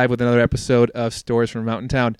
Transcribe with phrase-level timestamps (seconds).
[0.00, 2.16] live with another episode of Stories from Mountain Town.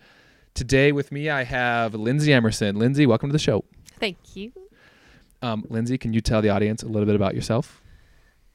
[0.52, 2.76] Today with me, I have Lindsay Emerson.
[2.78, 3.64] Lindsay, welcome to the show.
[3.98, 4.52] Thank you.
[5.40, 7.80] Um, Lindsay, can you tell the audience a little bit about yourself?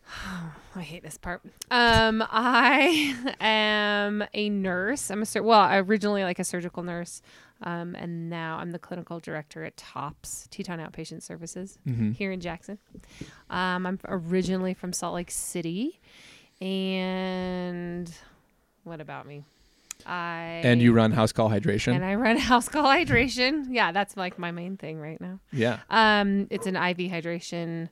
[0.75, 1.41] I hate this part.
[1.71, 5.09] Um, I am a nurse.
[5.09, 7.23] I'm a sur- well, originally like a surgical nurse,
[7.63, 12.11] um, and now I'm the clinical director at TOPS Teton Outpatient Services Mm-hmm.
[12.11, 12.77] here in Jackson.
[13.49, 15.99] Um, I'm originally from Salt Lake City,
[16.61, 18.13] and
[18.85, 19.43] what about me?
[20.05, 21.95] I And you run House Call Hydration.
[21.95, 23.65] and I run House Call Hydration.
[23.69, 25.39] Yeah, that's like my main thing right now.
[25.51, 25.79] yeah.
[25.89, 27.89] Um, it's an IV hydration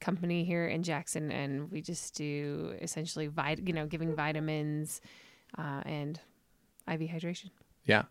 [0.00, 5.00] company here in Jackson, and we just do essentially, vit- you know, giving vitamins
[5.58, 6.20] uh, and
[6.90, 7.50] IV hydration.
[7.84, 8.04] Yeah.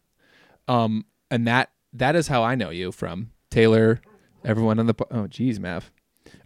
[0.68, 4.02] Um, and that that is how I know you from Taylor.
[4.44, 5.92] Everyone on the po- oh geez, Mav.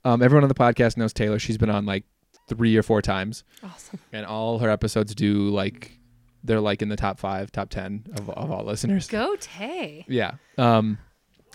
[0.05, 1.39] Um, everyone on the podcast knows Taylor.
[1.39, 2.03] She's been on like
[2.49, 3.99] three or four times, Awesome.
[4.11, 5.97] and all her episodes do like
[6.43, 9.07] they're like in the top five, top ten of, of all listeners.
[9.07, 10.05] Go Tay.
[10.07, 10.33] Yeah.
[10.57, 10.97] Um,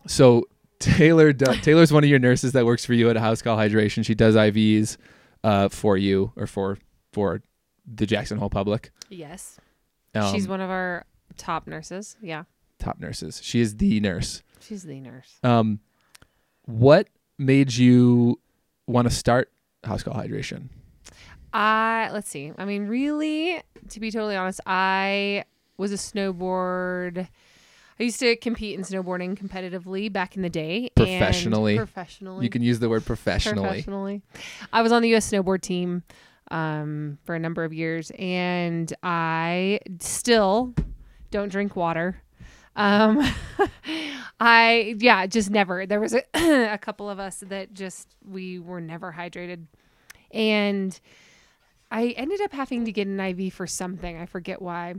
[0.07, 0.47] so
[0.79, 4.05] Taylor Taylor's one of your nurses that works for you at a house call hydration.
[4.05, 4.97] She does IVs
[5.43, 6.79] uh, for you or for
[7.13, 7.43] for
[7.87, 8.91] the Jackson Hole public.
[9.11, 9.59] Yes,
[10.15, 11.05] Um, she's one of our
[11.37, 12.17] top nurses.
[12.23, 12.45] Yeah,
[12.79, 13.41] top nurses.
[13.43, 14.43] She is the nurse.
[14.61, 15.39] she's the nurse.
[15.43, 15.81] Um,
[16.67, 18.41] what made you
[18.87, 19.51] want to start
[19.85, 20.69] house call hydration?
[21.55, 22.53] I let's see.
[22.59, 25.45] I mean, really, to be totally honest, I
[25.79, 27.29] was a snowboard.
[27.99, 30.91] I used to compete in snowboarding competitively back in the day.
[30.97, 31.77] and- Professionally.
[31.77, 32.45] professionally.
[32.45, 33.69] You can use the word professionally.
[33.69, 34.23] professionally.
[34.73, 35.31] I was on the U.S.
[35.31, 36.03] snowboard team
[36.51, 40.75] um, for a number of years, and I still
[41.31, 42.21] don't drink water.
[42.75, 43.23] Um,
[44.41, 45.87] I yeah, just never.
[45.87, 46.23] There was a,
[46.73, 49.67] a couple of us that just we were never hydrated,
[50.33, 50.99] and
[51.95, 54.21] I ended up having to get an IV for something.
[54.21, 54.97] I forget why.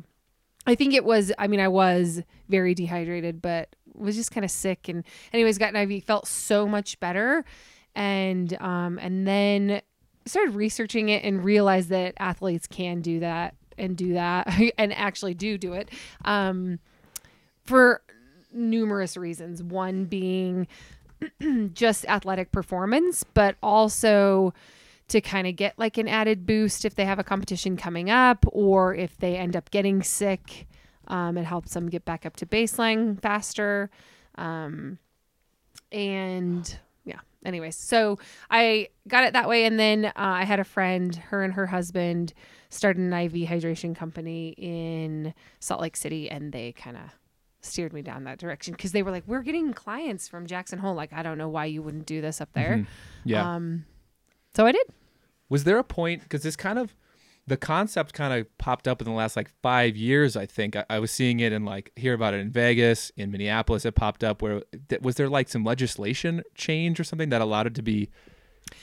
[0.66, 1.29] I think it was.
[1.38, 4.88] I mean, I was very dehydrated, but was just kind of sick.
[4.88, 5.03] And
[5.34, 6.05] anyways, got an IV.
[6.05, 7.44] Felt so much better,
[7.95, 9.81] and um, and then
[10.25, 14.47] started researching it and realized that athletes can do that and do that
[14.78, 15.89] and actually do do it,
[16.23, 16.79] um,
[17.66, 18.01] for
[18.53, 19.61] numerous reasons.
[19.61, 20.66] One being
[21.73, 24.53] just athletic performance, but also
[25.07, 28.45] to kind of get like an added boost if they have a competition coming up
[28.51, 30.67] or if they end up getting sick.
[31.07, 33.91] Um, it helps them get back up to baseline faster.
[34.35, 34.97] Um,
[35.91, 38.17] and yeah, anyways, so
[38.49, 39.66] I got it that way.
[39.66, 42.33] And then uh, I had a friend, her and her husband
[42.69, 47.03] started an IV hydration company in Salt Lake City, and they kind of
[47.61, 50.95] steered me down that direction because they were like, We're getting clients from Jackson Hole.
[50.95, 52.77] Like, I don't know why you wouldn't do this up there.
[52.79, 52.87] Mhm.
[53.23, 53.55] Yeah.
[53.55, 53.85] Um,
[54.55, 54.88] so I did.
[55.49, 56.95] was there a point because this kind of
[57.47, 60.83] the concept kind of popped up in the last like five years i think I,
[60.89, 64.23] I was seeing it in like hear about it in vegas in minneapolis it popped
[64.23, 64.63] up where
[65.01, 68.09] was there like some legislation change or something that allowed it to be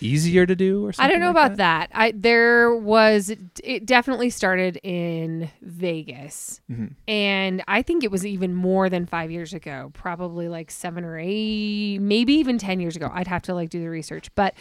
[0.01, 1.11] easier to do or something?
[1.11, 1.91] I don't know like about that.
[1.93, 3.31] I there was
[3.65, 6.61] it definitely started in Vegas.
[6.71, 6.95] Mhm.
[7.09, 11.19] And I think it was even more than 5 years ago, probably like 7 or
[11.19, 13.11] 8, maybe even 10 years ago.
[13.13, 14.55] I'd have to like do the research, but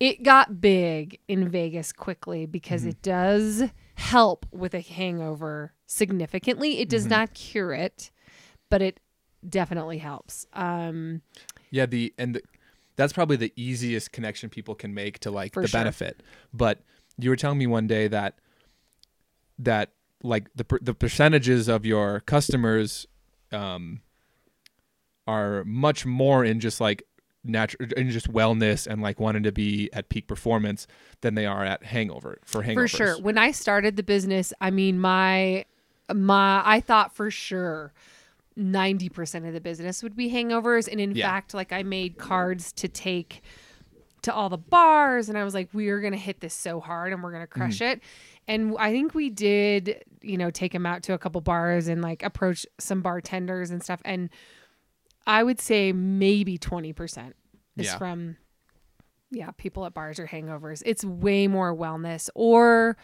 [0.00, 3.64] it got big in Vegas quickly because it does
[3.96, 6.80] help with a hangover significantly.
[6.80, 8.10] It does not cure it,
[8.70, 9.00] but it
[9.48, 10.46] definitely helps.
[10.52, 11.22] Um
[11.70, 12.42] Yeah, the and the,
[12.96, 15.80] that's probably the easiest connection people can make to like the sure.
[15.80, 16.22] benefit.
[16.52, 16.80] But
[17.18, 18.38] you were telling me one day that
[19.58, 19.90] that
[20.22, 23.06] like the per- the percentages of your customers
[23.50, 24.00] um
[25.26, 27.02] are much more in just like
[27.44, 30.86] natural and just wellness and like wanting to be at peak performance
[31.20, 32.74] than they are at hangover for hangovers.
[32.74, 33.20] For sure.
[33.20, 35.64] When I started the business, I mean my
[36.14, 37.92] my I thought for sure
[38.58, 41.28] 90% of the business would be hangovers and in Yeah.
[41.28, 43.42] fact like I made cards to take
[44.22, 46.80] to all the bars and I was like we are going to hit this so
[46.80, 47.60] hard and we're going to Mm-hmm.
[47.60, 48.00] crush it.
[48.48, 52.00] And I think we did, you know, take them out to a couple bars and
[52.02, 54.30] like approach some bartenders and stuff and
[55.28, 57.34] I would say maybe 20%
[57.76, 57.98] is Yeah.
[57.98, 58.36] from
[59.30, 60.82] yeah, people at bars or hangovers.
[60.86, 62.96] It's way more wellness or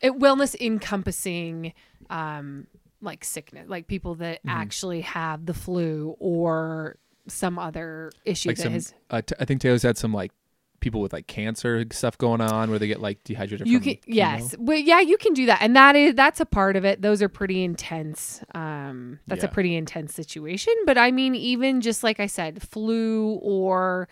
[0.00, 1.74] it, wellness encompassing
[2.10, 2.66] um
[3.02, 4.48] like sickness, like people that Mm-hmm.
[4.48, 6.96] actually have the flu or
[7.28, 10.32] some other issue Like that some, has uh, t- I think Taylor's had some like
[10.84, 13.66] people with like cancer stuff going on where they get like dehydrated.
[13.66, 14.00] you from can chemo.
[14.06, 17.00] yes well yeah you can do that and that is that's a part of it
[17.02, 22.04] those are pretty intense um that's a pretty intense situation but i mean even just
[22.04, 24.06] like i said flu or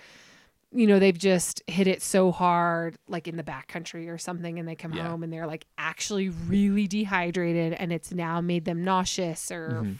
[0.74, 4.66] you know, they've just hit it so hard, like in the backcountry or something, and
[4.66, 5.06] they come Yeah.
[5.06, 9.96] home and they're like actually really dehydrated, and it's now made them nauseous or Mhm.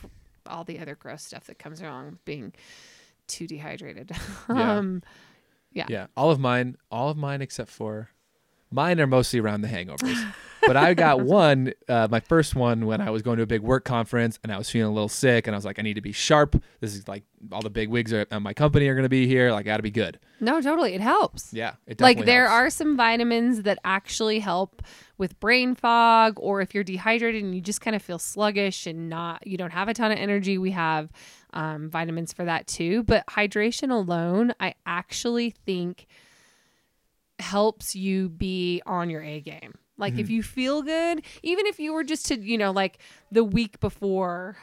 [0.47, 2.55] all the other gross stuff that comes along with being
[3.27, 4.13] too dehydrated.
[4.49, 4.79] Yeah.
[4.79, 5.03] um,
[5.73, 5.87] Yeah.
[5.89, 6.07] Yeah.
[6.17, 8.11] All of mine, all of mine except for
[8.71, 10.33] mine are mostly around the hangovers.
[10.67, 13.63] but I got one, uh, my first one when I was going to a big
[13.63, 15.95] work conference and I was feeling a little sick and I was like, I need
[15.95, 16.61] to be sharp.
[16.81, 19.27] This is like all the big wigs are, at my company are going to be
[19.27, 19.51] here.
[19.51, 20.19] Like, I got to be good.
[20.41, 21.53] no, totally, it helps.
[21.53, 21.75] Yeah.
[21.87, 22.53] It like there helps.
[22.53, 24.83] are some vitamins that actually help
[25.19, 29.09] with brain fog or if you're dehydrated and you just kind of feel sluggish and
[29.09, 31.13] not you don't have a ton of energy we have
[31.53, 36.09] um, vitamins for that too but hydration alone i actually think
[37.39, 41.93] helps you be on your a game like if you feel good even if you
[41.93, 42.99] were just to you know like
[43.31, 44.57] the week before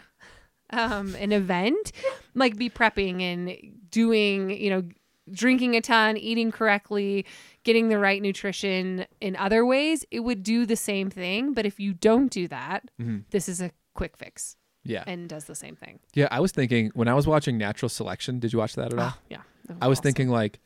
[0.71, 1.91] um an event
[2.35, 3.55] like be prepping and
[3.89, 4.83] doing you know
[5.31, 7.25] drinking a ton eating correctly
[7.63, 11.79] getting the right nutrition in other ways it would do the same thing but if
[11.79, 13.23] you don't do that Mhm.
[13.29, 15.03] this is a quick fix Yeah.
[15.05, 16.27] and does the same thing Yeah.
[16.31, 19.13] I was thinking when I was watching Natural Selection, did you watch that at all?
[19.15, 19.41] Oh, yeah
[19.81, 20.03] I was awesome.
[20.03, 20.59] thinking like,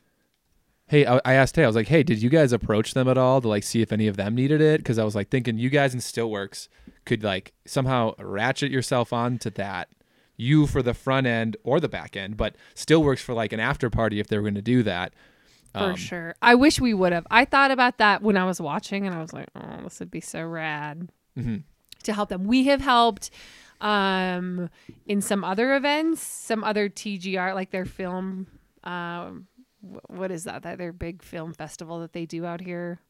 [0.86, 3.18] hey, I, I asked, hey, I was like, hey, did you guys approach them at
[3.18, 4.78] all to like see if any of them needed it?
[4.78, 6.68] Because I was like thinking you guys in Stillworks
[7.06, 9.88] could like somehow ratchet yourself onto that.
[10.36, 13.88] You for the front end or the back end, but Stillworks for like an after
[13.88, 15.12] party if they were going to do that.
[15.72, 18.60] for Um, sure i wish we would have i thought about that when i was
[18.60, 21.62] watching and i was like oh this would be so rad mhm.
[22.04, 22.44] to help them.
[22.44, 23.30] We have helped
[23.80, 24.70] um
[25.06, 28.46] in some other events, some other TGR like their film
[28.84, 29.46] um
[30.08, 30.62] what is that?
[30.62, 33.00] That their big film festival that they do out here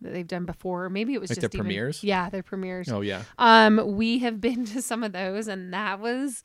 [0.00, 0.88] that they've done before.
[0.90, 2.02] Maybe it was Like just their even- premieres?
[2.02, 2.88] Yeah, their premieres.
[2.90, 6.42] Oh yeah, Um we have been to some of those and that was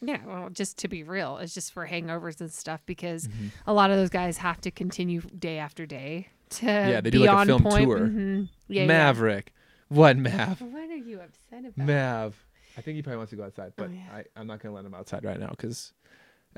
[0.00, 3.46] yeah, well, just to be real, it's just for hangovers and stuff because Mm-hmm.
[3.66, 7.18] a lot of those guys have to continue day after day to Yeah, they do
[7.20, 7.84] be like a on film point.
[7.84, 7.98] tour.
[7.98, 8.48] Mhm.
[8.68, 8.86] Yeah, yeah.
[8.86, 9.52] Maverick.
[9.88, 10.60] What Mav?
[10.60, 11.86] What are you upset about?
[11.86, 12.44] Mav.
[12.76, 14.18] I think he probably wants to go outside, but Oh, yeah.
[14.18, 15.92] I, I'm not going to let him outside right now because,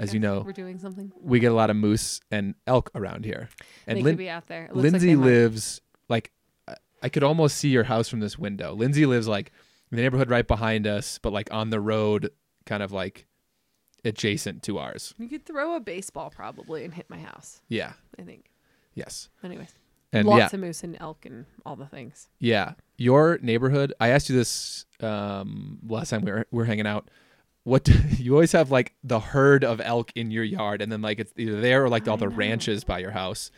[0.00, 1.12] as you know, we're doing something.
[1.20, 3.48] we get a lot of moose and elk around here.
[3.86, 4.64] And they Lin- could be out there.
[4.64, 5.24] It looks like Lindsay they might.
[5.26, 6.32] lives like
[6.68, 8.72] I- I could almost see your house from this window.
[8.74, 9.52] Lindsay lives like
[9.90, 12.30] in the neighborhood right behind us, but like on the road,
[12.66, 13.26] kind of like
[14.04, 15.14] adjacent to ours.
[15.18, 17.60] You could throw a baseball probably and hit my house.
[17.68, 17.92] Yeah.
[18.18, 18.50] I think.
[18.94, 19.28] Yes.
[19.44, 19.74] Anyways,
[20.12, 22.28] And lots yeah, of moose and elk and all the things.
[22.38, 22.74] yeah.
[22.96, 23.94] Your neighborhood.
[23.98, 27.08] I asked you this um, last time we were we were hanging out.
[27.64, 31.02] What do, you always have like the herd of elk in your yard, and then
[31.02, 33.50] like it's either there or like all the ranches by your house.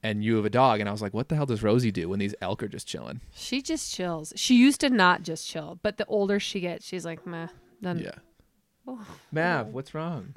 [0.00, 2.08] And you have a dog, and I was like, "What the hell does Rosie do
[2.08, 4.32] when these elk are just chilling?" She just chills.
[4.36, 7.48] She used to not just chill, but the older she gets, she's like, meh.
[7.80, 8.12] Then Yeah.
[8.86, 10.36] Oh, Mav, what's wrong?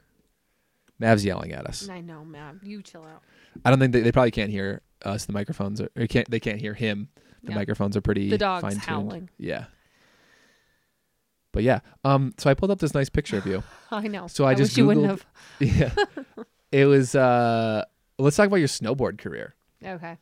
[1.00, 1.88] Mav's yelling at us.
[1.90, 3.22] I know, mav You chill out.
[3.64, 5.26] I don't think they, they probably can't hear us.
[5.26, 7.10] The microphones are or can't they can't hear him.
[7.44, 7.56] The Yeah.
[7.60, 8.82] microphones are pretty The dog's fine-tuned.
[8.84, 9.30] howling.
[9.38, 9.66] Yeah.
[11.54, 13.64] But yeah, um, so I pulled up this nice picture of you.
[13.92, 14.28] I know.
[14.28, 15.26] So I just wish you wouldn't have.
[15.60, 15.94] yeah,
[16.72, 17.16] it was.
[17.16, 17.86] uh
[18.18, 19.56] Let's talk about your snowboard career.
[19.84, 20.18] Okay.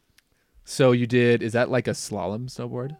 [0.63, 1.43] So you did.
[1.43, 2.95] Is that like a slalom snowboard?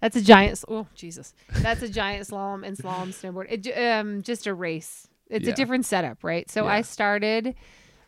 [0.00, 0.62] That's a giant.
[0.68, 1.32] Oh Jesus!
[1.60, 3.46] That's a giant slalom and slalom snowboard.
[3.66, 5.08] It, um, just a race.
[5.30, 5.52] It's Yeah.
[5.52, 6.50] a different setup, right?
[6.50, 6.72] So Yeah.
[6.72, 7.54] I started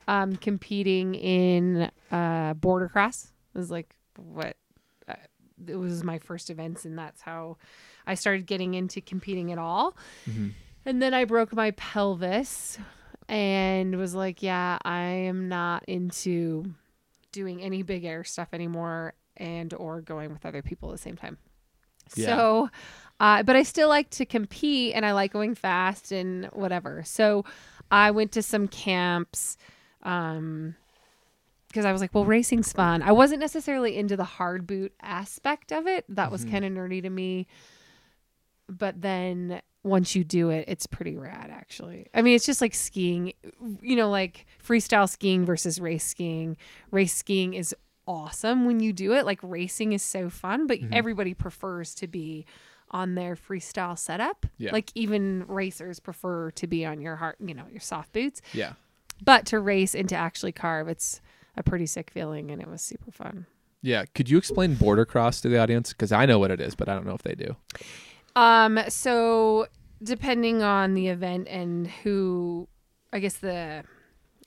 [0.06, 3.28] um, competing in uh, boardercross.
[3.54, 4.56] It was like what
[5.08, 5.14] uh,
[5.66, 7.56] it was my first events, and that's how
[8.06, 9.96] I started getting into competing at all.
[10.28, 10.48] Mm-hmm.
[10.86, 12.78] And then I broke my pelvis
[13.28, 16.74] and was like, yeah, I am not into
[17.32, 21.16] doing any big air stuff anymore and or going with other people at the same
[21.16, 21.38] time.
[22.14, 22.26] Yeah.
[22.26, 22.70] So,
[23.18, 27.02] uh, but I still like to compete and I like going fast and whatever.
[27.04, 27.44] So
[27.90, 29.56] I went to some camps
[30.02, 30.74] um
[31.68, 33.02] because I was like, well, racing's fun.
[33.02, 36.04] I wasn't necessarily into the hard boot aspect of it.
[36.08, 36.50] That was Mhm.
[36.52, 37.48] kind of nerdy to me.
[38.68, 42.06] But then once you do it, it's pretty rad actually.
[42.14, 43.32] I mean, it's just like skiing,
[43.82, 46.56] you know, like freestyle skiing versus race skiing.
[46.90, 47.74] Race skiing is
[48.06, 49.26] awesome when you do it.
[49.26, 50.88] Like racing is so fun, but Mhm.
[50.92, 52.46] everybody prefers to be
[52.90, 54.46] on their freestyle setup.
[54.56, 54.72] Yeah.
[54.72, 58.40] Like even racers prefer to be on your hard, you know, your soft boots.
[58.52, 58.74] Yeah.
[59.22, 61.20] But to race and to actually carve, it's
[61.56, 63.46] a pretty sick feeling and it was super fun.
[63.82, 64.04] Yeah.
[64.14, 65.92] Could you explain boardercross to the audience?
[65.92, 67.56] Because I know what it is, but I don't know if they do.
[68.36, 69.66] Um, so
[70.02, 72.68] depending on the event and who,
[73.12, 73.84] I guess the,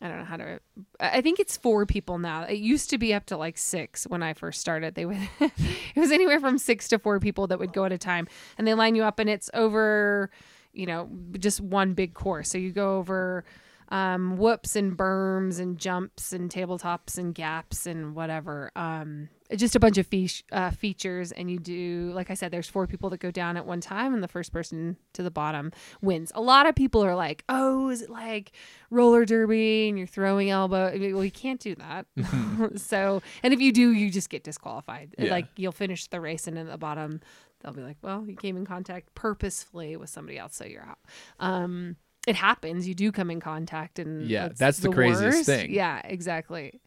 [0.01, 0.59] I don't know how to.
[0.99, 2.43] I think it's four people now.
[2.43, 4.93] It used to be up to like six when I first started.
[4.93, 5.51] They would, it
[5.95, 8.27] was anywhere from six to four people that would go at a time,
[8.57, 10.29] and they line you up, and it's over,
[10.71, 12.49] you know, just one big course.
[12.49, 13.43] So you go over
[13.89, 18.71] um, whoops and berms and jumps and tabletops and gaps and whatever.
[18.75, 22.67] Um, just a bunch of fe- uh, features, and you do, like I said, there's
[22.67, 25.71] four people that go down at one time, and the first person to the bottom
[26.01, 26.31] wins.
[26.35, 28.51] A lot of people are like, "Oh, is it like
[28.89, 32.07] roller derby and you're throwing elbow?" I mean, well, you can't do that.
[32.75, 35.15] so, and if you do, you just get disqualified.
[35.17, 35.31] Yeah.
[35.31, 37.21] Like you'll finish the race, and at the bottom,
[37.61, 40.99] they'll be like, "Well, you came in contact purposefully with somebody else, so you're out."
[41.39, 41.95] Um,
[42.27, 42.87] it happens.
[42.87, 45.45] You do come in contact, and Yeah, it's that's the craziest worst.
[45.47, 45.71] thing.
[45.73, 46.79] Yeah, exactly.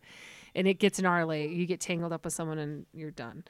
[0.55, 1.53] And it gets gnarly.
[1.53, 3.45] You get tangled up with someone, and you're done.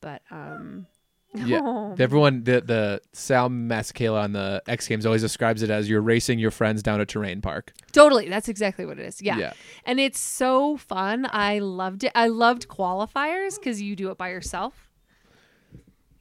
[0.00, 0.86] But um,
[1.34, 1.60] Yeah.
[1.64, 6.00] oh, Everyone, the the Sal Masekela on the X Games always describes it as you're
[6.02, 7.72] racing your friends down a terrain park.
[7.92, 8.28] totally.
[8.28, 9.20] That's exactly what it is.
[9.20, 9.38] Yeah.
[9.38, 9.52] Yeah.
[9.84, 11.26] and it's so fun.
[11.30, 12.12] I loved it.
[12.14, 14.90] I loved qualifiers because you do it by yourself.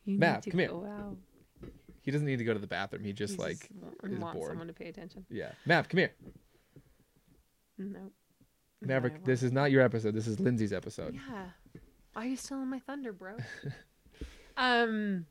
[0.05, 0.69] You Matt, need to come here.
[2.03, 3.03] He doesn't need to go to the bathroom.
[3.03, 4.49] He just like just is want bored.
[4.49, 5.25] someone to pay attention.
[5.29, 5.53] yeah.
[5.65, 6.13] Mav, come here.
[7.77, 8.11] No.
[8.81, 10.13] Maverick, this is not your episode.
[10.13, 11.15] This is Lindsay's episode.
[11.15, 11.45] Yeah.
[12.11, 13.37] Why are you still in my thunder, bro?
[14.57, 15.25] um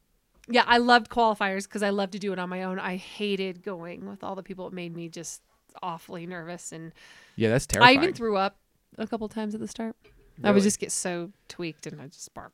[0.48, 2.78] yeah, I loved qualifiers because I love to do it on my own.
[2.78, 4.66] I hated going with all the people.
[4.66, 5.42] It made me just
[5.82, 6.92] awfully nervous and
[7.36, 7.98] Yeah, that's terrifying.
[7.98, 8.56] I even threw up
[8.98, 9.94] a couple times at the start.
[10.42, 12.50] I would just get so tweaked and I just barf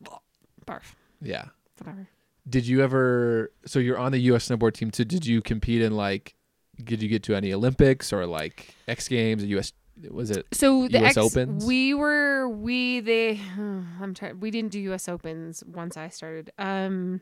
[0.67, 0.95] barf.
[1.23, 1.47] Yeah.
[1.79, 2.09] Whatever.
[2.49, 3.53] Did you ever?
[3.67, 4.49] So you're on the U.S.
[4.49, 4.93] snowboard team.
[4.93, 6.35] So did you compete in like?
[6.83, 9.43] Did you get to any Olympics or like X Games?
[9.43, 9.73] Or U.S.
[10.11, 10.47] Was it?
[10.53, 11.67] So the US X, Opens?
[11.67, 16.53] we were we they I'm trying we didn't do US Opens once I started.
[16.59, 17.21] Um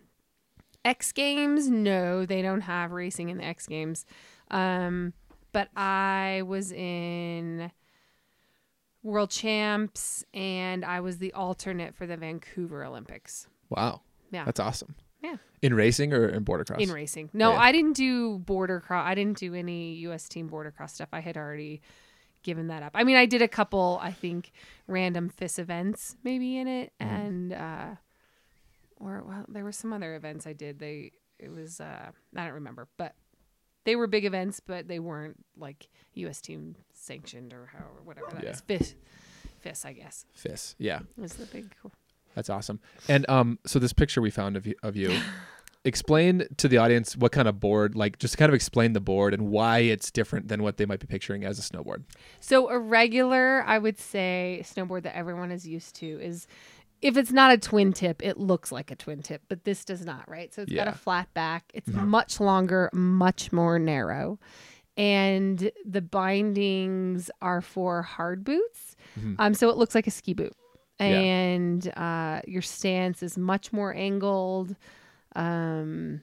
[0.85, 4.05] X Games, no, they don't have racing in the X Games.
[4.51, 5.15] Um
[5.53, 7.73] but I was in
[9.03, 13.47] World Champs and I was the alternate for the Vancouver Olympics.
[13.71, 14.03] Wow.
[14.31, 14.45] Yeah.
[14.45, 14.97] That's awesome.
[15.23, 15.37] Yeah.
[15.63, 16.79] In racing or in boardercross?
[16.81, 17.31] In racing.
[17.33, 17.59] No, yeah.
[17.59, 19.05] I didn't do boardercross.
[19.05, 21.09] I didn't do any US team boardercross stuff.
[21.13, 21.81] I had already
[22.43, 22.93] given that up.
[22.95, 24.53] I mean, I did a couple, I think,
[24.87, 27.15] random FIS events maybe in it, Mm-hmm.
[27.17, 27.87] and uh,
[29.01, 30.79] or well, there were some other events I did.
[30.79, 33.15] They it was uh, I don't remember, but
[33.85, 38.29] they were big events, but they weren't like US team sanctioned or how or whatever
[38.33, 38.63] that is.
[38.69, 38.79] Yeah.
[38.79, 38.95] FIS,
[39.61, 40.75] FIS, I guess, FIS.
[40.79, 41.01] Yeah.
[41.17, 41.75] It was the big.
[42.37, 42.79] That's awesome.
[43.09, 45.19] And um, so this picture we found of you, of you,
[45.85, 49.33] explain to the audience what kind of board, like, just kind of explain the board
[49.35, 52.03] and why it's different than what they might be picturing as a snowboard.
[52.41, 56.47] So a regular, I would say, snowboard that everyone is used to is
[57.03, 60.05] if it's not a twin tip, it looks like a twin tip, but this does
[60.05, 60.53] not, right?
[60.53, 61.71] So it's got a flat back.
[61.75, 64.39] It's much longer, much more narrow.
[64.97, 68.97] And the bindings are for hard boots.
[69.21, 69.37] Mhm.
[69.39, 70.55] Um, so it looks like a ski boot.
[71.01, 71.07] Yeah.
[71.21, 74.75] And uh, your stance is much more angled.
[75.35, 76.23] Um,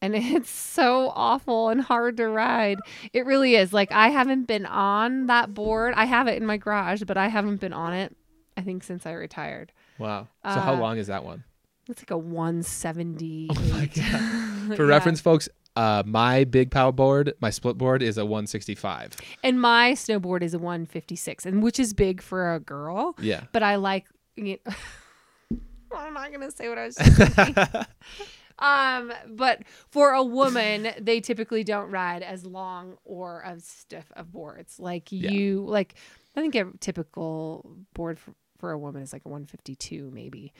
[0.00, 2.78] and it's so awful and hard to ride.
[3.12, 3.72] It really is.
[3.72, 5.94] Like I haven't been on that board.
[5.96, 8.16] I have it in my garage, but I haven't been on it.
[8.56, 9.72] I think since I retired.
[9.98, 10.28] Wow.
[10.44, 11.44] So how Uh, long is that one?
[11.88, 13.48] It's like a 170.
[13.50, 14.76] Oh my god.
[14.76, 19.16] For reference, folks, uh, my big power board, my split board is a 165.
[19.42, 23.16] And my snowboard is a 156, and which is big for a girl.
[23.20, 23.44] Yeah.
[23.52, 24.06] But I like.
[24.36, 24.58] You
[25.96, 26.96] I'm not gonna say what I was.
[26.96, 27.38] Just
[28.58, 34.32] um, but for a woman, they typically don't ride as long or as stiff of
[34.32, 34.78] boards.
[34.80, 35.30] Like Yeah.
[35.30, 35.94] you, like
[36.36, 40.52] I think a typical board for, for a woman is like a 152 maybe,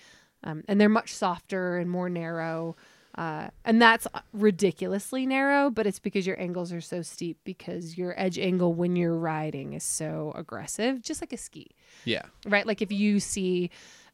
[0.44, 2.76] um, and they're much softer and more narrow.
[3.16, 8.12] Uh, and that's ridiculously narrow, but it's because your angles are so steep because your
[8.20, 11.68] edge angle when you're riding is so aggressive, just like a ski
[12.04, 12.22] Yeah.
[12.46, 12.66] right?
[12.66, 13.70] Like if you see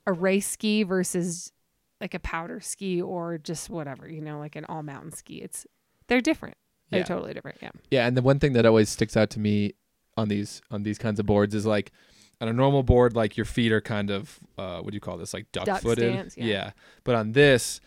[0.07, 1.53] a race ski versus
[2.01, 5.67] like a powder ski or just whatever, you know, like an all mountain ski, it's
[6.09, 6.57] they're different.
[6.91, 7.05] They're Yeah.
[7.07, 7.59] totally different.
[7.63, 7.71] Yeah.
[7.91, 9.75] Yeah, and the one thing that always sticks out to me
[10.17, 11.93] on these on these kinds of boards is like
[12.41, 15.17] on a normal board, like your feet are kind of uh, what do you call
[15.19, 16.13] this, like duck footed?
[16.15, 16.73] stance, yeah.
[17.05, 17.81] But on this,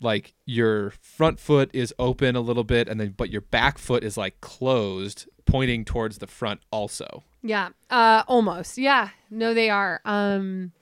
[0.00, 4.04] like your front foot is open a little bit, and then but your back foot
[4.04, 7.24] is like closed, pointing towards the front also.
[7.42, 7.70] Yeah.
[7.90, 8.78] Uh almost.
[8.78, 9.10] Yeah.
[9.30, 10.00] No, they are.
[10.04, 10.72] Um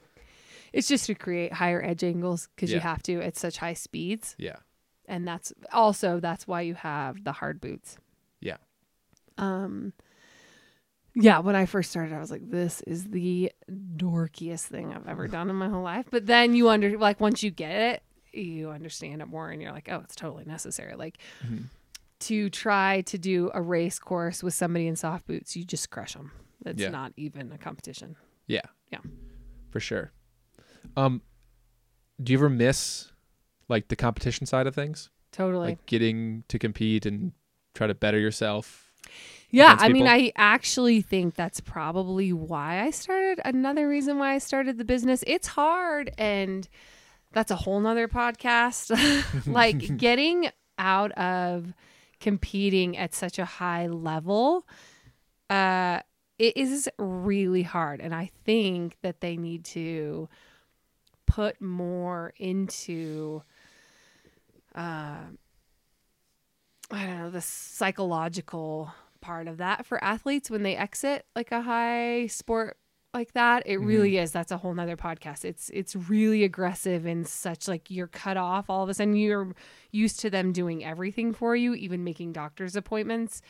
[0.72, 4.34] it's just to create higher edge angles because you have to at such high speeds.
[4.38, 4.56] Yeah.
[5.06, 7.96] And that's also that's why you have the hard boots.
[8.40, 8.56] Yeah.
[9.38, 9.92] Um
[11.18, 15.26] yeah, when I first started, I was like, "This is the dorkiest thing I've ever
[15.36, 18.02] done in my whole life." But then you under like once you get it,
[18.44, 21.64] you understand it more, and you're like, "Oh, it's totally necessary." Like Mhm.
[22.20, 26.14] to try to do a race course with somebody in soft boots, you just crush
[26.14, 26.32] them.
[26.64, 26.88] It's Yeah.
[26.90, 28.16] not even a competition.
[28.46, 28.62] Yeah.
[28.90, 29.00] Yeah.
[29.70, 30.12] For sure.
[30.96, 31.22] Um
[32.22, 33.12] do you ever miss
[33.68, 35.10] like the competition side of things?
[35.32, 35.68] Totally.
[35.70, 37.32] Like getting to compete and
[37.74, 38.90] try to better yourself?
[39.50, 40.06] Yeah, I mean.
[40.08, 43.40] I actually think that's probably why I started.
[43.44, 45.22] Another reason why I started the business.
[45.26, 46.68] It's hard, and
[47.36, 48.96] that's a whole nother podcast.
[49.46, 51.74] like getting out of
[52.18, 54.66] competing at such a high level,
[55.50, 56.00] uh,
[56.38, 60.30] it is really hard, and I think that they need to
[61.26, 63.42] put more into.
[64.74, 65.28] Uh,
[66.90, 71.60] I don't know the psychological part of that for athletes when they exit like a
[71.60, 72.78] high sport
[73.16, 73.86] like that it mm-hmm.
[73.86, 78.06] really is that's a whole nother podcast it's it's really aggressive and such like you're
[78.06, 79.52] cut off all of a sudden you're
[79.90, 83.42] used to them doing everything for you even making doctor's appointments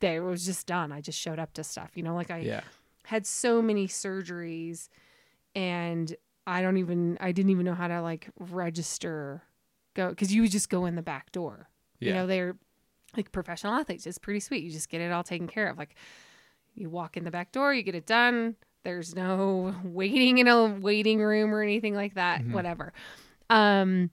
[0.00, 2.38] they it was just done i just showed up to stuff you know like i
[2.38, 2.62] yeah.
[3.04, 4.88] had so many surgeries
[5.54, 9.42] and I don't even I didn't even know how to like register
[9.94, 11.68] go cuz you would just go in the back door.
[11.98, 12.56] You know, they're
[13.14, 14.06] like professional athletes.
[14.06, 14.62] It's pretty sweet.
[14.64, 15.76] You just get it all taken care of.
[15.76, 15.94] Like
[16.74, 18.56] you walk in the back door, you get it done.
[18.84, 22.92] There's no waiting in a waiting room or anything like that, whatever.
[23.48, 24.10] Um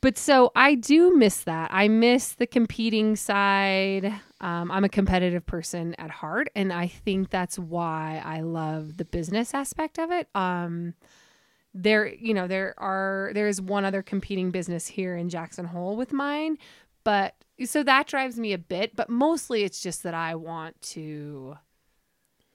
[0.00, 1.70] but so I do miss that.
[1.72, 4.14] I miss the competing side.
[4.40, 9.04] Um, I'm a competitive person at heart, and I think that's why I love the
[9.04, 10.28] business aspect of it.
[10.36, 10.94] Um,
[11.74, 15.96] there, you know, there are there is one other competing business here in Jackson Hole
[15.96, 16.58] with mine,
[17.02, 18.94] but so that drives me a bit.
[18.94, 21.56] But mostly, it's just that I want to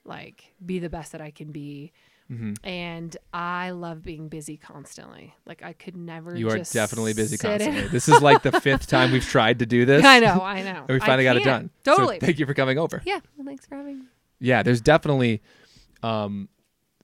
[0.05, 1.91] like be the best that I can be.
[2.31, 2.57] Mhm.
[2.63, 5.33] And I love being busy constantly.
[5.45, 6.35] Like I could never.
[6.35, 7.87] You are definitely busy constantly.
[7.89, 10.03] this is like the fifth time we've tried to do this.
[10.05, 10.85] I know, I know.
[10.87, 11.69] And we finally got it done.
[11.85, 12.19] So Totally.
[12.19, 13.01] thank you for coming over.
[13.05, 13.19] yeah.
[13.37, 14.05] Well, thanks for having me.
[14.39, 15.41] Yeah, there's definitely
[16.01, 16.47] um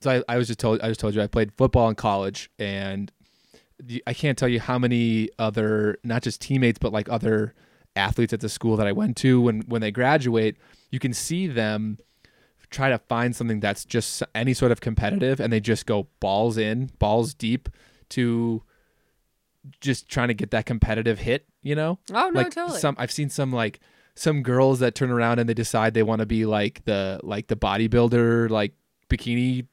[0.02, 2.50] so I, I was just told I just told you I played football in college
[2.58, 3.12] and
[4.06, 7.54] I can't tell you how many other not just teammates but like other
[7.96, 10.56] athletes at the school that I went to when when they graduate,
[10.90, 11.98] you can see them
[12.70, 16.56] try to find something that's just any sort of competitive and they just go balls
[16.56, 17.68] in, balls deep
[18.10, 18.62] to
[19.80, 21.98] just trying to get that competitive hit, you know?
[22.12, 22.78] Oh no, like totally.
[22.78, 23.80] some I've seen some like
[24.14, 27.48] some girls that turn around and they decide they want to be like the like
[27.48, 28.72] the bodybuilder like
[29.08, 29.66] bikini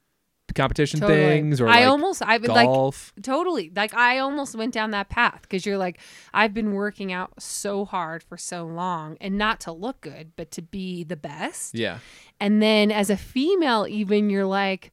[0.58, 1.20] competition Totally.
[1.20, 3.12] things or I like almost I would like golf.
[3.22, 5.98] totally like I almost went down that path because you're like
[6.34, 10.50] I've been working out so hard for so long and not to look good but
[10.52, 11.74] to be the best.
[11.74, 11.98] yeah.
[12.40, 14.92] And then as a female, even you're like,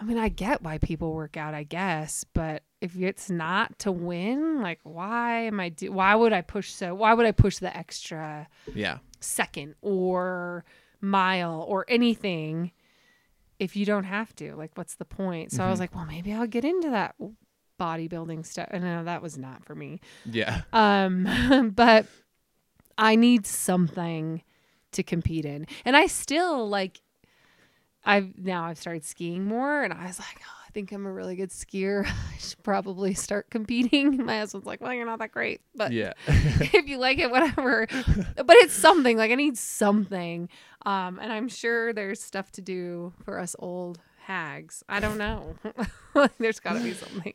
[0.00, 3.90] I mean, I get why people work out, I guess, but if it's not to
[3.92, 5.90] win, like, why am I do?
[5.92, 6.94] Why would I push so?
[6.94, 8.98] Why would I push the extra Yeah.
[9.20, 10.64] second or
[11.00, 12.72] mile or anything
[13.58, 14.54] if you don't have to?
[14.54, 15.52] Like, what's the point?
[15.52, 17.14] So I was like, well, maybe I'll get into that
[17.78, 18.68] bodybuilding stuff.
[18.70, 20.00] And no, that was not for me.
[20.24, 20.62] Yeah.
[20.72, 22.06] Um, but
[22.96, 24.42] I need something
[24.92, 25.66] to compete in.
[25.84, 27.00] And I still like
[28.04, 31.12] I've now I've started skiing more and I was like, oh, I think I'm a
[31.12, 32.06] really good skier.
[32.06, 34.24] I should probably start competing.
[34.24, 35.62] My husband's like, Well, you're not that great.
[35.74, 36.12] But Yeah.
[36.26, 37.86] if you like it, whatever.
[37.90, 39.16] But it's something.
[39.16, 40.48] Like I need something.
[40.84, 44.84] Um, and I'm sure there's stuff to do for us old hags.
[44.88, 45.56] I don't know.
[46.38, 47.34] there's gotta be something.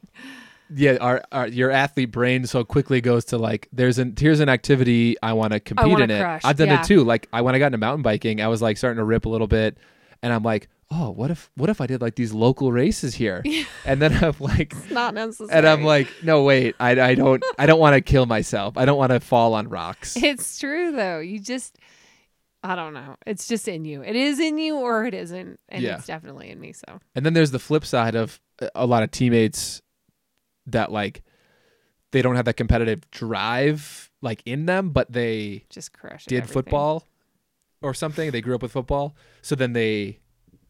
[0.73, 4.49] yeah, our, our your athlete brain so quickly goes to like there's an here's an
[4.49, 6.41] activity I want to compete in it.
[6.43, 6.81] I've done yeah.
[6.81, 7.03] it too.
[7.03, 9.29] Like I when I got into mountain biking, I was like starting to rip a
[9.29, 9.77] little bit
[10.21, 13.41] and I'm like, "Oh, what if what if I did like these local races here?"
[13.85, 15.57] And then I'm like It's not necessary.
[15.57, 16.75] and I'm like, "No, wait.
[16.79, 18.77] I I don't I don't want to kill myself.
[18.77, 21.19] I don't want to fall on rocks." It's true though.
[21.19, 21.77] You just
[22.63, 23.15] I don't know.
[23.27, 24.03] It's just in you.
[24.03, 25.59] It is in you or it isn't.
[25.67, 25.97] And Yeah.
[25.97, 26.71] it's definitely in me.
[26.73, 29.81] So And then there's the flip side of uh, a lot of teammates
[30.67, 31.23] that like
[32.11, 36.25] they don't have that competitive drive like in them, but they just crush.
[36.25, 36.53] did everything.
[36.53, 37.03] football
[37.81, 38.31] or something.
[38.31, 40.19] They grew up with football, so then they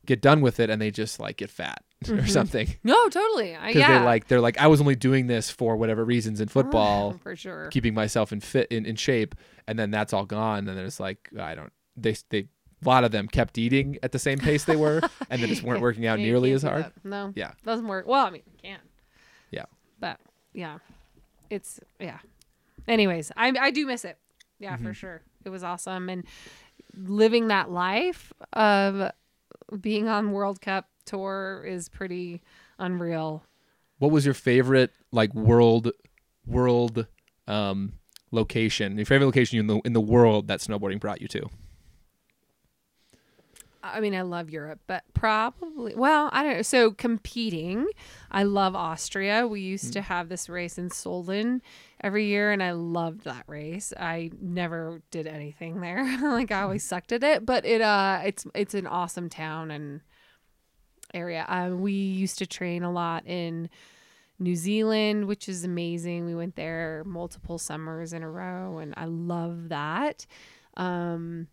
[0.05, 2.29] get done with it and they just like get fat or Mhm.
[2.29, 3.55] something No, totally.
[3.55, 3.99] I because yeah.
[3.99, 7.35] they like they're like I was only doing this for whatever reasons in football, for
[7.35, 7.67] sure.
[7.71, 9.35] keeping myself in fit in, in shape,
[9.67, 10.67] and then that's all gone.
[10.67, 12.39] And then it's like I don't they they
[12.85, 15.63] a lot of them kept eating at the same pace they were, and they just
[15.63, 16.83] weren't working out nearly as hard.
[16.83, 16.91] that.
[17.05, 17.31] No.
[17.33, 17.51] Yeah.
[17.63, 18.05] Doesn't work.
[18.05, 18.79] Well, I mean, it can.
[19.51, 19.65] Yeah.
[20.01, 20.19] But
[20.53, 20.79] yeah,
[21.49, 22.17] it's yeah.
[22.89, 24.17] Anyways, I I do miss it.
[24.59, 24.85] Yeah, Mm-hmm.
[24.87, 25.21] for sure.
[25.45, 26.25] It was awesome and
[26.95, 29.11] living that life of
[29.79, 32.41] being on World Cup tour is pretty
[32.79, 33.43] unreal.
[33.99, 35.91] What was your favorite like world
[36.45, 37.07] world
[37.47, 37.93] um
[38.31, 38.97] location?
[38.97, 41.49] Your favorite location in the in the world that snowboarding brought you to?
[43.85, 46.61] I mean, I love Europe, but probably, well, I don't know.
[46.61, 47.87] So competing,
[48.31, 49.45] I love Austria.
[49.45, 49.93] We used Mm.
[49.93, 51.59] to have this race in Solden
[52.03, 53.93] every year, and I loved that race.
[53.97, 56.03] I never did anything there.
[56.21, 60.01] like I always sucked at it, but it uh, it's it's an awesome town and
[61.13, 61.45] area.
[61.47, 63.69] Um, we used to train a lot in
[64.39, 66.25] New Zealand, which is amazing.
[66.25, 70.25] We went there multiple summers in a row, and I love that.
[70.75, 71.47] Um,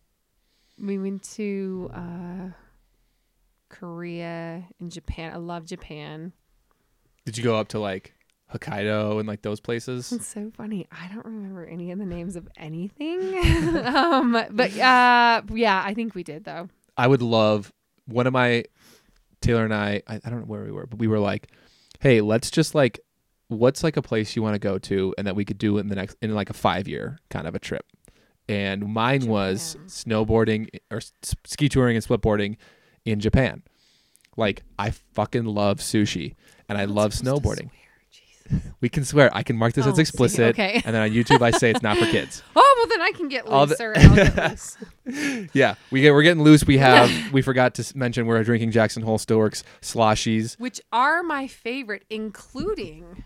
[0.78, 2.48] we went to uh,
[3.68, 5.32] Korea and Japan.
[5.32, 6.32] I love Japan.
[7.26, 8.14] Did you go up to like
[8.52, 10.12] Hokkaido and like those places?
[10.12, 10.86] It's so funny.
[10.90, 13.36] I don't remember any of the names of anything.
[13.86, 16.68] um, but uh, yeah, I think we did though.
[16.96, 17.72] I would love
[18.06, 18.64] one of my
[19.40, 20.16] Taylor and I, I.
[20.24, 21.48] I don't know where we were, but we were like,
[22.00, 23.00] "Hey, let's just like,
[23.48, 25.88] what's like a place you want to go to, and that we could do in
[25.88, 27.86] the next in like a five year kind of a trip."
[28.48, 31.12] And mine was snowboarding or s-
[31.46, 32.56] ski touring and splitboarding
[33.04, 33.62] in Japan.
[34.36, 36.34] Like I fucking love sushi
[36.68, 37.70] and I I'm love snowboarding.
[38.80, 39.30] We can swear.
[39.34, 40.50] I can mark this Oh, as see, explicit.
[40.50, 40.80] okay.
[40.84, 42.42] And then on YouTube, I say it's not for kids.
[42.56, 44.50] Oh well, then I can get All the- and I'll get
[45.06, 45.48] loose.
[45.52, 46.64] Yeah, we get we're getting loose.
[46.66, 50.58] We have we forgot to mention we're drinking Jackson Hole Stillworks sloshies.
[50.58, 53.24] which are my favorite, including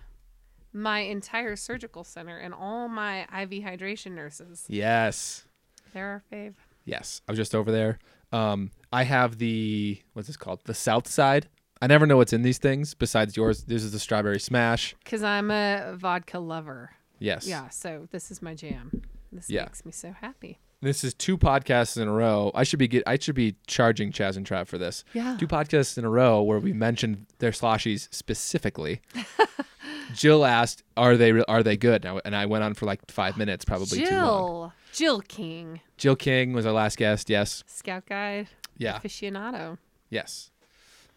[0.72, 4.64] my entire surgical center and all my IV hydration nurses.
[4.68, 5.44] Yes,
[5.92, 6.54] They're our fave.
[6.84, 7.20] yes.
[7.28, 7.98] I was just over there.
[8.32, 10.60] Um, I have the what's this called?
[10.64, 11.48] The South Side.
[11.84, 13.64] I never know what's in these things besides yours.
[13.64, 14.94] This is the strawberry smash.
[15.04, 16.92] Because I'm a vodka lover.
[17.18, 17.46] Yes.
[17.46, 19.02] Yeah, so this is my jam.
[19.30, 19.64] This Yeah.
[19.64, 20.60] makes me so happy.
[20.80, 22.50] This is two podcasts in a row.
[22.54, 23.02] I should be get.
[23.06, 25.04] I should be charging Chaz and Trav for this.
[25.12, 25.36] Yeah.
[25.38, 29.02] Two podcasts in a row where we mentioned their sloshies specifically.
[30.14, 33.10] Jill asked, "Are they are they good?" And I, and I went on for like
[33.10, 34.10] five minutes, probably too long.
[34.10, 34.72] Jill.
[34.92, 37.28] Jill King, Jill King was our last guest.
[37.28, 37.62] Yes.
[37.66, 38.98] Scout Guide Yeah.
[39.00, 39.76] aficionado.
[40.08, 40.50] Yes.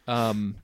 [0.08, 0.56] Um,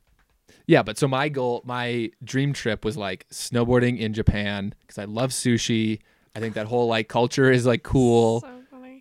[0.67, 0.83] yeah.
[0.83, 5.31] But so my goal, my dream trip was like snowboarding in Japan because I love
[5.31, 5.99] sushi.
[6.35, 8.49] I think that whole like culture is like cool, So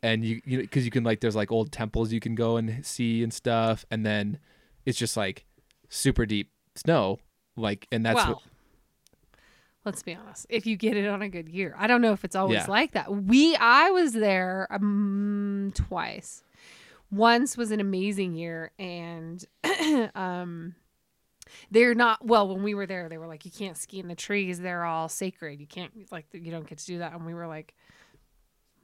[0.02, 2.85] and you you because you can like there's like old temples you can go and
[2.85, 4.38] see and stuff, and then
[4.85, 5.46] it's just like
[5.88, 7.20] super deep snow,
[7.57, 8.42] like and that's well, what,
[9.85, 10.46] let's be honest.
[10.50, 12.66] If you get it on a good year, I don't know if it's always Yeah.
[12.68, 13.14] like that.
[13.14, 16.42] We, I was there um, twice.
[17.12, 19.44] Once was an amazing year, and
[20.14, 20.75] um,
[21.70, 22.48] they're not well.
[22.48, 25.09] When we were there, they were like, "You can't ski in the trees; they're all
[25.09, 25.61] sacred.
[25.61, 27.75] You can't like you don't get to do that." And we were like,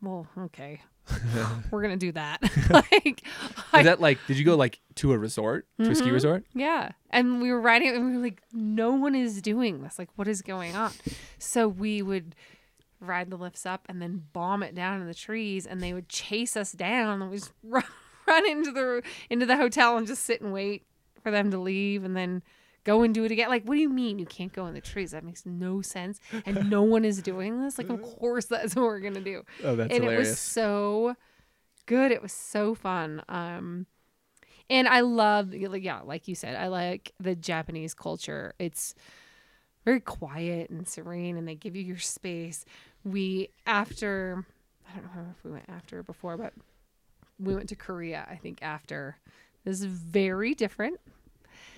[0.03, 0.83] "Well, okay,
[1.71, 3.23] we're gonna do that." like,
[3.73, 6.13] I is that like did you go like to a resort to a ski Mhm.
[6.13, 6.45] resort?
[6.55, 6.93] Yeah.
[7.11, 9.99] And we were riding it and we were like, no one is doing this.
[9.99, 10.93] Like, what is going on?
[11.39, 12.35] So we would
[13.01, 16.09] ride the lifts up and then bomb it down in the trees and they would
[16.11, 17.85] chase us down and we just run,
[18.29, 20.85] run into the into the hotel and just sit and wait
[21.23, 22.43] for them to leave and then
[22.85, 23.49] go and do it again.
[23.49, 25.11] Like, what do you mean you can't go in the trees?
[25.11, 26.21] That makes no sense.
[26.47, 27.77] And no one is doing this.
[27.79, 31.17] Like, of course that's what we're gonna do Oh, that's and it was so
[31.87, 32.13] good.
[32.13, 33.23] It was so fun.
[33.29, 33.87] Um,
[34.71, 38.55] and I love, yeah, like you said, I like the Japanese culture.
[38.59, 38.95] It's
[39.85, 42.67] very quiet and serene, and they give you your space.
[43.05, 44.45] We after,
[44.87, 46.53] I don't know if we went after or before, but
[47.39, 48.27] we went to Korea.
[48.31, 49.17] I think after.
[49.65, 51.01] This is very different.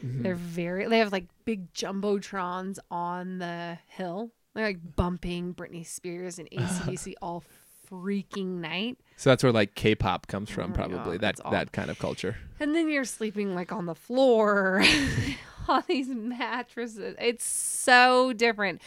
[0.05, 0.23] Mm-hmm.
[0.23, 0.87] They're very.
[0.87, 4.31] They have like big jumbotrons on the hill.
[4.55, 7.45] They're like bumping Britney Spears and ACDC all
[7.91, 8.99] freaking night.
[9.17, 11.99] So that's where like K-pop comes from, Oh probably God, that that's that kind of
[11.99, 12.37] culture.
[12.59, 14.83] And then you're sleeping like on the floor
[15.69, 17.17] on these mattresses.
[17.19, 18.81] It's so different.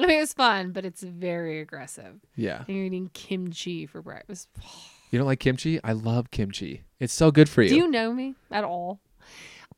[0.00, 2.20] I mean, it was fun, but it's very aggressive.
[2.36, 2.64] Yeah.
[2.66, 4.48] And you're eating kimchi for breakfast.
[5.10, 5.82] You don't like kimchi?
[5.82, 6.82] I love kimchi.
[7.00, 7.68] It's so good for you.
[7.70, 9.00] Do you know me at all?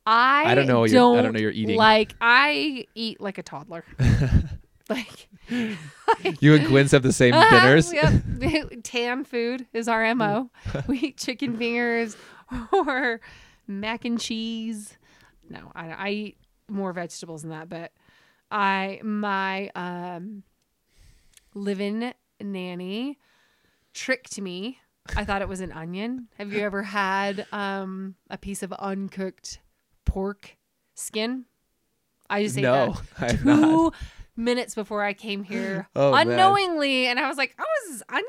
[0.07, 1.77] I I don't know you're- I don't know you're eating.
[1.77, 3.85] Like I eat like a toddler.
[4.89, 5.29] like
[6.41, 7.93] You and Gwen's have the same Uh-huh, dinners.
[7.93, 8.71] Yep.
[8.83, 10.51] Tan food is our MO.
[10.87, 12.17] we eat chicken fingers
[12.73, 13.21] or
[13.69, 14.97] mac and cheese.
[15.49, 16.37] No, I, I eat
[16.69, 17.93] more vegetables than that, but
[18.51, 20.43] I my um
[21.55, 23.19] live-in nanny
[23.93, 24.80] tricked me.
[25.17, 26.29] I thought it was an onion.
[26.39, 29.59] Have you ever had um a piece of uncooked
[30.05, 30.57] pork
[30.95, 31.45] skin?
[32.29, 33.61] I just ate No, that have not.
[33.63, 33.93] two
[34.37, 36.29] minutes before I came here Oh, man.
[36.29, 38.25] unknowingly, and I was like, "Oh, is this onion?"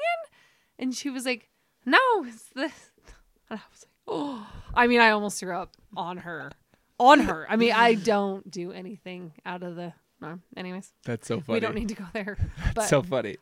[0.79, 1.49] And she was like,
[1.85, 2.73] "No, it's this."
[3.49, 6.51] And I was like, "Oh!" I mean, I almost threw up on her,
[6.97, 7.45] on her.
[7.49, 9.91] I mean, I don't do anything out of the.
[10.21, 11.57] No, anyways, That's so funny.
[11.57, 12.37] we don't need to go there.
[12.75, 13.37] But so funny.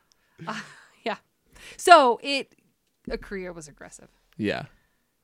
[1.04, 1.16] yeah,
[1.76, 2.59] so it, uh,
[3.20, 4.08] Korea was aggressive.
[4.36, 4.64] Yeah.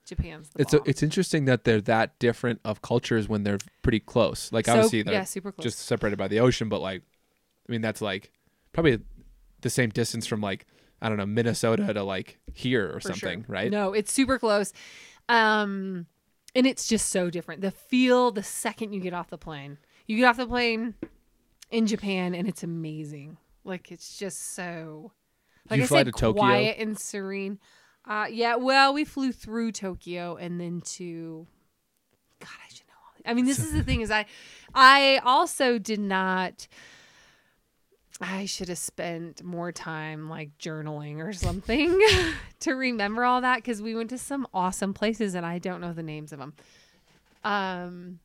[0.06, 0.88] Japan's the It's a, bomb.
[0.88, 4.52] it's interesting that they're that different of cultures when they're pretty close.
[4.52, 5.64] Like So- obviously they're yeah, super close.
[5.64, 7.02] just separated by the ocean, but like
[7.68, 8.30] I mean that's like
[8.72, 9.00] probably
[9.62, 10.66] the same distance from like
[11.02, 13.16] I don't know Minnesota to like here or for sure.
[13.16, 13.70] something, right?
[13.70, 14.72] No, it's super close.
[15.28, 16.06] Um,
[16.54, 17.60] and it's just so different.
[17.60, 19.78] The feel the second you get off the plane.
[20.06, 20.94] You get off the plane
[21.70, 23.36] in Japan, and it's amazing.
[23.64, 25.10] Like it's just so.
[25.70, 26.42] Like you I fly said, to Tokyo?
[26.42, 27.58] quiet and serene.
[28.04, 28.56] Uh, yeah.
[28.56, 31.46] Well, we flew through Tokyo and then to.
[32.40, 33.30] God, I should know all.
[33.30, 34.26] I mean, this is the thing: is I,
[34.74, 36.68] I also did not.
[38.20, 42.00] I should have spent more time like journaling or something
[42.60, 45.92] to remember all that because we went to some awesome places and I don't know
[45.92, 46.54] the names of them.
[47.44, 48.20] Um,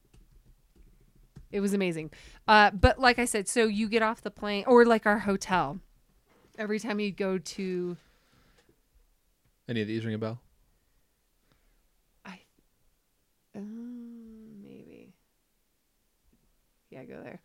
[1.52, 2.12] it was amazing.
[2.48, 5.80] Uh, but like I said, so you get off the plane or like our hotel.
[6.62, 7.98] Every time you go to,
[9.68, 10.40] Any of these ring a bell?
[12.24, 12.40] I,
[13.56, 15.16] um, maybe.
[16.92, 17.42] Yeah, go there.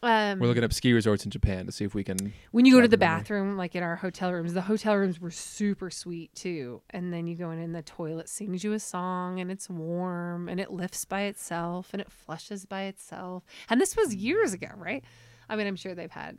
[0.00, 2.32] Um, We're looking up ski resorts in Japan to see if we can.
[2.52, 3.18] when you go to the memory.
[3.18, 6.82] bathroom, like in our hotel rooms, the hotel rooms were super sweet too.
[6.90, 10.48] And then you go in and the toilet sings you a song and it's warm
[10.48, 13.42] and it lifts by itself and it flushes by itself.
[13.68, 15.02] And this was years ago, right?
[15.48, 16.38] I mean, I'm sure they've had,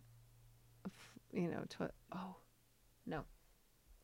[1.33, 2.35] you know, to- oh,
[3.05, 3.23] no.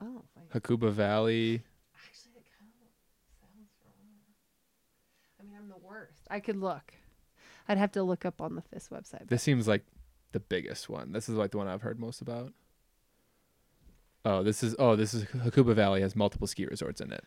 [0.01, 0.49] Oh, wait.
[0.49, 1.63] Hakuba Valley.
[1.95, 2.89] Actually, it kind of
[3.39, 3.95] sounds wrong.
[5.39, 6.27] I mean, I'm the worst.
[6.29, 6.93] I could look.
[7.67, 9.29] I'd have to look up on the FIS website.
[9.29, 9.85] This seems like
[10.33, 11.13] the biggest one.
[11.13, 12.51] This is like the one I've heard most about.
[14.25, 17.23] Oh, this is oh, this is Hakuba Valley has multiple ski resorts in it.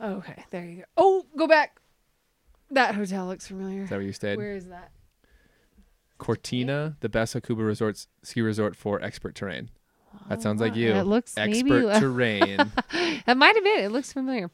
[0.00, 0.82] Oh, okay, there you go.
[0.96, 1.80] Oh, go back.
[2.70, 3.84] That hotel looks familiar.
[3.84, 4.36] Is that where you stayed?
[4.36, 4.90] Where is that?
[6.18, 9.70] Cortina, the best Hakuba resorts ski resort for expert terrain.
[10.28, 10.92] That sounds like you.
[10.92, 12.56] It looks Expert maybe terrain.
[13.26, 13.84] that might have been.
[13.84, 14.50] It looks familiar.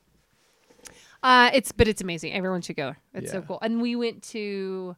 [1.22, 2.32] Uh, it's but it's amazing.
[2.32, 2.94] Everyone should go.
[3.14, 3.58] It's so cool.
[3.62, 4.96] And we went to.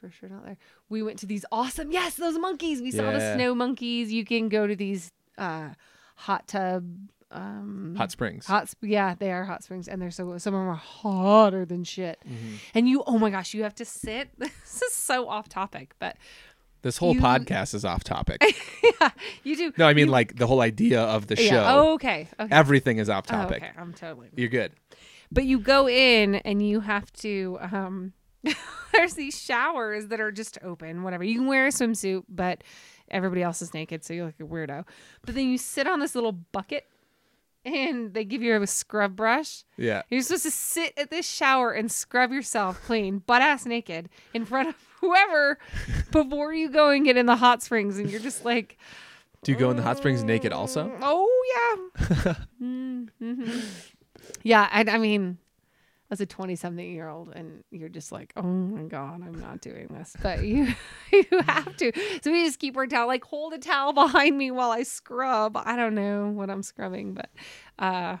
[0.00, 0.56] For sure, not there.
[0.88, 1.92] We went to these awesome.
[1.92, 2.80] Yes, those monkeys.
[2.80, 4.10] We saw the snow monkeys.
[4.10, 5.70] You can go to these uh,
[6.16, 6.96] hot tub.
[7.32, 8.46] Um, Hot springs.
[8.46, 11.64] Hot, sp- yeah, they are hot springs, and they're so some of them are hotter
[11.64, 12.18] than shit.
[12.28, 12.54] Mhm.
[12.74, 14.30] And you, oh my gosh, you have to sit.
[14.38, 16.16] This is so off topic, but
[16.82, 18.42] This whole You- podcast is off topic.
[19.00, 19.10] yeah,
[19.44, 19.72] you do.
[19.76, 21.48] No, I mean you- like the whole idea of the yeah.
[21.50, 21.64] show.
[21.66, 22.28] Oh, okay.
[22.38, 22.54] Okay.
[22.54, 23.62] Everything is off Oh, topic.
[23.62, 23.72] okay.
[23.76, 24.28] I'm totally.
[24.36, 24.72] You're good.
[25.32, 27.58] But you go in and you have to.
[27.60, 28.12] um
[28.92, 31.02] There's these showers that are just open.
[31.02, 31.24] Whatever.
[31.24, 32.64] You can wear a swimsuit, but
[33.10, 34.84] everybody else is naked, so you look like a weirdo.
[35.26, 36.86] But then you sit on this little bucket,
[37.64, 39.64] and they give you a scrub brush.
[39.76, 40.02] Yeah.
[40.10, 44.44] You're supposed to sit at this shower and scrub yourself clean, butt ass naked, in
[44.44, 45.58] front of whoever
[46.10, 47.98] before you go and get in the hot springs.
[47.98, 48.78] And you're just like,
[49.42, 50.88] Do you go in the hot springs naked also?
[50.88, 53.62] "Mm, Oh yeah, Mhm.
[54.42, 54.68] yeah.
[54.70, 55.38] I, I mean,
[56.10, 59.88] as a twenty-something year old, and you're just like, oh my god, I'm not doing
[59.88, 60.68] this, but you
[61.12, 61.92] you have to.
[62.22, 65.56] So we just keep our towel, like hold a towel behind me while I scrub.
[65.56, 67.30] I don't know what I'm scrubbing, but
[67.78, 68.16] uh,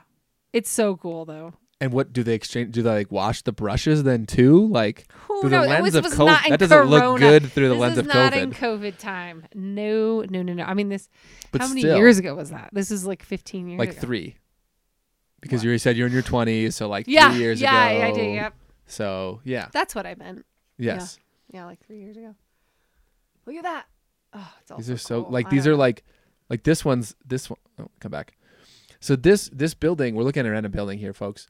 [0.52, 1.54] it's so cool though.
[1.82, 2.74] And what do they exchange?
[2.74, 4.66] Do they like wash the brushes then too?
[4.66, 5.62] Like Who through the?
[5.62, 6.48] It lens of COVID?
[6.50, 8.42] That doesn't look good through the this lens of not COVID.
[8.42, 9.46] in COVID time.
[9.54, 10.64] No, no, no, no.
[10.64, 11.08] I mean, this.
[11.50, 12.68] but how many years ago was that?
[12.72, 13.78] This is like 15 years.
[13.78, 14.00] like ago.
[14.00, 14.36] three.
[15.40, 17.70] Because you already said you're in your 20s, so like Yeah, three years ago.
[17.70, 18.04] yeah, ago.
[18.06, 18.34] I did.
[18.34, 18.54] Yep,
[18.86, 20.44] So yeah, that's what I meant.
[20.78, 21.18] yes.
[21.52, 22.34] Yeah, like three years ago.
[23.46, 23.86] Look at that.
[24.32, 25.32] Oh, it's all These are so cool.
[25.32, 25.76] like I these are know.
[25.76, 26.04] like
[26.48, 28.36] like this one's this one oh come back.
[29.00, 31.48] So this this building we're looking at a random building here, folks.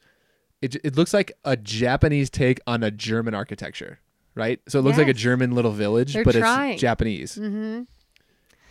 [0.63, 3.99] It it looks like a Japanese take on a German architecture,
[4.35, 4.61] right?
[4.69, 6.73] So it looks like a German little village, They're but trying.
[6.75, 7.37] it's Japanese.
[7.37, 7.87] Mhm.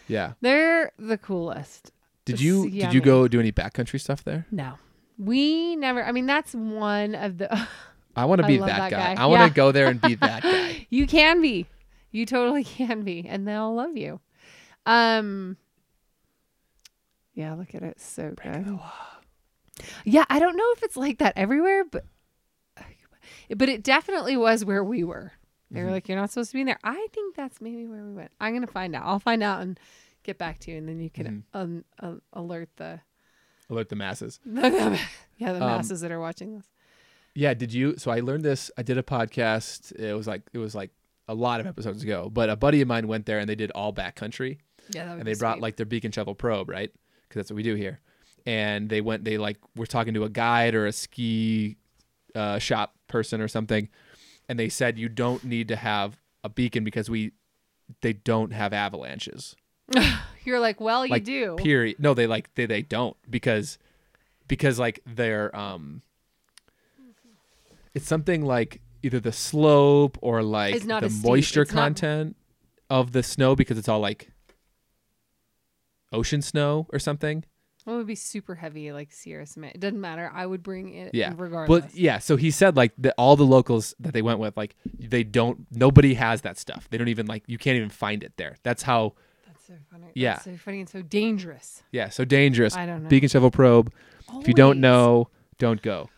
[0.07, 0.33] Yeah.
[0.41, 1.91] They're the coolest.
[2.25, 4.47] Did you did you go do any backcountry stuff there?
[4.49, 4.75] No,
[5.19, 6.03] we never.
[6.03, 7.67] I mean, that's one of the.
[8.15, 9.13] I want to be that, that guy.
[9.15, 9.21] guy.
[9.21, 9.49] I want to Yeah.
[9.53, 10.87] go there and be that guy.
[10.89, 11.67] you can be.
[12.11, 14.19] You totally can be, and they'll love you.
[14.85, 15.57] Um.
[17.33, 17.99] Yeah, look at it.
[18.01, 18.79] So good.
[20.03, 22.05] Yeah, I don't know if it's like that everywhere, but
[23.55, 25.31] but it definitely was where we were.
[25.71, 25.93] They were Mhm.
[25.93, 28.31] like, "You're not supposed to be in there." I think that's maybe where we went.
[28.41, 29.05] I'm gonna find out.
[29.05, 29.79] I'll find out and
[30.23, 32.99] get back to you, and then you can um, uh, alert the
[33.69, 34.39] Alert the masses.
[34.45, 34.97] yeah
[35.37, 36.65] the Um, masses that are watching this.
[37.35, 37.95] Yeah, did you?
[37.97, 38.71] So I learned this.
[38.77, 39.91] I did a podcast.
[39.97, 40.91] It was like it was like
[41.27, 42.29] a lot of episodes ago.
[42.31, 44.57] But a buddy of mine went there and they did all backcountry,
[44.89, 45.61] Yeah, and they brought sweet.
[45.61, 46.91] like their beacon shovel probe, right?
[47.23, 47.99] Because that's what we do here.
[48.45, 49.23] And they went.
[49.25, 51.77] They like were talking to a guide or a ski
[52.33, 53.89] uh, shop person or something,
[54.49, 57.33] and they said you don't need to have a beacon because we
[58.01, 59.55] they don't have avalanches.
[60.45, 61.55] You're like, well, you like, do.
[61.57, 61.97] Period.
[61.99, 63.77] No, they like they they don't because
[64.47, 66.01] because like they're um
[67.93, 72.35] it's something like either the slope or like It's not the moisture It's not- content
[72.89, 74.31] of the snow because it's all like
[76.11, 77.43] ocean snow or something.
[77.87, 79.75] It would be super heavy, like Sierra cement.
[79.75, 80.29] It doesn't matter.
[80.33, 81.33] I would bring it Yeah.
[81.35, 81.83] regardless.
[81.85, 84.75] But yeah, so he said like the, all the locals that they went with, like
[84.99, 86.87] they don't, nobody has that stuff.
[86.89, 88.57] They don't even like, you can't even find it there.
[88.63, 89.13] That's how,
[89.69, 90.07] so funny.
[90.15, 90.33] Yeah.
[90.33, 91.83] That's so funny and so dangerous.
[91.91, 92.75] yeah, so dangerous.
[92.75, 93.09] I don't know.
[93.09, 93.91] Beacon Shovel Probe.
[94.41, 96.09] If you don't know, don't go.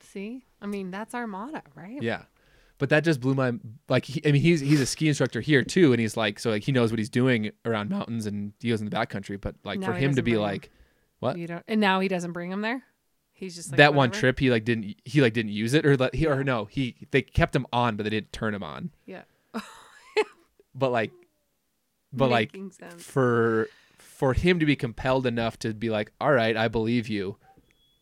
[0.00, 0.44] See?
[0.60, 2.02] I mean, that's our motto, right?
[2.02, 2.22] Yeah.
[2.78, 3.52] But that just blew my
[3.88, 4.04] like.
[4.04, 6.62] He, I mean, he's he's a ski instructor here too, and he's like, so like
[6.62, 9.40] he knows what he's doing around mountains, and he goes in the backcountry.
[9.40, 10.70] But like Now for him to be like
[11.18, 11.36] what?
[11.36, 12.82] You don't and now he doesn't bring him there?
[13.32, 15.96] He's just like that one trip, he like didn't he like didn't use it or
[15.96, 16.30] let he Yeah.
[16.30, 18.90] or no he they kept him on, but they didn't turn him on.
[19.06, 19.22] Yeah.
[20.74, 21.10] But like,
[22.12, 23.02] but like sense.
[23.02, 23.68] for
[23.98, 27.36] for him to be compelled enough to be like, all right, I believe you.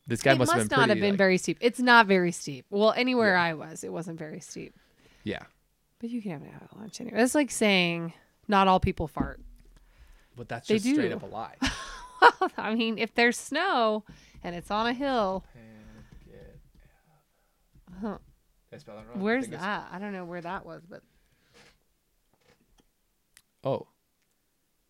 [0.07, 1.59] This guy it must, have been not pretty, have been like- very steep.
[1.61, 2.64] It's not very steep.
[2.71, 3.42] Well, anywhere Yeah.
[3.42, 4.75] I was, it wasn't very steep.
[5.25, 5.42] yeah.
[5.99, 7.16] But you can have an avalanche anyway.
[7.19, 8.12] That's like saying
[8.49, 9.40] not all people fart.
[10.37, 11.55] But that's They just straight up a lie.
[12.21, 14.05] Well, I mean, if there's snow
[14.45, 15.45] and it's on a hill,
[18.01, 18.19] huh,
[18.71, 19.21] Did I spell that wrong?
[19.23, 19.88] Where's think that?
[19.90, 21.03] I don't know where that was, but
[23.64, 23.87] Oh,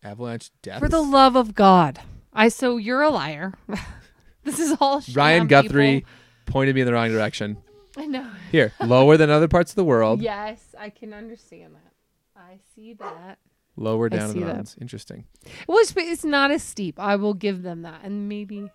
[0.03, 0.79] avalanche death.
[0.79, 1.99] for the love of God,
[2.33, 3.53] I so you're a liar.
[4.43, 6.09] this is all sham, Ryan Guthrie people.
[6.45, 7.57] pointed me in the wrong direction.
[7.97, 8.29] I know.
[8.51, 10.21] Here, lower than other parts of the world.
[10.21, 11.93] Yes, I can understand that.
[12.39, 13.39] I see that.
[13.75, 14.45] Lower down in the that.
[14.47, 14.75] mountains.
[14.79, 15.25] Interesting.
[15.67, 16.99] Well, it's, it's not as steep.
[16.99, 18.69] I will give them that, and maybe.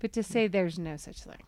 [0.00, 1.42] But to say there's no such thing,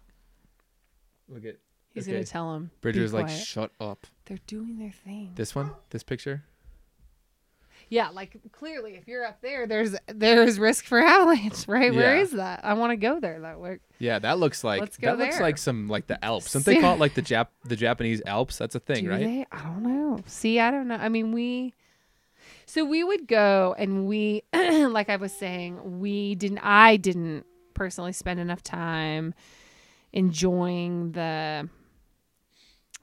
[1.29, 1.57] Look at
[1.93, 2.13] he's Okay.
[2.15, 2.71] gonna tell him.
[2.81, 4.07] Bridger's like, shut up.
[4.25, 5.33] they're doing their thing.
[5.35, 6.45] This one, this picture.
[7.89, 11.95] Yeah, like clearly, if you're up there, there's there's risk for avalanche, right?
[11.95, 12.23] Where Yeah.
[12.23, 12.65] is that?
[12.65, 13.41] I want to go there.
[13.41, 13.81] That work.
[14.01, 16.53] Yeah, that looks like Let's go that looks like some like the Alps.
[16.53, 18.59] Don't they call it like the Jap the Japanese Alps?
[18.59, 19.21] That's a thing, Do right?
[19.25, 19.47] they?
[19.53, 20.21] I don't know.
[20.27, 20.97] See, I don't know.
[20.97, 21.75] I mean, we.
[22.69, 26.59] So we would go, and we, like I was saying, we didn't.
[26.59, 29.33] I didn't personally spend enough time
[30.13, 31.69] enjoying the.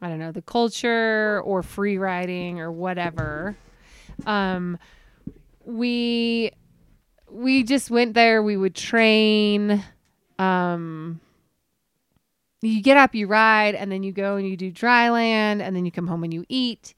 [0.02, 3.56] I don't know the culture or free riding or whatever.
[4.26, 4.78] Um,
[5.66, 6.52] we
[7.30, 8.44] we just went there.
[8.44, 9.84] We would train.
[10.40, 11.20] Um,
[12.62, 15.76] you get up, you ride, and then you go and you do dry land, and
[15.76, 16.94] then you come home and you eat,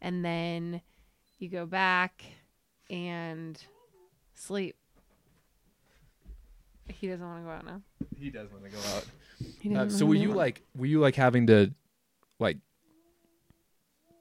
[0.00, 0.80] and then
[1.38, 2.24] you go back
[2.88, 3.62] and
[4.34, 4.76] sleep.
[6.88, 7.82] He doesn't want to go out now.
[8.18, 9.06] He does want to go out.
[9.76, 11.72] Uh, so were you like were you like having to
[12.38, 12.58] like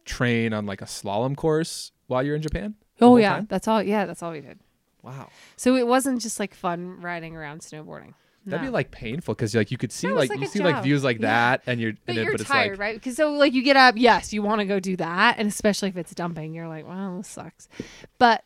[0.06, 2.76] train on like a slalom course while you're in Japan?
[3.02, 3.48] Oh yeah, time?
[3.50, 3.82] that's all.
[3.82, 4.60] Yeah, that's all we did.
[5.02, 5.30] Wow.
[5.56, 8.14] So it wasn't just like fun riding around snowboarding.
[8.46, 10.82] That'd be like painful because like you could see No, like, like you see like
[10.84, 11.28] views like Yeah.
[11.28, 12.96] that and you're But and then, you're but tired, like right?
[12.96, 15.90] Because so like you get up, yes, you want to go do that, and especially
[15.90, 17.70] if it's dumping, you're like, wow, this sucks.
[18.18, 18.44] But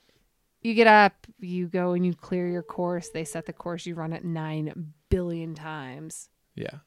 [0.61, 3.09] you get up, you go and you clear your course.
[3.09, 6.79] They set the course, you run it nine billion times, yeah.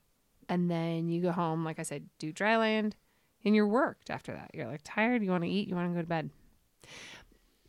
[0.48, 1.64] and then you go home.
[1.64, 2.96] Like I said, do dry land,
[3.44, 4.50] and you're worked after that.
[4.52, 5.22] You're like tired.
[5.22, 5.68] You want to eat.
[5.68, 6.30] You want to go to bed.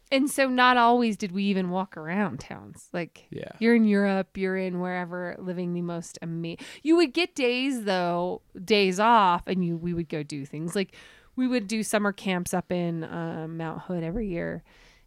[0.10, 2.88] And so, not always did we even walk around towns.
[2.94, 3.52] Like Yeah.
[3.60, 6.66] you're in Europe, you're in wherever, living the most amazing.
[6.82, 10.96] You would get days though, days off, and you we would go do things like
[11.36, 14.64] we would do summer camps up in um, Mount Hood every year,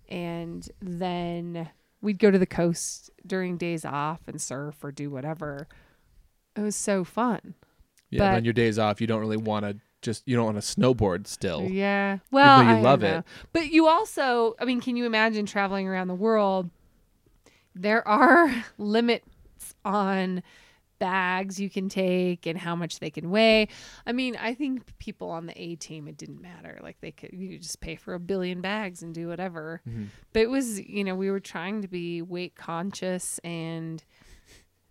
[0.09, 1.71] and then
[2.03, 5.67] we'd go to the coast during days off and surf or do whatever.
[6.57, 7.55] It was so fun.
[8.11, 8.19] Yeah.
[8.19, 10.61] But But- on your days off, you don't really want to just you don't want
[10.61, 11.63] to snowboard still.
[11.71, 12.19] Yeah.
[12.31, 13.25] Well, you I love it.
[13.53, 16.71] But you also, I mean, can you imagine traveling around the world?
[17.75, 19.27] There are limits
[19.85, 20.43] on
[20.99, 23.69] bags you can take and how much they can weigh.
[24.07, 26.79] I mean, I think people on the A team it didn't matter.
[26.83, 29.81] Like they could you could just pay for a billion bags and do whatever.
[29.89, 30.09] Mhm.
[30.35, 34.05] But it was, you know, we were trying to be weight conscious and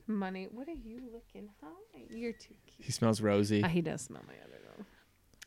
[0.07, 0.47] money.
[0.51, 1.49] What are you looking?
[1.61, 2.85] Hi, you're too cute.
[2.87, 3.61] He smells rosy.
[3.63, 4.85] Ah, he does smell my other though.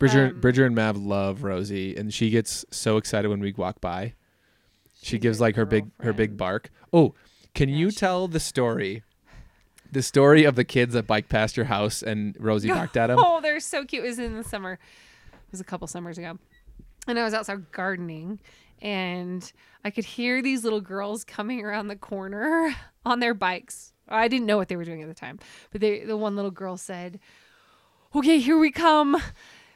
[0.03, 3.80] Bridger, um, Bridger and Mav love Rosie, and she gets so excited when we walk
[3.80, 4.14] by.
[5.03, 6.70] She gives like her big her big bark.
[6.92, 7.14] Oh,
[7.55, 9.03] can Yeah, you she- tell the story?
[9.90, 13.18] The story of the kids that bike past your house and Rosie barked at them.
[13.20, 14.05] Oh, they're so cute.
[14.05, 14.72] It was in the summer.
[15.32, 16.38] It was a couple summers ago.
[17.07, 18.40] And I was outside gardening
[18.80, 19.53] and
[19.84, 22.74] I could hear these little girls coming around the corner
[23.05, 23.92] on their bikes.
[24.09, 25.38] I didn't know what they were doing at the time.
[25.72, 27.20] But they the one little girl said,
[28.14, 29.20] "Okay, here we come.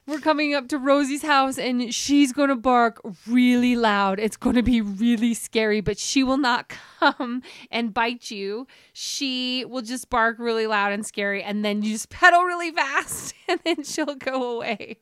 [0.08, 4.20] We're coming up to Rosie's house and she's going to bark really loud.
[4.20, 6.68] It's going to be really scary, but she will not
[7.00, 7.42] come
[7.72, 8.68] and bite you.
[8.92, 13.34] She will just bark really loud and scary and then you just pedal really fast
[13.48, 14.98] and then she'll go away.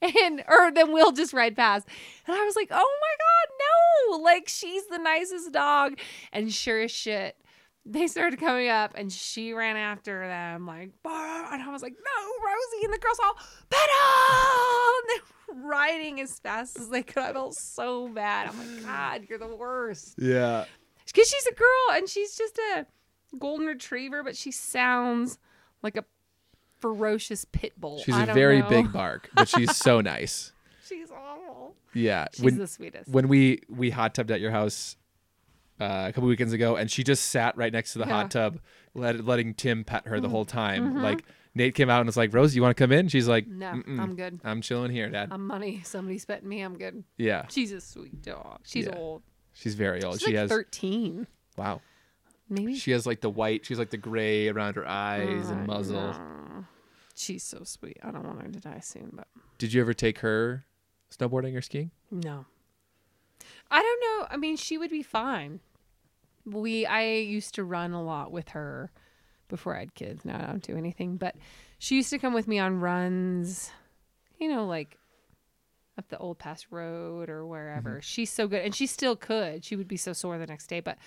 [0.00, 1.86] And or then we'll just ride past.
[2.26, 5.98] And I was like, "Oh my god, no, no, like she's the nicest dog.
[6.32, 7.36] And sure as shit,
[7.84, 11.94] they started coming up and she ran after them like, "Bah!" and I was like,
[11.94, 12.84] no, Rosie.
[12.84, 13.34] And the girls all,
[13.70, 14.88] pedal!
[15.02, 17.22] And they're riding as fast as they could.
[17.22, 18.48] I felt so bad.
[18.48, 20.14] I'm like, God, you're the worst.
[20.18, 20.64] Yeah.
[21.06, 22.86] Because she's a girl and she's just a
[23.38, 25.38] golden retriever, but she sounds
[25.82, 26.04] like a
[26.80, 27.98] ferocious pit bull.
[27.98, 28.68] She's a very know.
[28.68, 30.52] big bark, but she's so nice.
[30.86, 31.74] She's awful.
[31.94, 32.26] Yeah.
[32.32, 33.08] She's when the sweetest.
[33.10, 34.96] when we we hot tubbed at your house
[35.82, 38.12] uh, a couple weekends ago, and she just sat right next to the Yeah.
[38.12, 38.20] Mm-hmm.
[38.22, 38.60] hot tub,
[38.94, 41.02] let, letting Tim pet her the whole time.
[41.02, 41.24] Like
[41.54, 43.66] Nate came out and was like, "Rosie, you want to come in?" She's like, no,
[43.72, 44.40] "Mm-mm, I'm good.
[44.44, 45.82] I'm chilling here, Dad." I'm money.
[45.84, 46.62] Somebody's petting me.
[46.62, 47.04] I'm good.
[47.18, 48.60] yeah, She's a sweet dog.
[48.64, 48.96] She's Yeah.
[48.96, 49.22] old.
[49.52, 50.14] she's very old.
[50.14, 51.26] She's she like has 13.
[51.56, 51.80] wow.
[52.48, 52.74] Maybe.
[52.76, 53.64] She has like the white.
[53.66, 55.96] She's like the gray around her eyes and Uh, muzzle.
[56.12, 56.64] no.
[57.14, 57.98] She's so sweet.
[58.02, 59.26] I don't want her to die soon, but
[59.58, 60.64] Did you ever take her
[61.10, 61.90] snowboarding or skiing?
[62.10, 62.46] no.
[63.70, 64.26] I don't know.
[64.30, 65.60] I mean, she would be fine.
[66.44, 68.90] We I used to run a lot with her
[69.48, 70.24] before I had kids.
[70.24, 71.36] Now I don't do anything, but
[71.78, 73.70] she used to come with me on runs.
[74.38, 74.98] You know, like
[75.98, 78.00] up the old pass road or wherever.
[78.02, 79.64] She's so good, and she still could.
[79.64, 80.98] She would be so sore the next day, but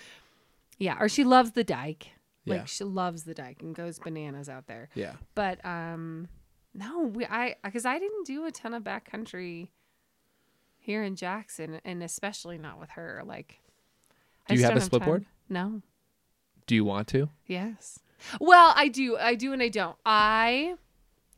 [0.78, 0.96] yeah.
[1.00, 2.12] Or she loves the dike.
[2.46, 2.64] Like Yeah.
[2.66, 4.88] she loves the dike and goes bananas out there.
[4.94, 5.14] Yeah.
[5.34, 6.28] But um,
[6.72, 9.68] no, we I because I didn't do a ton of backcountry
[10.78, 13.22] here in Jackson, and especially not with her.
[13.26, 13.58] Like,
[14.48, 15.24] Do you have a split board?
[15.48, 15.82] No.
[16.66, 17.28] Do you want to?
[17.46, 18.00] Yes.
[18.40, 19.16] Well, I do.
[19.16, 19.96] I do, and I don't.
[20.04, 20.74] I,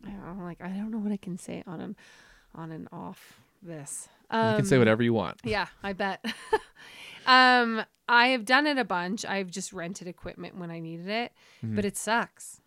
[0.06, 0.60] I don't like.
[0.62, 1.96] I don't know what I can say on an,
[2.54, 4.08] on and off this.
[4.30, 5.38] Um, you can say whatever you want.
[5.44, 6.24] Yeah, I bet.
[7.26, 9.24] um, I have done it a bunch.
[9.24, 11.32] I've just rented equipment when I needed it,
[11.62, 12.60] but it sucks.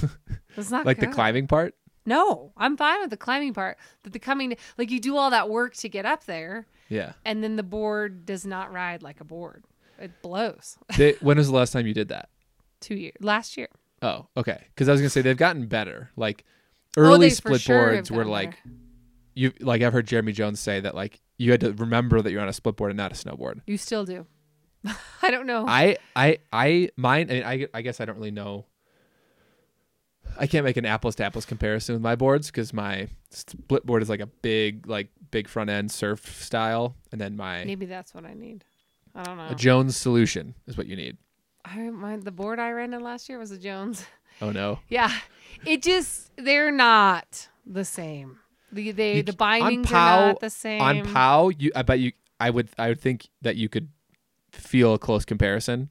[0.54, 0.86] It's not Mm-hmm.
[0.86, 1.74] Like the climbing part.
[2.04, 3.78] No, I'm fine with the climbing part.
[4.02, 7.12] But the coming, like you do all that work to get up there, Yeah.
[7.24, 9.64] and then the board does not ride like a board.
[9.98, 10.76] It blows.
[10.96, 12.28] They, when was the last time you did that?
[12.80, 13.68] Two years last year.
[14.02, 14.64] Oh, okay.
[14.74, 16.10] Because I was gonna say they've gotten better.
[16.16, 16.44] Like
[16.96, 18.76] Oh, early split sure boards were like better.
[19.34, 22.42] you like I've heard Jeremy Jones say that like you had to remember that you're
[22.42, 23.60] on a split board and not a snowboard.
[23.66, 24.26] You still do.
[25.22, 25.64] I don't know.
[25.68, 27.30] I I I mine.
[27.30, 28.66] I, mean, I I guess I don't really know.
[30.38, 34.02] I can't make an apples to apples comparison with my boards because my split board
[34.02, 38.14] is like a big like big front end surf style, and then my Maybe that's
[38.14, 38.64] what I need.
[39.14, 39.48] I don't know.
[39.50, 41.16] a Jones solution is what you need.
[41.64, 44.04] I my the board I ran in last year was a Jones.
[44.40, 44.78] Oh no.
[44.88, 45.12] yeah,
[45.66, 48.38] it just they're not the same.
[48.72, 50.80] The they You the c- on bindings POW- are not the same.
[50.80, 53.88] On POW, you I bet you I would I would think that you could
[54.52, 55.90] feel a close comparison.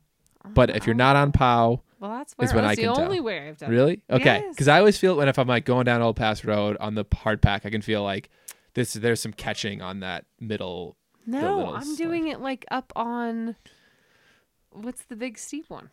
[0.53, 2.95] But if you're not on POW, well, that's where is when that's I the can
[2.95, 3.06] tell.
[3.06, 3.72] only way I've done.
[3.72, 3.74] it.
[3.74, 4.02] really?
[4.10, 4.41] Okay.
[4.43, 4.56] Yes.
[4.56, 7.06] Because I always feel when if I'm like going down Old Pass Road on the
[7.14, 8.30] hard pack, I can feel like
[8.74, 10.97] this there's some catching on that middle.
[11.28, 11.97] No, I'm slide.
[11.97, 13.56] doing it like up on
[14.72, 15.91] what's the big steep one?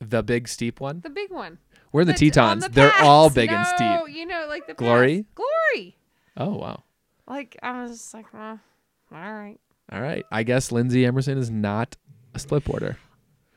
[0.00, 1.00] The big steep one.
[1.00, 1.58] The big one.
[1.92, 2.18] We're in the on
[2.58, 2.64] Tetons?
[2.64, 4.16] the They're all big and No, steep.
[4.16, 5.22] You know, like the Glory?
[5.22, 5.44] pass.
[5.74, 5.96] Glory.
[6.36, 6.82] Oh wow.
[7.28, 8.58] Like I was just like, all
[9.12, 9.58] right.
[9.92, 10.24] All right.
[10.32, 11.96] I guess Lindsay Emerson is not
[12.34, 12.96] a split boarder.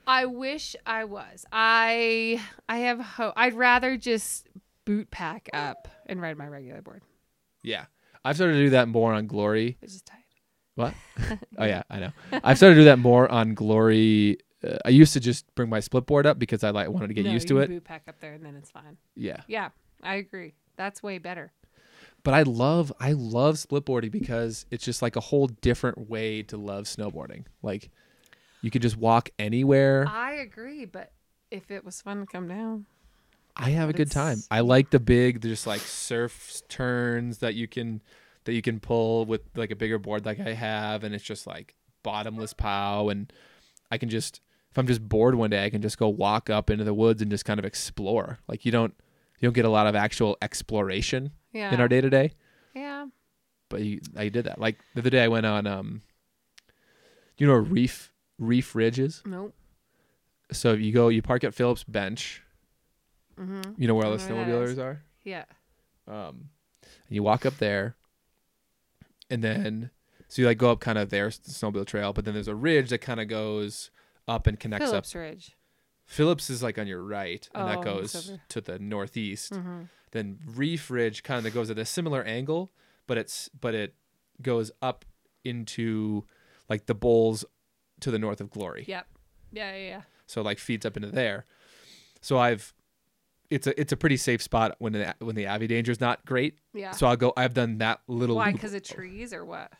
[0.07, 1.45] I wish I was.
[1.51, 3.33] I I have hope.
[3.35, 4.47] I'd rather just
[4.85, 7.01] boot pack up and ride my regular board.
[7.63, 7.85] Yeah.
[8.23, 9.77] I've started to do that more on Glory.
[9.81, 10.19] It's just tight.
[10.75, 10.93] What?
[11.57, 12.11] oh yeah, I know.
[12.43, 14.39] I've started to do that more on Glory.
[14.63, 17.13] Uh, I used to just bring my split board up because I like wanted to
[17.13, 17.75] get No, used you to can it.
[17.75, 18.97] Boot pack up there and then it's fine.
[19.15, 19.41] Yeah.
[19.47, 19.69] Yeah,
[20.03, 20.53] I agree.
[20.75, 21.51] That's way better.
[22.23, 26.41] But I love I love split boarding because it's just like a whole different way
[26.43, 27.45] to love snowboarding.
[27.61, 27.91] Like
[28.65, 30.07] you could just walk anywhere.
[30.09, 31.11] I agree, but
[31.51, 32.87] if it was fun to come down,
[33.55, 34.39] I have a good time.
[34.49, 38.01] I like the big just like surf turns that you can
[38.45, 41.45] that you can pull with like a bigger board like I have and it's just
[41.45, 43.31] like bottomless pow and
[43.91, 44.41] I can just
[44.71, 47.21] if I'm just bored one day I can just go walk up into the woods
[47.21, 48.39] and just kind of explore.
[48.47, 48.95] Like you don't
[49.39, 52.31] you don't get a lot of actual exploration yeah, in our day to day,
[52.73, 53.05] yeah.
[53.69, 54.59] but you I did that.
[54.59, 56.01] Like the other day I went on um
[57.37, 59.21] you know where reef reef Ridges.
[59.25, 59.53] Nope.
[60.51, 62.43] So you go you park at Phillips bench.
[63.39, 63.81] Mm-hmm.
[63.81, 64.77] You know where all the know where that is.
[64.77, 65.01] snowmobilers are?
[65.23, 65.45] Yeah.
[66.07, 66.49] Um,
[66.83, 67.95] and you walk up there,
[69.29, 69.89] and then
[70.27, 72.89] so you like go up kind of their snowmobile trail, but then there's a ridge
[72.89, 73.91] that kind of goes
[74.27, 75.05] up and connects up.
[75.05, 75.57] Phillips Ridge.
[76.05, 79.53] Phillips is like on your right, and Oh, that goes to the northeast.
[79.53, 79.83] Mm-hmm.
[80.11, 82.71] Then Reef Ridge kind of goes at a similar angle,
[83.07, 83.95] but it's but it
[84.41, 85.03] goes up
[85.43, 86.23] into
[86.69, 87.43] like the bowls
[88.01, 88.85] to the north of Glory.
[88.87, 89.07] Yep.
[89.51, 90.01] Yeah, yeah, yeah.
[90.27, 91.45] So like feeds up into there.
[92.21, 92.73] So I've
[93.49, 96.25] it's a it's a pretty safe spot when the when the avi danger is not
[96.25, 96.57] great.
[96.73, 96.91] Yeah.
[96.91, 97.31] So I'll go.
[97.37, 98.35] I've done that little.
[98.37, 98.51] Why?
[98.51, 99.71] Because of trees or what?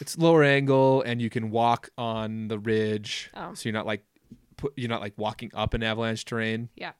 [0.00, 3.54] it's lower angle and you can walk on the ridge, Oh.
[3.54, 4.04] so you're not like
[4.58, 6.68] put, you're not like walking up an avalanche terrain.
[6.76, 6.92] Yeah.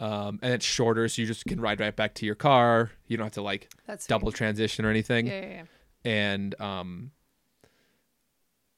[0.00, 2.90] Um, and it's shorter, so you just can ride right back to your car.
[3.06, 5.26] You don't have to like That's double transition or anything.
[5.26, 5.62] Yeah, yeah, yeah.
[6.10, 7.10] And um,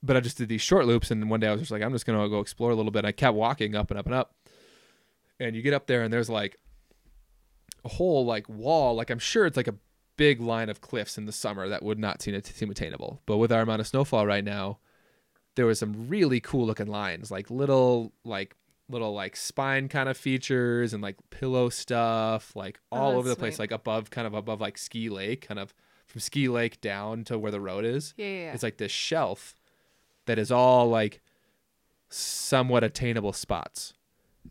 [0.02, 1.92] but I just did these short loops, and one day I was just like, I'm
[1.92, 3.04] just gonna go explore a little bit.
[3.04, 4.34] I kept walking up and up and up,
[5.38, 6.56] and you get up there, and there's like
[7.84, 8.94] a whole like wall.
[8.94, 9.74] Like I'm sure it's like a
[10.16, 13.20] big line of cliffs in the summer that would not seem, seem attainable.
[13.26, 14.78] But with our amount of snowfall right now,
[15.56, 18.54] there was some really cool looking lines, like little like
[18.88, 23.28] little like spine kind of features and like pillow stuff, like Oh, all that's over
[23.28, 25.74] the place, like above kind of above like Ski Lake, kind of
[26.06, 28.12] from Ski Lake down to where the road is.
[28.16, 28.52] Yeah, yeah, yeah.
[28.52, 29.54] It's like this shelf
[30.26, 31.20] that is all like
[32.08, 33.94] somewhat attainable spots,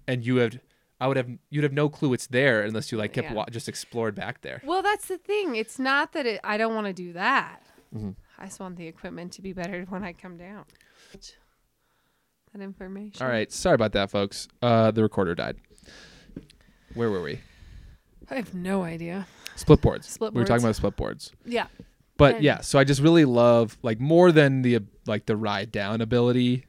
[0.08, 0.60] and you have.
[1.00, 3.34] I would have you'd have no clue it's there unless you like kept Yeah.
[3.34, 4.62] wa- just explored back there.
[4.64, 5.56] Well, that's the thing.
[5.56, 7.64] It's not that it, I don't want to do that.
[7.96, 8.16] Mhm.
[8.38, 10.66] I just want the equipment to be better when I come down.
[12.54, 13.26] That information.
[13.26, 14.48] All right, sorry about that, folks.
[14.62, 15.56] Uh, the recorder died.
[16.94, 17.40] Where were we?
[18.30, 19.26] I have no idea.
[19.56, 20.08] Split boards.
[20.08, 21.32] Split We were talking about split boards.
[21.46, 21.68] Yeah.
[22.22, 26.02] But yeah, so I just really love like more than the like the ride down
[26.02, 26.66] ability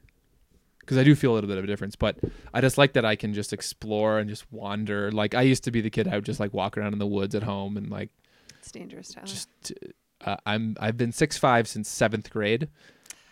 [0.79, 2.17] because I do feel a little bit of a difference, but
[2.53, 5.11] I just like that I can just explore and just wander.
[5.11, 7.05] Like I used to be the kid I would just like walk around in the
[7.07, 8.09] woods at home and like
[8.59, 9.27] It's dangerous, Tyler.
[9.27, 9.47] just
[10.25, 12.67] uh, I'm I've been six five since seventh grade.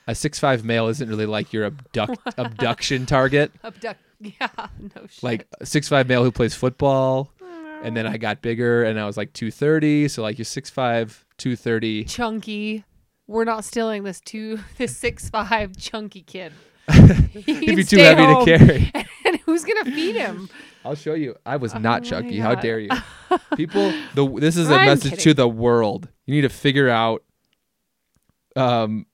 [0.08, 3.52] A six five male isn't really like your abduct abduction target.
[3.64, 4.00] Abduct.
[4.20, 4.48] Yeah.
[4.96, 5.24] No shit.
[5.24, 7.32] Like a six five male who plays football,
[7.84, 10.08] and then I got bigger and I was like two thirty.
[10.08, 12.04] So like you're six five, two thirty.
[12.04, 12.84] chunky.
[13.28, 16.54] We're not stealing this two this six five chunky kid.
[16.92, 18.92] He'd be too heavy to carry.
[19.24, 20.50] And who's gonna feed him?
[20.84, 21.36] I'll show you.
[21.46, 22.40] I was Oh not my chunky.
[22.40, 22.90] How dare you?
[23.56, 26.10] People, the this is a I'm message to the world.
[26.26, 27.24] You need to figure out.
[28.56, 29.06] Um,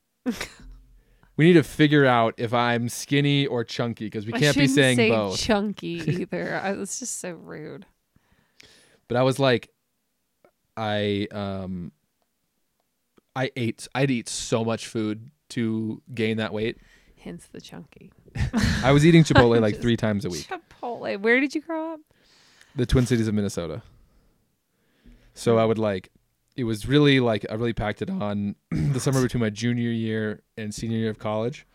[1.35, 4.95] we need to figure out if I'm skinny or chunky because we can't be saying
[4.95, 5.37] say both.
[5.37, 6.59] chunky either.
[6.63, 7.85] I, it's just so rude.
[9.09, 9.69] but I was like,
[10.77, 11.91] I um,
[13.37, 13.87] I ate.
[13.93, 16.77] I'd eat so much food to gain that weight.
[17.19, 18.11] Hence the chunky.
[18.83, 20.47] I was eating Chipotle like three times a week.
[20.47, 21.19] Chipotle.
[21.19, 21.99] Where did you grow up?
[22.75, 23.81] the Twin Cities of Minnesota.
[25.33, 26.09] So I would like
[26.55, 30.41] it was really like I really packed it on the summer between my junior year
[30.57, 31.65] and senior year of college.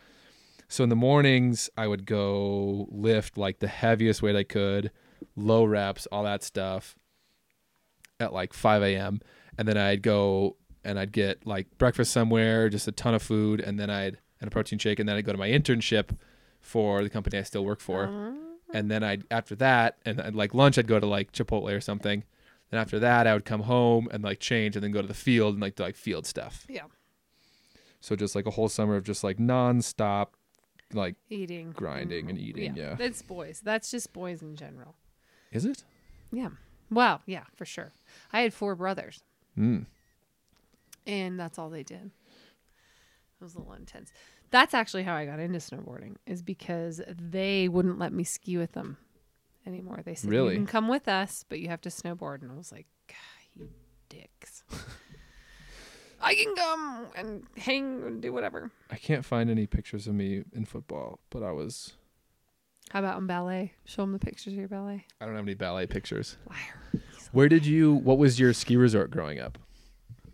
[0.69, 4.91] So in the mornings I would go lift like the heaviest weight I could,
[5.37, 6.97] low reps, all that stuff
[8.19, 9.21] at like 5 a.m.
[9.59, 13.61] And then I'd go and I'd get like breakfast somewhere, just a ton of food,
[13.61, 16.17] and then I'd and a protein shake, and then I'd go to my internship
[16.61, 18.33] for the company I still work for Uh,
[18.75, 21.81] and then I'd after that and, and like lunch I'd go to like Chipotle or
[21.81, 22.25] something.
[22.71, 25.15] Then after that I would come home and like change and then go to the
[25.15, 26.65] field and like do like field stuff.
[26.69, 26.83] Yeah.
[28.01, 30.29] So just like a whole summer of just like nonstop
[30.93, 31.73] like eating.
[31.73, 32.95] grinding and eating, yeah.
[32.95, 33.61] That's boys.
[33.63, 34.95] That's just boys in general.
[35.53, 35.85] is it?
[36.33, 36.51] Yeah.
[36.91, 37.93] Well, yeah, for sure.
[38.33, 39.23] I had four brothers,
[39.59, 39.87] Mm.
[41.07, 42.11] And that's all they did.
[43.41, 44.13] It was a little intense.
[44.51, 48.73] That's actually how I got into snowboarding, is because they wouldn't let me ski with
[48.73, 48.99] them
[49.67, 50.01] anymore.
[50.05, 50.53] They said, Really?
[50.53, 52.43] You can come with us, but you have to snowboard.
[52.43, 52.87] And I was like,
[53.55, 53.69] you
[54.09, 54.65] dicks.
[56.21, 58.71] I can come and hang and do whatever.
[58.91, 61.95] I can't find any pictures of me in football, but I was
[62.91, 63.73] How about in ballet?
[63.85, 65.07] Show them the pictures of your ballet.
[65.21, 66.37] I don't have any ballet pictures.
[66.49, 67.03] Liar.
[67.33, 69.59] Where did you what was your ski resort growing up?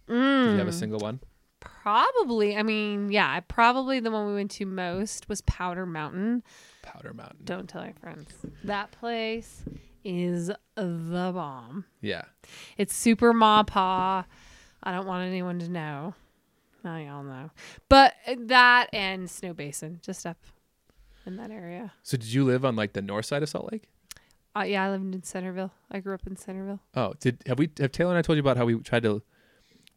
[0.09, 0.75] Did you have a Mm.
[0.79, 1.21] single one?
[1.61, 2.57] Probably.
[2.57, 6.43] I mean, yeah, probably the one we went to most was Powder Mountain.
[6.83, 7.41] Powder Mountain.
[7.45, 8.33] Don't tell your friends.
[8.65, 9.63] That place
[10.05, 11.85] is the bomb.
[12.01, 12.23] Yeah.
[12.77, 14.25] It's super ma pa.
[14.83, 16.15] I don't want anyone to know.
[16.85, 17.51] Now y'all know.
[17.89, 20.39] But that and Snowbasin, just up
[21.27, 21.93] in that area.
[22.03, 23.89] So did you live on like the north side of Salt Lake?
[24.57, 25.73] Uh, yeah, I lived in Centerville.
[25.91, 26.81] I grew up in Centerville.
[26.95, 29.23] Oh, did have we have Taylor and I told you about how we tried to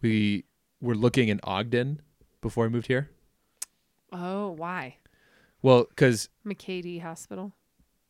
[0.02, 0.46] we
[0.80, 2.02] were looking in Ogden
[2.42, 3.10] before we moved here?
[4.12, 4.98] Oh, why?
[5.62, 7.54] Well, cuz McKay-Dee Hospital.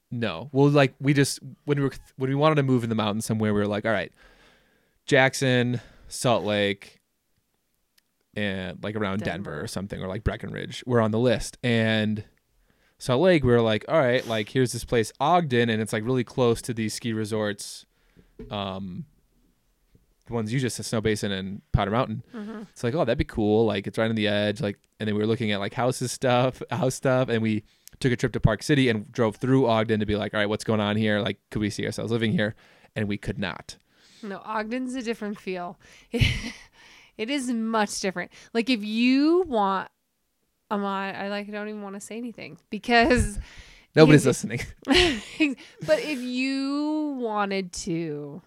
[0.09, 0.49] no.
[0.51, 3.25] Well, like we just when we were when we wanted to move in the mountains
[3.25, 4.11] somewhere, we were like, all right,
[5.05, 7.01] Jackson, Salt Lake,
[8.35, 9.61] and like around Denver, Denver.
[9.63, 11.57] or something, or like Breckenridge were on the list.
[11.61, 12.23] And
[12.97, 16.05] Salt Lake, we were like, all right, like here's this place, Ogden, and it's like
[16.05, 17.85] really close to these ski resorts,
[18.49, 19.05] um,
[20.31, 22.23] the ones you just said, Snowbasin and Powder Mountain.
[22.35, 22.61] Mm-hmm.
[22.71, 23.65] It's like, oh, that'd be cool.
[23.65, 24.61] Like it's right on the edge.
[24.61, 27.63] Like, and then we were looking at like houses stuff, house stuff, and we
[27.99, 30.49] took a trip to Park City and drove through Ogden to be like, all right,
[30.49, 31.19] what's going on here?
[31.19, 32.55] Like, could we see ourselves living here?
[32.95, 33.77] And we could not.
[34.23, 35.79] No, Ogden's a different feel.
[37.17, 38.31] It is much different.
[38.51, 39.89] Like if you want,
[40.71, 41.15] I'm on.
[41.15, 41.47] I like.
[41.49, 43.37] I don't even want to say anything because.
[43.95, 44.61] Nobody's you- listening.
[44.87, 48.41] but if you wanted to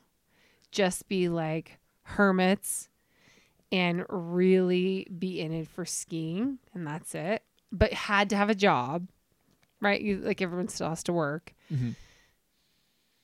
[0.74, 2.88] just be like hermits
[3.72, 8.54] and really be in it for skiing and that's it, but had to have a
[8.54, 9.08] job,
[9.80, 10.00] right?
[10.00, 11.54] You like everyone still has to work.
[11.72, 11.94] Mhm.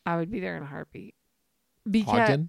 [0.07, 1.15] I would be there in a heartbeat.
[1.91, 2.49] Because Ogden.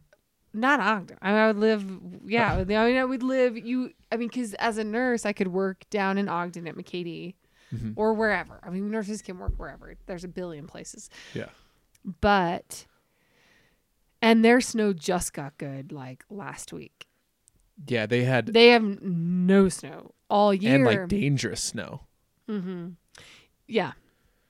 [0.54, 1.18] not Ogden.
[1.22, 2.00] I, mean, I would live.
[2.26, 3.58] Yeah, I mean, I would live.
[3.58, 3.92] You.
[4.12, 7.36] I mean, because as a nurse, I could work down in Ogden at McKay-Dee
[7.74, 7.94] Mhm.
[7.96, 8.60] or wherever.
[8.64, 9.96] I mean, nurses can work wherever.
[10.06, 11.10] There's a billion places.
[11.34, 11.50] Yeah.
[12.20, 12.86] But
[14.22, 17.08] and their snow just got good like last week.
[17.88, 20.76] Yeah, they had They have no snow all year.
[20.76, 22.02] and like dangerous snow.
[22.48, 22.90] mm-hmm.
[23.68, 23.94] Yeah,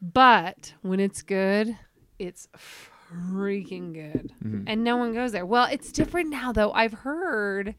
[0.01, 1.77] but when it's good,
[2.19, 4.63] it's freaking good, Mhm.
[4.67, 5.45] and no one goes there.
[5.45, 6.71] Well, it's different now though.
[6.71, 7.75] I've heard,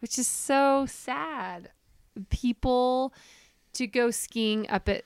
[0.00, 1.70] which is so sad.
[2.30, 3.12] People
[3.72, 5.04] to go skiing up at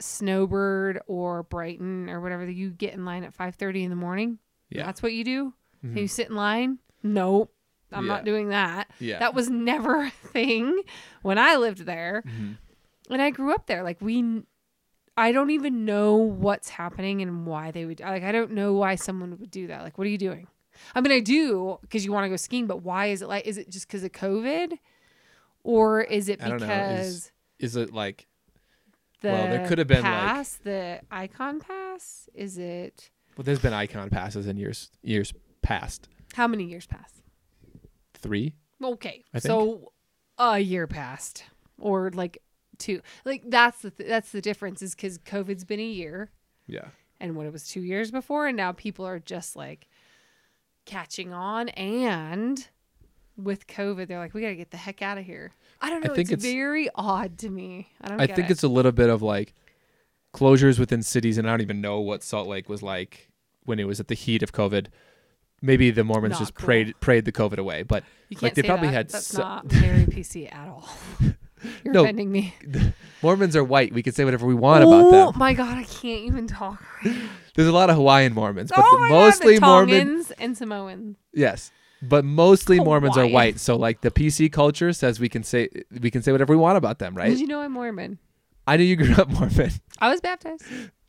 [0.00, 2.48] Snowbird or Brighton or whatever.
[2.48, 4.38] You get in line at five thirty in the morning.
[4.70, 4.86] Yeah.
[4.86, 5.52] That's what you do?
[5.84, 5.88] Mhm.
[5.90, 6.78] And you sit in line?
[7.02, 7.52] Nope.
[7.92, 8.12] I'm Yeah.
[8.14, 8.90] not doing that.
[9.00, 9.18] Yeah.
[9.18, 10.82] That was never a thing
[11.22, 12.22] when I lived there.
[12.26, 12.58] Mhm.
[13.10, 13.82] And I grew up there.
[13.82, 14.42] Like we
[15.16, 18.94] I don't even know what's happening and why they would like I don't know why
[18.96, 19.82] someone would do that.
[19.82, 20.46] Like what are you doing?
[20.94, 23.46] I mean I do because you want to go skiing, but why is it like
[23.46, 24.78] is it just cuz of COVID?
[25.64, 26.66] Or is it I don't know.
[26.66, 28.26] because Is- Is it like
[29.22, 32.28] the well, there could have been, like- pass, the icon pass?
[32.34, 33.42] Is it well?
[33.44, 35.32] There's been icon passes in years years
[35.68, 36.08] past.
[36.34, 37.22] how many years passed?
[38.14, 38.54] Three.
[38.82, 39.50] Okay, I think.
[39.50, 39.92] so
[40.38, 41.44] a year passed,
[41.78, 42.38] or like
[42.78, 43.00] two.
[43.24, 46.30] Like that's the th- that's the difference is because COVID's been a year,
[46.66, 46.86] Yeah.
[47.20, 49.88] and when it was two years before, and now people are just like
[50.84, 52.68] catching on, and
[53.36, 55.52] with COVID, they're like, we got to get the heck out of here.
[55.80, 56.06] I don't know.
[56.06, 56.14] I know.
[56.16, 57.88] think it's, it's- very odd to me.
[58.00, 58.20] I don't.
[58.20, 58.52] I get think it.
[58.52, 59.54] it's a little bit of like
[60.34, 63.28] closures within cities, and I don't even know what Salt Lake was like
[63.64, 64.86] when it was at the heat of COVID.
[65.60, 66.66] Maybe the Mormons Not just cool.
[66.66, 68.04] prayed prayed the COVID away, but
[68.40, 68.94] like, they probably that.
[68.94, 70.88] had That's so- not very PC at all.
[71.84, 72.02] You're No.
[72.04, 72.54] offending me.
[73.22, 73.92] Mormons are white.
[73.92, 75.28] We can say whatever we want about oh them.
[75.28, 76.80] oh my god, I can't even talk.
[77.56, 80.06] There's a lot of Hawaiian Mormons, but oh the- mostly god, the Mormon.
[80.06, 81.16] Tongans and Samoans.
[81.32, 83.58] Yes, but mostly Mormons are white.
[83.58, 85.68] So like the PC culture says we can say
[86.00, 87.30] we can say whatever we want about them, right?
[87.30, 88.20] Did you know I'm Mormon?
[88.68, 89.72] I knew you grew up Mormon.
[89.98, 90.62] I was baptized.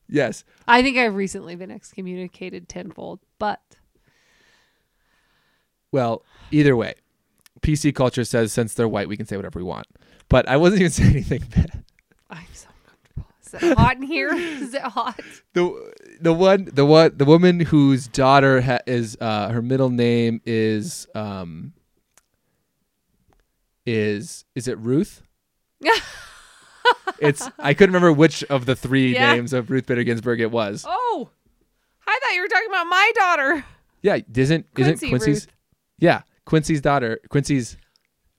[0.07, 3.61] yes, I think I've recently been excommunicated tenfold, but
[5.91, 6.93] Well, either way,
[7.61, 9.87] PC culture says since they're white, we can say whatever we want.
[10.29, 11.83] But I wasn't even saying anything bad.
[12.29, 12.67] I'm so
[13.15, 13.27] uncomfortable.
[13.43, 14.29] Is it hot in here?
[14.33, 15.19] Is it hot?
[15.53, 20.41] The the one the one the woman whose daughter ha- is uh, her middle name
[20.45, 21.73] is um
[23.85, 25.23] is is it Ruth?
[27.19, 29.33] it's I couldn't remember which of the three Yeah.
[29.33, 30.85] names of Ruth Bader Ginsburg it was.
[30.87, 31.29] Oh,
[32.05, 33.65] I thought you were talking about my daughter.
[34.01, 35.27] Yeah, isn't isn't Quincy's?
[35.27, 35.47] Ruth.
[35.99, 37.19] Yeah, Quincy's daughter.
[37.29, 37.77] Quincy's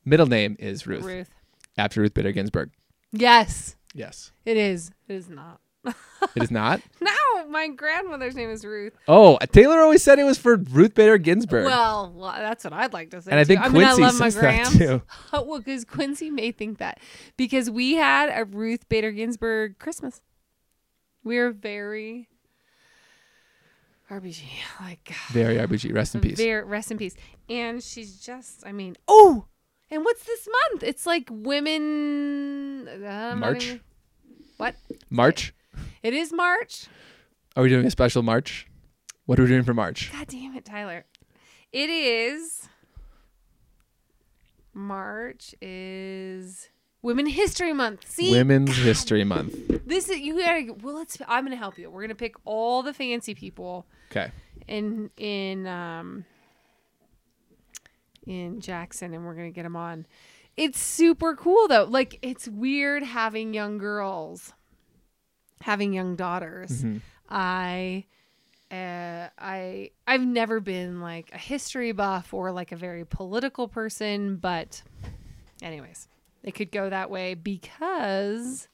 [0.05, 1.31] middle name is Ruth, Ruth.
[1.79, 2.71] after Ruth Bader Ginsburg.
[3.13, 4.93] Yes, Yes, it is.
[5.09, 5.61] It is not.
[5.85, 6.81] it is not.
[7.01, 7.11] No,
[7.49, 8.93] my grandmother's name is Ruth.
[9.09, 11.65] Oh, Taylor always said it was for Ruth Bader Ginsburg.
[11.65, 13.31] Well, well, that's what I'd like to say.
[13.33, 13.49] and I too.
[13.49, 15.03] think I mean, Quincy I love my says that too.
[15.33, 17.01] Oh, well, because Quincy may think that
[17.37, 20.21] because we had a Ruth Bader Ginsburg Christmas.
[21.25, 22.29] We are very
[24.11, 24.43] RBG,
[24.81, 25.95] like Very RBG.
[25.95, 26.37] Rest in peace.
[26.37, 27.15] Very, rest in peace.
[27.49, 29.47] And she's just, I mean, oh,
[29.91, 30.83] and what's this month?
[30.83, 32.89] It's like women.
[32.89, 33.79] uh, March?
[34.57, 34.75] what?
[35.09, 35.55] March.
[36.03, 36.87] It is March.
[37.57, 38.67] Are we doing a special March?
[39.27, 40.11] What are we doing for March?
[40.13, 41.05] God damn it, Tyler.
[41.73, 42.69] It is.
[44.73, 46.69] March is
[47.03, 48.09] Women History Month.
[48.09, 49.70] See, Women's History Month.
[49.91, 50.73] This is you gotta.
[50.81, 51.19] Well, let's.
[51.29, 51.91] I'm gonna help you.
[51.91, 54.31] We're gonna pick all the fancy people Okay.
[54.67, 56.25] in in um
[58.27, 60.07] in Jackson, and we're gonna get them on.
[60.57, 61.85] It's super cool though.
[61.85, 64.53] Like it's weird having young girls,
[65.63, 66.83] having young daughters.
[66.83, 67.01] Mhm.
[67.29, 68.05] I
[68.71, 74.37] uh, I I've never been like a history buff or like a very political person,
[74.37, 74.83] but
[75.63, 76.09] anyways,
[76.43, 78.69] it could go that way because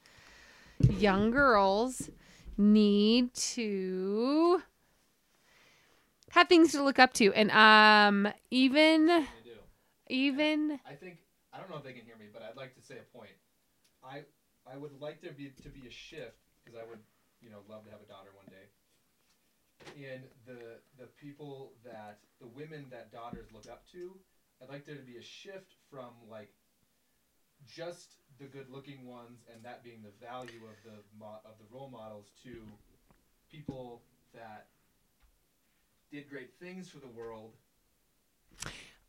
[0.79, 2.09] young girls
[2.57, 4.61] need to
[6.31, 9.25] have things to look up to and um even
[10.09, 11.17] even I think
[11.53, 13.31] I don't know if they can hear me, but I'd like to say a point.
[14.03, 14.23] I
[14.69, 16.99] I would like there be to be a shift because I would
[17.41, 18.67] you know love to have a daughter one day.
[19.95, 24.19] And the the people that the women that daughters look up to
[24.61, 26.49] I'd like there to be a shift from like
[27.65, 31.89] just the good-looking ones and that being the value of the mo- of the role
[31.89, 32.61] models to
[33.51, 34.01] people
[34.33, 34.67] that
[36.11, 37.53] did great things for the world,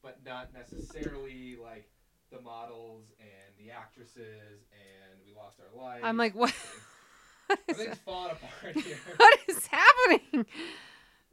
[0.03, 1.89] but not necessarily like
[2.31, 6.03] the models and the actresses and we lost our lives.
[6.05, 6.55] I'm like, what?
[7.69, 8.97] Everything's falling apart here.
[9.17, 10.47] what is happening?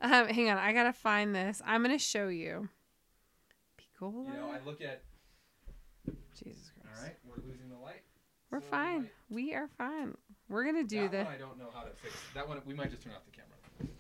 [0.01, 1.61] Um, hang on, I gotta find this.
[1.65, 2.69] I'm gonna show you.
[3.79, 4.27] Picola.
[4.27, 5.03] You know, I look at.
[6.37, 6.97] Jesus Christ.
[6.97, 8.03] All right, we're losing the light.
[8.51, 9.01] We're So fine.
[9.03, 10.15] might- We are fine.
[10.49, 11.25] We're gonna do that this.
[11.25, 12.13] one I don't know how to fix.
[12.35, 13.95] That one we might just turn off the camera.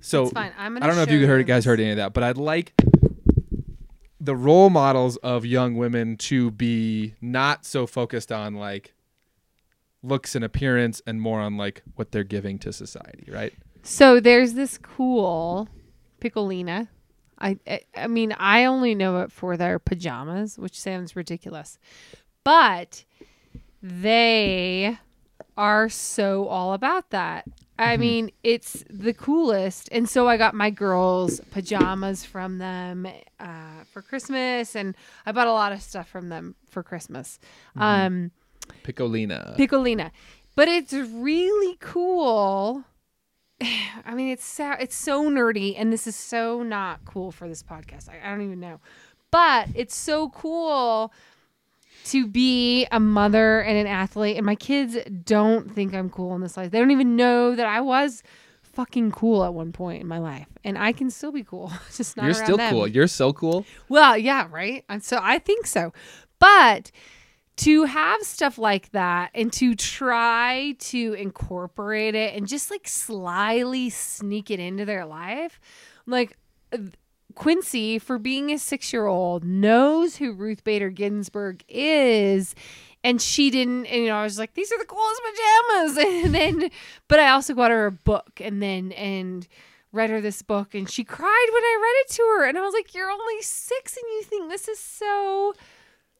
[0.00, 0.52] So it's fine.
[0.56, 0.84] I'm gonna.
[0.84, 2.72] I don't know if show you heard guys heard any of that, but I'd like
[4.20, 8.94] the role models of young women to be not so focused on like
[10.02, 13.52] looks and appearance and more on like what they're giving to society, right?
[13.82, 15.68] So there's this cool
[16.20, 16.88] Piccolina.
[17.40, 21.78] I, I I mean I only know it for their pajamas, which sounds ridiculous.
[22.44, 23.04] But
[23.82, 24.98] they
[25.56, 27.46] are so all about that.
[27.78, 29.88] I mean, it's the coolest.
[29.92, 33.06] And so I got my girls pajamas from them
[33.38, 37.38] uh, for Christmas and I bought a lot of stuff from them for Christmas.
[37.76, 38.32] Um
[38.84, 39.56] Piccolina.
[39.56, 40.10] Piccolina.
[40.56, 42.84] But it's really cool.
[43.60, 47.62] I mean, it's so, it's so nerdy, and this is so not cool for this
[47.62, 48.08] podcast.
[48.08, 48.80] I, I don't even know,
[49.30, 51.12] but it's so cool
[52.08, 54.36] to be a mother and an athlete.
[54.36, 56.70] And my kids don't think I'm cool in this life.
[56.70, 58.22] They don't even know that I was
[58.62, 61.72] fucking cool at one point in my life, and I can still be cool.
[61.96, 62.72] Just not You're still them.
[62.72, 62.86] cool.
[62.86, 63.66] You're so cool.
[63.88, 64.84] Well, yeah, right.
[64.88, 65.92] And so I think so.
[66.38, 66.90] But
[67.58, 73.90] to have stuff like that and to try to incorporate it and just like slyly
[73.90, 75.58] sneak it into their life,
[76.06, 76.36] like
[77.38, 82.54] Quincy, for being a six year old, knows who Ruth Bader Ginsburg is.
[83.04, 86.24] And she didn't, and, you know, I was like, these are the coolest pajamas.
[86.24, 86.70] And then,
[87.06, 89.46] but I also got her a book and then, and,
[89.92, 92.46] read her this book and she cried when I read it to her.
[92.46, 95.54] And I was like, You're only six and you think this is so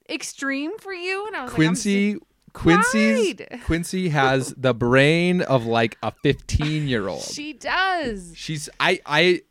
[0.08, 1.26] extreme for you?
[1.26, 2.16] And I was Quincy
[2.54, 3.60] Quincy's Right.
[3.64, 7.22] Quincy has the brain of like a 15 year old.
[7.22, 8.32] She does.
[8.34, 9.42] She's I I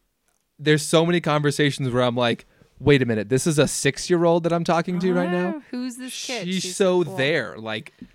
[0.60, 2.46] there's so many conversations where I'm like,
[2.80, 5.56] wait a minute, this is a six year old that I'm talking to right now.
[5.58, 6.46] Oh, Who's this kid?
[6.46, 7.16] She's, so cool.
[7.16, 7.58] there.
[7.58, 8.06] Like I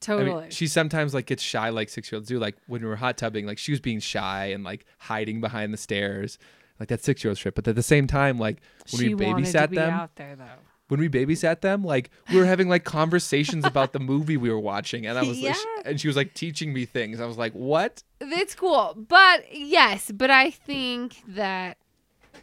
[0.00, 0.42] Totally.
[0.42, 2.38] mean, she sometimes like gets shy like six year olds do.
[2.38, 5.72] Like when we were hot tubbing, like she was being shy and like hiding behind
[5.72, 6.38] the stairs.
[6.80, 7.54] Like that six year old trip.
[7.54, 10.44] But at the same time, like when she we babysat them, out there though.
[10.88, 14.58] when we babysat them, like we were having like conversations about the movie we were
[14.58, 17.20] watching, and I was like, and she was like teaching me things.
[17.20, 18.02] I was like, what?
[18.20, 18.96] It's cool.
[18.96, 21.78] But yes, but I think that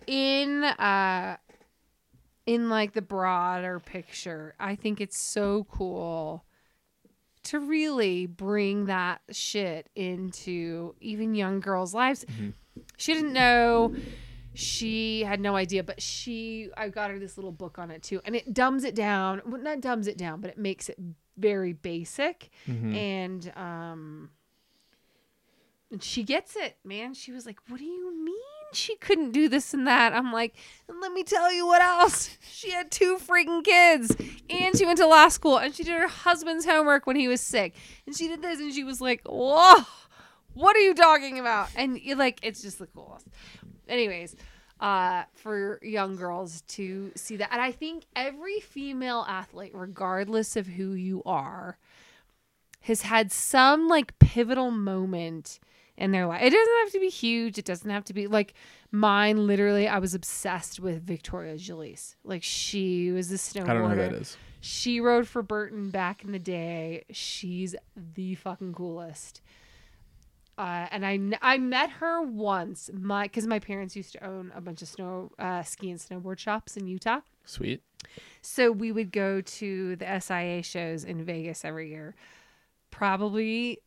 [0.10, 1.38] in uh
[2.48, 6.44] in like the broader picture, I think it's so cool
[7.44, 12.26] to really bring that shit into even young girls' lives.
[12.98, 13.94] She didn't know
[14.56, 18.20] she had no idea, but she I got her this little book on it too.
[18.26, 19.44] And it dumbs it down.
[19.46, 20.98] Well, not dumbs it down, but it makes it
[21.38, 22.50] very basic.
[22.96, 24.32] And um
[25.92, 27.14] and she gets it, man.
[27.14, 28.36] She was like, What do you mean
[28.74, 30.14] she couldn't do this and that?
[30.14, 30.56] I'm like,
[30.88, 32.38] let me tell you what else.
[32.60, 34.14] She had two freaking kids
[34.50, 37.40] and she went to law school and she did her husband's homework when he was
[37.40, 37.74] sick.
[38.06, 39.86] And she did this and she was like, Whoa,
[40.54, 41.70] what are you talking about?
[41.78, 43.28] And you like, it's just the coolest.
[43.88, 44.36] Anyways,
[44.82, 47.50] uh, for young girls to see that.
[47.52, 51.78] And I think every female athlete, regardless of who you are,
[52.82, 55.60] has had some like pivotal moment
[56.00, 56.42] in their life.
[56.42, 57.58] It doesn't have to be huge.
[57.58, 58.54] It doesn't have to be like
[58.92, 59.46] mine.
[59.46, 62.16] Literally, I was obsessed with Victoria Jealouse.
[62.24, 63.70] Like she was a snowboarder.
[63.70, 64.38] I don't know who that is.
[64.62, 67.04] She rode for Burton back in the day.
[67.12, 69.42] She's the fucking coolest.
[70.58, 74.60] Uh, and I, I met her once, my because my parents used to own a
[74.60, 77.22] bunch of snow uh, ski and snowboard shops in Utah.
[77.46, 77.82] Sweet.
[78.42, 82.16] So we would go to the SIA shows in Vegas every year.
[82.92, 83.80] Probably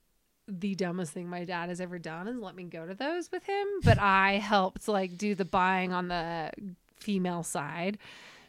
[0.59, 3.45] the dumbest thing my dad has ever done is let me go to those with
[3.45, 6.51] him, but I helped like do the buying on the
[6.97, 7.99] female side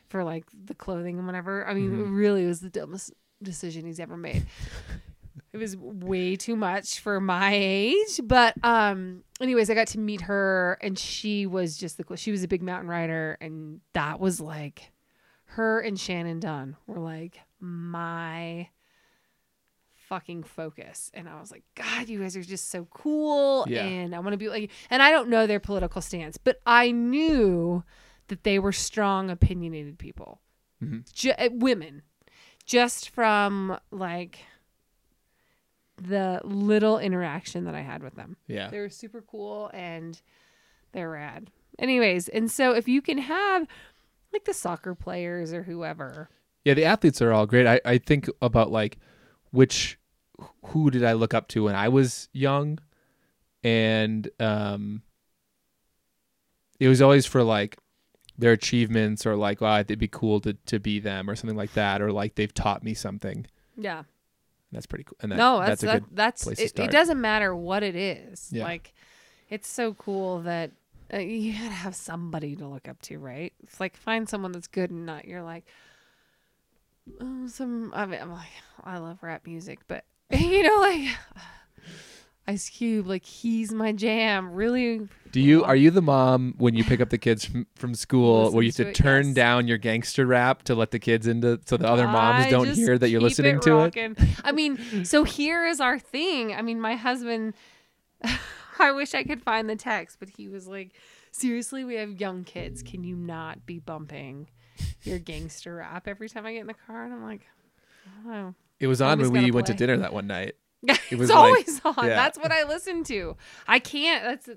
[0.09, 1.67] for like the clothing and whatever.
[1.67, 4.45] I mean, it really was the dumbest decision he's ever made.
[5.53, 10.21] it was way too much for my age, but um anyways, I got to meet
[10.21, 12.17] her and she was just the cool.
[12.17, 14.91] She was a big mountain rider and that was like
[15.45, 18.69] her and Shannon Dunn were like my
[20.13, 21.09] fucking focus.
[21.15, 23.65] And I was like, God, you guys are just so cool.
[23.67, 23.83] Yeah.
[23.83, 26.91] And I want to be like, and I don't know their political stance, but I
[26.91, 27.83] knew
[28.27, 30.39] that they were strong, opinionated people.
[30.83, 31.11] Mhm.
[31.13, 32.03] Ju- uh, women,
[32.65, 34.39] just from like
[36.01, 38.37] the little interaction that I had with them.
[38.47, 38.69] Yeah.
[38.69, 40.21] They were super cool and
[40.91, 41.49] they're rad.
[41.79, 43.67] Anyways, and so if you can have
[44.31, 46.29] like the soccer players or whoever,
[46.65, 47.65] Yeah, the athletes are all great.
[47.67, 48.97] I, I think about like
[49.51, 49.99] which
[50.67, 52.79] who did I look up to when I was young,
[53.63, 55.01] and um,
[56.79, 57.77] it was always for like
[58.37, 61.73] their achievements or like wow it'd be cool to to be them or something like
[61.73, 63.45] that or like they've taught me something.
[63.77, 64.03] yeah.
[64.71, 65.17] That's pretty cool.
[65.21, 66.15] And that, no, that's that's a that, good.
[66.15, 68.49] that's place to it, it doesn't matter what it is.
[68.51, 68.63] Yeah.
[68.63, 68.93] Like
[69.47, 70.71] it's so cool that
[71.13, 73.53] uh, you gotta have somebody to look up to, right?
[73.61, 75.65] It's like find someone that's good and not you're like
[77.21, 77.91] oh, some.
[77.93, 78.47] I mean, I'm like
[78.83, 81.09] I love rap music, but you know, like
[82.47, 84.51] Ice Cube, like he's my jam.
[84.51, 87.95] Really, Do you are you the mom when you pick up the kids from, from
[87.95, 89.35] school where you have to to it, turn yes.
[89.35, 92.67] down your gangster rap to let the kids into so the other moms I don't
[92.67, 94.17] hear that you're listening it to it?
[94.43, 96.53] I mean, so here is our thing.
[96.53, 97.53] I mean, my husband.
[98.79, 100.93] I wish I could find the text, but he was like,
[101.31, 102.81] "Seriously, we have young kids.
[102.81, 104.49] Can you not be bumping
[105.03, 107.45] your gangster rap every time I get in the car?" And I'm like,
[108.27, 110.55] "Oh, It was on when we went to dinner that one night.
[110.83, 111.95] it's was like- always on.
[111.99, 112.15] yeah.
[112.15, 113.37] That's what I listen to.
[113.65, 114.25] I can't.
[114.25, 114.49] That's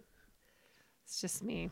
[1.04, 1.70] it's just me.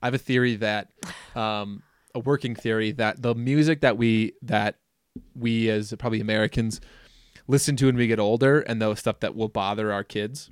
[0.00, 0.92] I have a theory that,
[1.34, 1.82] um,
[2.14, 4.76] a working theory that the music that we that
[5.34, 6.80] we as probably Americans
[7.48, 10.48] listen to when we get older, and the stuff that will bother our kids,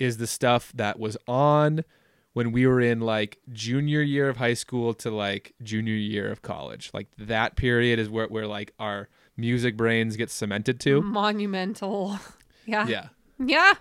[0.00, 1.84] is the stuff that was on
[2.32, 6.42] when we were in like junior year of high school to like junior year of
[6.42, 6.90] college.
[6.92, 9.08] Like that period is where where like our
[9.40, 11.00] music brains get cemented to.
[11.02, 12.18] Monumental.
[12.66, 12.86] Yeah.
[12.86, 13.08] Yeah.
[13.44, 13.74] Yeah.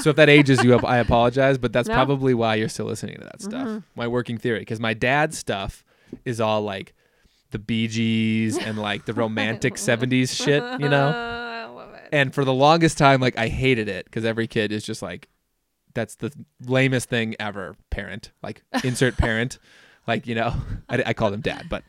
[0.00, 1.94] So if that ages you up, I apologize, but that's No.
[1.94, 3.66] probably why you're still listening to that stuff.
[3.68, 3.82] Mhm.
[3.96, 5.84] My working theory, because my dad's stuff
[6.24, 6.94] is all like
[7.50, 11.08] the Bee Gees and like the romantic '70s shit, you know.
[11.08, 12.08] I love it.
[12.12, 15.28] And for the longest time, like I hated it because every kid is just like,
[15.92, 16.32] that's the
[16.64, 17.74] lamest thing ever.
[17.90, 19.58] Parent, like insert parent,
[20.06, 20.54] like you know,
[20.88, 21.84] I, I call him dad, but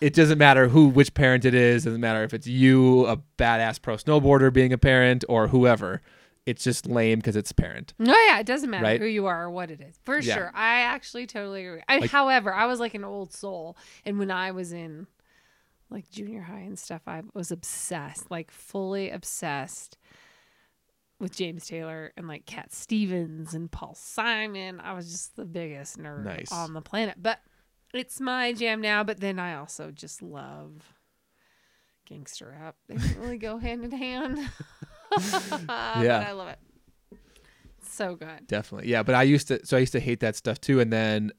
[0.00, 1.84] it doesn't matter who, which parent it is.
[1.84, 6.00] Doesn't matter if it's you, a badass pro snowboarder being a parent, or whoever.
[6.46, 7.92] It's just lame because it's parent.
[7.98, 9.00] No, yeah, it doesn't matter Right?
[9.00, 9.94] who you are or what it is.
[10.02, 10.34] For Yeah.
[10.34, 10.50] sure.
[10.54, 11.82] I actually totally agree.
[11.86, 13.76] I, Like- however, I was like an old soul.
[14.06, 15.06] And when I was in
[15.90, 19.98] like junior high and stuff, I was obsessed, like fully obsessed
[21.20, 24.80] with James Taylor and like Cat Stevens and Paul Simon.
[24.80, 26.50] I was just the biggest nerd Nice.
[26.50, 27.16] on the planet.
[27.20, 27.38] But
[27.94, 29.04] it's my jam now.
[29.04, 30.94] But then I also just love
[32.08, 32.76] gangster rap.
[32.88, 34.38] They don't really go hand in hand.
[35.58, 36.24] yeah.
[36.28, 36.58] I love it.
[37.82, 38.46] So good.
[38.46, 38.88] Definitely.
[38.90, 41.32] Yeah, but I used to so I used to hate that stuff too and then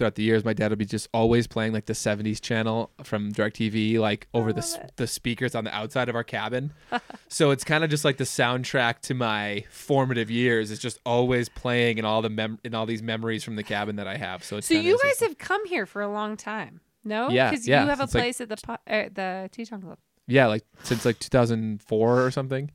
[0.00, 3.30] throughout the years my dad would be just always playing like the 70s channel from
[3.30, 4.92] DirecTV like over the it.
[4.96, 6.72] the speakers on the outside of our cabin.
[7.28, 10.70] so it's kind of just like the soundtrack to my formative years.
[10.70, 13.96] It's just always playing in all the mem- in all these memories from the cabin
[13.96, 14.42] that I have.
[14.42, 17.28] So it's So you guys have come here for a long time, no?
[17.28, 19.82] Yeah, because yeah, you have a it's like- place at the po- uh, the Teton
[19.82, 19.98] Club.
[20.26, 22.70] yeah, like since like 2004 or something.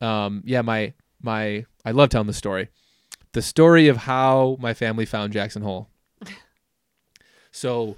[0.00, 2.68] Um yeah, my my I love telling the story.
[3.32, 5.88] The story of how my family found Jackson Hole.
[7.58, 7.96] So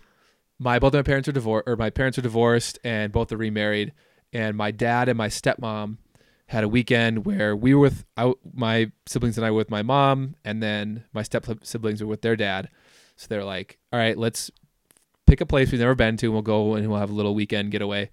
[0.58, 3.92] my both my parents are divorced or my parents are divorced and both are remarried
[4.32, 5.98] and my dad and my stepmom
[6.46, 9.82] had a weekend where we were with I, my siblings and I were with my
[9.82, 12.68] mom and then my step siblings were with their dad.
[13.16, 14.50] So they're like, "All right, let's
[15.26, 17.34] pick a place we've never been to and we'll go and we'll have a little
[17.34, 18.10] weekend getaway."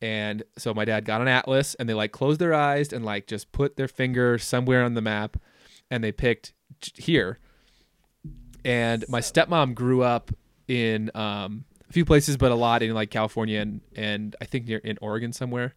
[0.00, 3.26] And so my dad got an atlas and they like closed their eyes and like
[3.26, 5.36] just put their finger somewhere on the map
[5.90, 6.52] and they picked
[6.94, 7.38] here.
[8.64, 10.30] And my stepmom grew up
[10.68, 14.66] in um, a few places, but a lot in like California and, and I think
[14.66, 15.74] near in Oregon somewhere.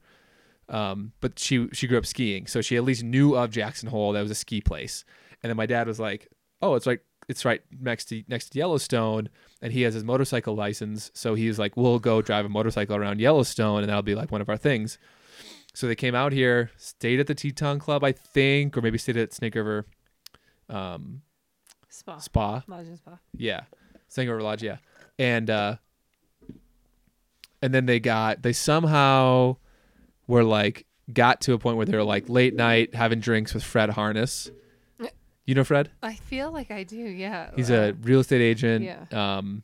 [0.70, 4.14] Um, but she she grew up skiing, so she at least knew of Jackson Hole.
[4.14, 5.04] That was a ski place.
[5.44, 6.30] And then my dad was like,
[6.62, 9.28] "Oh, it's right, it's right next to next to Yellowstone."
[9.62, 12.96] And he has his motorcycle license, so he was like, "We'll go drive a motorcycle
[12.96, 14.98] around Yellowstone, and that'll be like one of our things."
[15.74, 19.18] So they came out here, stayed at the Teton Club, I think, or maybe stayed
[19.18, 19.86] at Snake River
[20.72, 21.22] um,
[21.90, 22.64] Spa, Spa.
[22.68, 23.20] Lodge and Spa.
[23.36, 23.62] Yeah,
[24.18, 24.64] River Lodge.
[24.64, 24.78] Yeah,
[25.20, 25.76] and uh,
[27.62, 29.58] and then they got they somehow
[30.28, 33.64] were like got to a point where they were like late night having drinks with
[33.64, 34.50] Fred Harness.
[35.46, 35.90] You know Fred?
[36.04, 36.96] I feel like I do.
[36.98, 38.86] Yeah, He's Uh, a real estate agent.
[38.86, 39.06] yeah.
[39.38, 39.64] Um,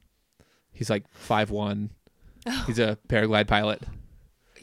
[0.73, 1.91] he's like five one.
[2.45, 2.63] Oh.
[2.67, 3.83] He's a paraglide pilot.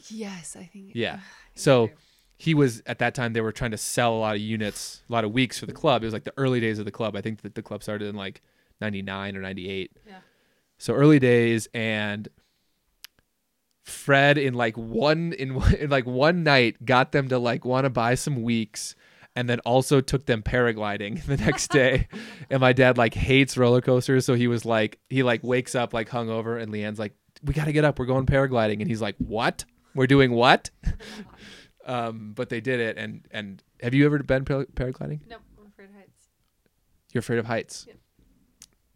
[0.09, 0.91] yes, I think.
[0.93, 1.13] Yeah.
[1.13, 1.23] Think
[1.55, 1.89] So
[2.37, 5.13] he was at that time they were trying to sell a lot of units, a
[5.13, 6.03] lot of weeks for the club.
[6.03, 7.15] It was like the early days of the club.
[7.15, 8.41] I think that the club started in like
[8.81, 9.91] 99 or 98.
[10.07, 10.13] Yeah.
[10.77, 12.27] so early days and
[13.83, 17.89] Fred in like one in, in like one night got them to like want to
[17.89, 18.95] buy some weeks
[19.35, 22.07] and then also took them paragliding the next day.
[22.49, 25.93] and my dad like hates roller coasters, so he was like he like wakes up
[25.93, 27.13] like hungover and Leanne's like
[27.43, 29.65] we got to get up, we're going paragliding and he's like what?
[29.93, 30.71] We're doing what?
[31.85, 35.19] um but they did it and and have you ever been paragliding?
[35.27, 36.23] No, I'm afraid of heights.
[37.13, 37.85] You're afraid of heights.
[37.87, 37.97] Yep.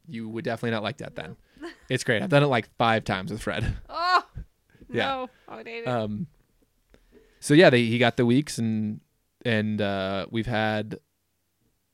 [0.09, 1.35] You would definitely not like that then.
[1.89, 2.21] It's great.
[2.21, 3.77] I've done it like 5 times with Fred.
[3.89, 4.23] Oh,
[4.91, 5.05] Yeah.
[5.07, 5.29] no.
[5.47, 5.87] I hate it.
[5.87, 6.27] Um,
[7.39, 9.01] so yeah, they, he got the weeks and
[9.45, 10.99] and uh, we've had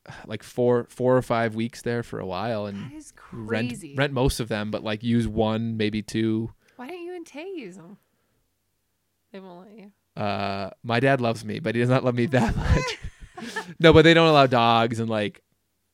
[0.25, 4.13] like four four or five weeks there for a while and that is rent rent
[4.13, 6.51] most of them, but like use one maybe two.
[6.75, 7.97] Why don't you and Tay use them?
[9.31, 9.91] They won't let you.
[10.21, 12.97] Uh, my dad loves me, but he does not love me that much.
[13.79, 15.41] no, but they don't allow dogs and like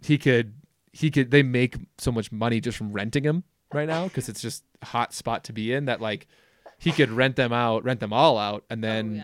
[0.04, 0.54] he could
[0.94, 4.42] he could they make so much money just from renting him right now because it's
[4.42, 6.28] just hot spot to be in that like
[6.78, 9.24] he could rent them out, rent them all out, and then oh, yeah.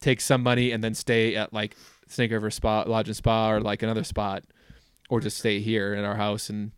[0.00, 1.74] take some money and then stay at like
[2.08, 4.44] Snake River Spa, Lodge and Spa, or like another spot,
[5.08, 6.72] or just stay here in our house and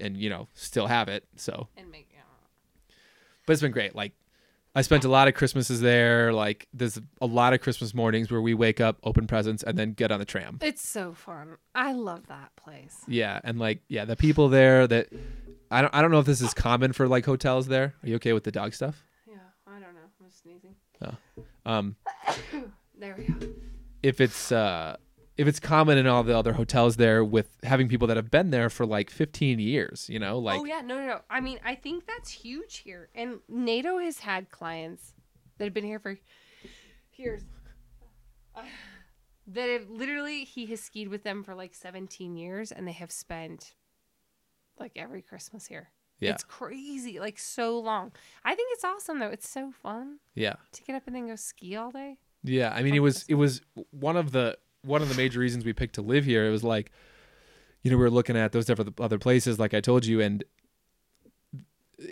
[0.00, 1.24] and you know still have it.
[1.36, 2.20] So, and make yeah.
[3.46, 3.94] but it's been great.
[3.94, 4.12] Like
[4.74, 6.32] I spent a lot of Christmases there.
[6.32, 9.92] Like there's a lot of Christmas mornings where we wake up, open presents, and then
[9.92, 10.58] get on the tram.
[10.62, 11.56] It's so fun.
[11.74, 12.96] I love that place.
[13.06, 15.08] Yeah, and like yeah, the people there that
[15.70, 17.94] I don't I don't know if this is common for like hotels there.
[18.02, 19.04] Are you okay with the dog stuff?
[19.28, 19.34] Yeah,
[19.66, 20.08] I don't know.
[20.24, 20.74] I'm sneezing.
[21.04, 21.16] Oh.
[21.66, 21.96] Um,
[22.98, 23.34] There we go.
[24.02, 24.96] if it's uh
[25.36, 28.50] if it's common in all the other hotels there with having people that have been
[28.50, 31.20] there for like 15 years, you know, like oh yeah, no, no, no.
[31.30, 33.08] I mean, I think that's huge here.
[33.14, 35.14] And NATO has had clients
[35.58, 36.18] that have been here for
[37.14, 37.42] years.
[38.54, 38.62] Uh,
[39.48, 43.10] that have literally he has skied with them for like 17 years, and they have
[43.10, 43.74] spent
[44.78, 45.88] like every Christmas here.
[46.20, 46.30] Yeah.
[46.30, 48.12] It's crazy, like so long.
[48.44, 49.30] I think it's awesome though.
[49.30, 50.54] It's so fun yeah.
[50.72, 52.18] to get up and then go ski all day.
[52.44, 53.60] Yeah, I mean, it was it was
[53.90, 56.46] one of the one of the major reasons we picked to live here.
[56.46, 56.90] It was like,
[57.82, 60.44] you know, we were looking at those different other places, like I told you, and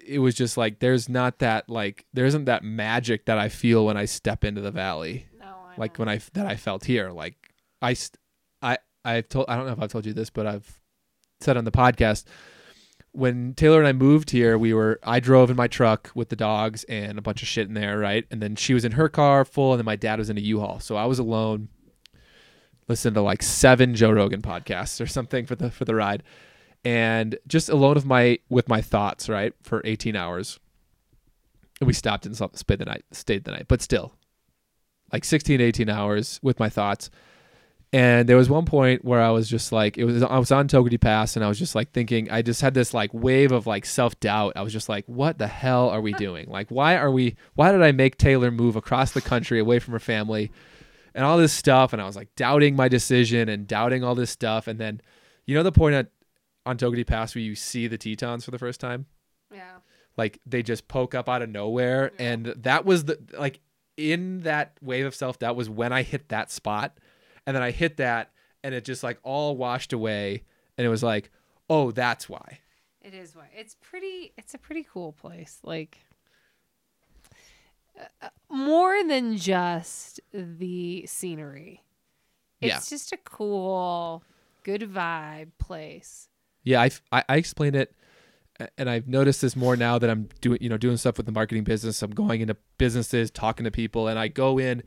[0.06, 3.86] it was just like there's not that like there isn't that magic that I feel
[3.86, 6.02] when I step into the valley, No, I like know.
[6.04, 7.10] when I that I felt here.
[7.10, 7.34] Like
[7.82, 7.96] I,
[8.62, 10.80] I I've told I don't know if I've told you this, but I've
[11.40, 12.24] said on the podcast
[13.12, 16.36] when Taylor and I moved here, we were I drove in my truck with the
[16.36, 18.24] dogs and a bunch of shit in there, right?
[18.30, 20.40] And then she was in her car full, and then my dad was in a
[20.40, 21.68] U-Haul, so I was alone.
[22.90, 26.24] Listened to like seven Joe Rogan podcasts or something for the for the ride,
[26.84, 30.58] and just alone with my with my thoughts, right, for 18 hours.
[31.80, 34.16] And we stopped and stayed the night, stayed the night, but still,
[35.12, 37.10] like 16, 18 hours with my thoughts.
[37.92, 40.66] And there was one point where I was just like, it was I was on
[40.66, 43.68] Togwotee Pass, and I was just like thinking, I just had this like wave of
[43.68, 44.54] like self doubt.
[44.56, 46.48] I was just like, what the hell are we doing?
[46.48, 47.36] Like, why are we?
[47.54, 50.50] Why did I make Taylor move across the country away from her family,
[51.14, 51.92] and all this stuff?
[51.92, 54.66] And I was like doubting my decision and doubting all this stuff.
[54.66, 55.00] And then,
[55.46, 56.08] you know, the point at
[56.66, 59.06] on Togwotee Pass where you see the Tetons for the first time,
[59.52, 59.76] yeah.
[60.16, 62.32] like they just poke up out of nowhere, Yeah.
[62.32, 63.60] and that was the like
[63.96, 66.98] in that wave of self doubt was when I hit that spot
[67.46, 68.30] and then I hit that
[68.62, 70.44] and it just like all washed away
[70.76, 71.30] and it was like,
[71.68, 72.58] "Oh, that's why."
[73.02, 73.48] It is why.
[73.56, 74.32] it's pretty.
[74.36, 75.58] It's a pretty cool place.
[75.62, 75.98] Like
[78.50, 81.82] more than just the scenery.
[82.60, 82.80] It's Yeah.
[82.96, 84.22] just a cool,
[84.64, 86.28] good vibe place.
[86.62, 87.94] Yeah, I, I I explained it
[88.76, 91.32] and I've noticed this more now that I'm doing, you know, doing stuff with the
[91.32, 92.02] marketing business.
[92.02, 94.82] I'm going into businesses, talking to people and I go in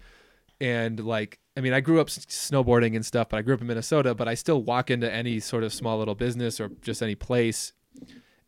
[0.61, 3.67] and like I mean, I grew up snowboarding and stuff, but I grew up in
[3.67, 7.15] Minnesota, but I still walk into any sort of small little business or just any
[7.15, 7.73] place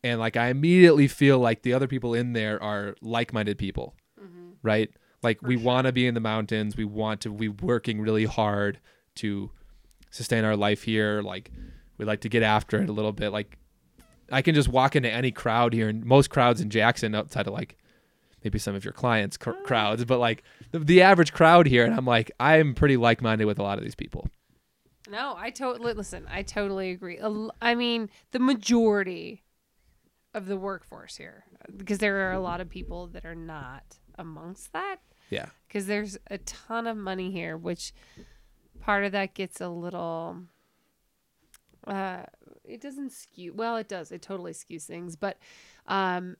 [0.04, 3.96] and like I immediately feel like the other people in there are like-minded people.
[4.66, 4.90] Right?
[5.22, 5.64] Like For we sure.
[5.64, 8.78] want to be in the mountains, we want to be working really hard
[9.16, 9.50] to
[10.10, 11.50] sustain our life here, like
[11.98, 13.30] we like to get after it a little bit.
[13.30, 13.58] Like
[14.30, 17.52] I can just walk into any crowd here, and most crowds in Jackson, outside of
[17.52, 17.78] like
[18.44, 19.62] maybe some of your clients' cr- ah.
[19.64, 20.42] crowds, but like
[20.72, 23.78] the, the average crowd here, and I'm like, I'm pretty like minded with a lot
[23.78, 24.28] of these people.
[25.08, 26.26] No, I totally listen.
[26.28, 27.20] I totally agree.
[27.60, 29.44] I mean, the majority
[30.34, 31.44] of the workforce here,
[31.76, 33.84] because there are a lot of people that are not
[34.18, 34.96] amongst that.
[35.30, 37.92] Yeah, because there's a ton of money here, which
[38.80, 40.42] part of that gets a little.
[41.86, 42.22] Uh,
[42.64, 43.52] it doesn't skew.
[43.54, 44.10] Well, it does.
[44.12, 45.38] It totally skews things, but
[45.86, 46.36] um,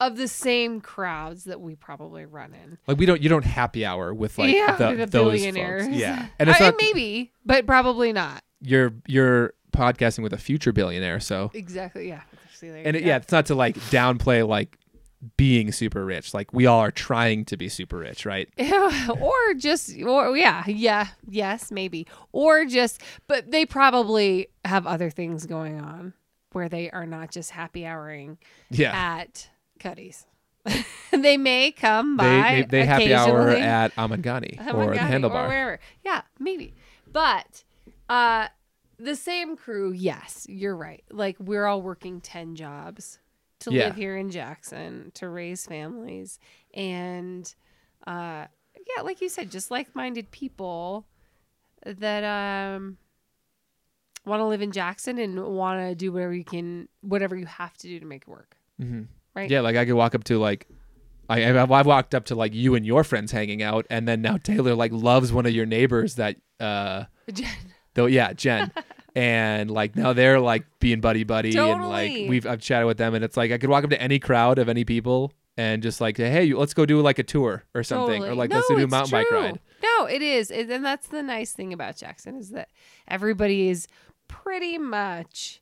[0.00, 2.78] of the same crowds that we probably run in.
[2.86, 5.84] like we don't, you don't happy hour with like yeah, the, the billionaires.
[5.86, 5.96] folks.
[5.96, 8.42] Yeah, and it's I- not maybe, but probably not.
[8.60, 12.08] you're you're podcasting with a future billionaire, so Exactly.
[12.08, 12.22] Yeah.
[12.62, 13.06] And it, go.
[13.06, 14.78] yeah, it's not to like downplay like
[15.36, 16.34] being super rich.
[16.34, 18.48] Like we all are trying to be super rich, right?
[19.20, 25.46] or just or yeah yeah yes maybe or just but they probably have other things
[25.46, 26.12] going on
[26.52, 28.38] where they are not just happy houring
[28.70, 28.92] Yeah.
[28.94, 29.48] at
[29.80, 30.26] Cutty's.
[31.10, 35.44] they may come by They they, they happy hour at Amangani Oh or the Handlebar.
[35.44, 35.80] or wherever.
[36.04, 36.74] Yeah, maybe.
[37.12, 37.64] But
[38.08, 38.48] uh
[38.98, 41.02] the same crew, yes, you're right.
[41.10, 43.18] Like we're all working 10 jobs
[43.64, 43.86] to Yeah.
[43.86, 46.38] live here in Jackson, to raise families
[46.72, 47.54] and
[48.06, 48.46] uh
[48.96, 51.06] yeah, like you said, just like-minded people
[51.84, 52.98] that um
[54.26, 57.76] want to live in Jackson and want to do whatever you can whatever you have
[57.78, 58.56] to do to make it work.
[58.80, 59.02] Mm-hmm.
[59.34, 59.50] Right?
[59.50, 60.68] Yeah, like I could walk up to like.
[61.28, 64.20] I, I've I've walked up to like you and your friends hanging out, and then
[64.20, 67.04] now Taylor like loves one of your neighbors that uh
[67.94, 68.70] though yeah Jen,
[69.14, 73.14] and like now they're like being buddy buddy and like we've I've chatted with them
[73.14, 76.00] and it's like I could walk up to any crowd of any people and just
[76.00, 78.76] like hey let's go do like a tour or something or like no, let's do
[78.82, 79.60] a mountain bike ride.
[79.82, 82.68] No, it is, It- and that's the nice thing about Jackson is that
[83.06, 83.86] everybody is
[84.28, 85.60] pretty much.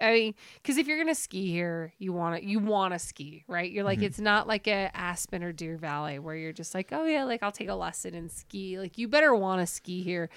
[0.00, 3.44] I mean, because if you're gonna ski here, you want to you want to ski,
[3.46, 3.70] right?
[3.70, 4.02] You're like, Mhm.
[4.02, 7.42] it's not like a Aspen or Deer Valley where you're just like, oh yeah, like
[7.44, 8.80] I'll take a lesson and ski.
[8.80, 10.28] Like you better want to ski here,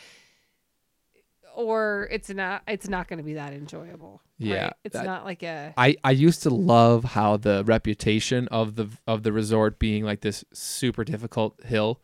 [1.56, 2.62] or it's not.
[2.68, 4.22] It's not going to be that enjoyable.
[4.40, 4.48] right?
[4.50, 5.74] Yeah, it's that- not like a.
[5.78, 10.22] I, I used to love how the reputation of the of the resort being like
[10.22, 12.00] this super difficult hill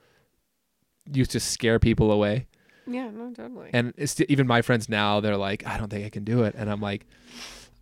[1.11, 2.47] used to scare people away.
[2.87, 3.69] Yeah, no, totally.
[3.73, 6.55] And it's even my friends now they're like, I don't think I can do it,
[6.57, 7.05] and I'm like,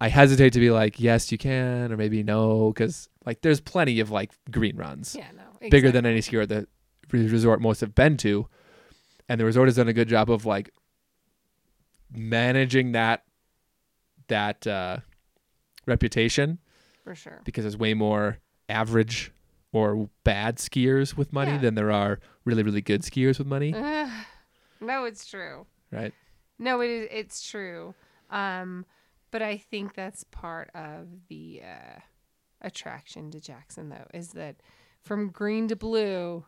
[0.02, 4.00] I hesitate to be like, yes, you can, or maybe no, because like there's plenty
[4.00, 6.68] of like green runs yeah, no, bigger than any skier the
[7.12, 8.48] re- resort most have been to,
[9.28, 10.70] and the resort has done a good job of like
[12.12, 13.24] managing that
[14.28, 14.98] that uh,
[15.86, 16.60] reputation
[17.04, 17.42] for sure.
[17.44, 18.38] because there's way more
[18.68, 19.32] average
[19.72, 21.58] or bad skiers with money Yeah.
[21.60, 24.10] than there are really really good skiers with money, Ugh.
[24.82, 25.66] no, it's true.
[25.92, 26.14] right?
[26.58, 27.08] No, it is.
[27.12, 27.94] It's true.
[28.30, 28.86] Um,
[29.32, 32.00] but I think that's part of the uh,
[32.62, 34.58] attraction to Jackson, though, is that
[35.02, 36.46] from green to blue,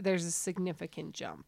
[0.00, 1.46] there's a significant jump.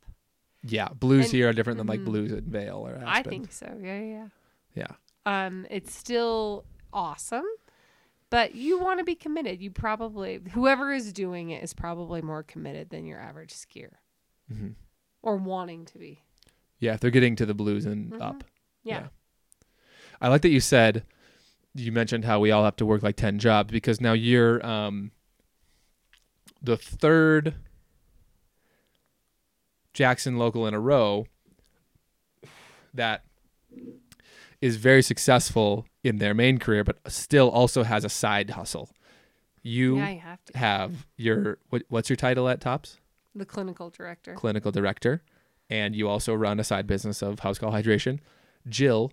[0.66, 2.04] Yeah, blues And- here are different than like mhm.
[2.06, 3.06] blues at Vail or Aspen.
[3.08, 3.66] I think so.
[3.82, 4.28] Yeah, yeah.
[4.74, 4.86] Yeah.
[5.26, 5.46] yeah.
[5.46, 7.44] Um, it's still awesome,
[8.30, 9.60] but you want to be committed.
[9.60, 13.90] You probably whoever is doing it is probably more committed than your average skier,
[14.52, 14.70] hmm
[15.22, 16.22] or wanting to be.
[16.78, 18.20] Yeah, if they're getting to the blues and Mhm.
[18.20, 18.44] up.
[18.82, 19.08] Yeah.
[20.20, 21.04] I like that you said
[21.74, 25.10] you mentioned how we all have to work like 10 jobs because now you're um
[26.62, 27.54] the third
[29.94, 31.26] Jackson local in a row
[32.92, 33.24] that
[34.60, 38.90] is very successful in their main career but still also has a side hustle.
[39.62, 40.58] You yeah, you have to.
[40.58, 42.98] have your what, what's your title at Tops?
[43.34, 44.34] The clinical director.
[44.34, 45.22] clinical director,
[45.70, 48.20] and you also run a side business of House Call Hydration.
[48.68, 49.10] Jill,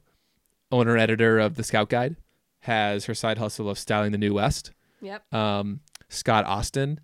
[0.71, 2.17] owner editor of the Scout Guide,
[2.59, 4.71] has her side hustle of styling the New West.
[5.01, 5.33] Yep.
[5.33, 5.79] Um,
[6.09, 6.99] Scott Austin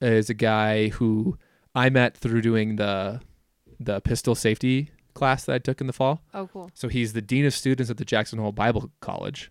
[0.00, 1.38] is a guy who
[1.74, 3.20] I met through doing the
[3.80, 6.22] the pistol safety class that I took in the fall.
[6.34, 6.70] Oh, cool.
[6.74, 9.50] So he's the dean of students at the Jackson Hole Bible College,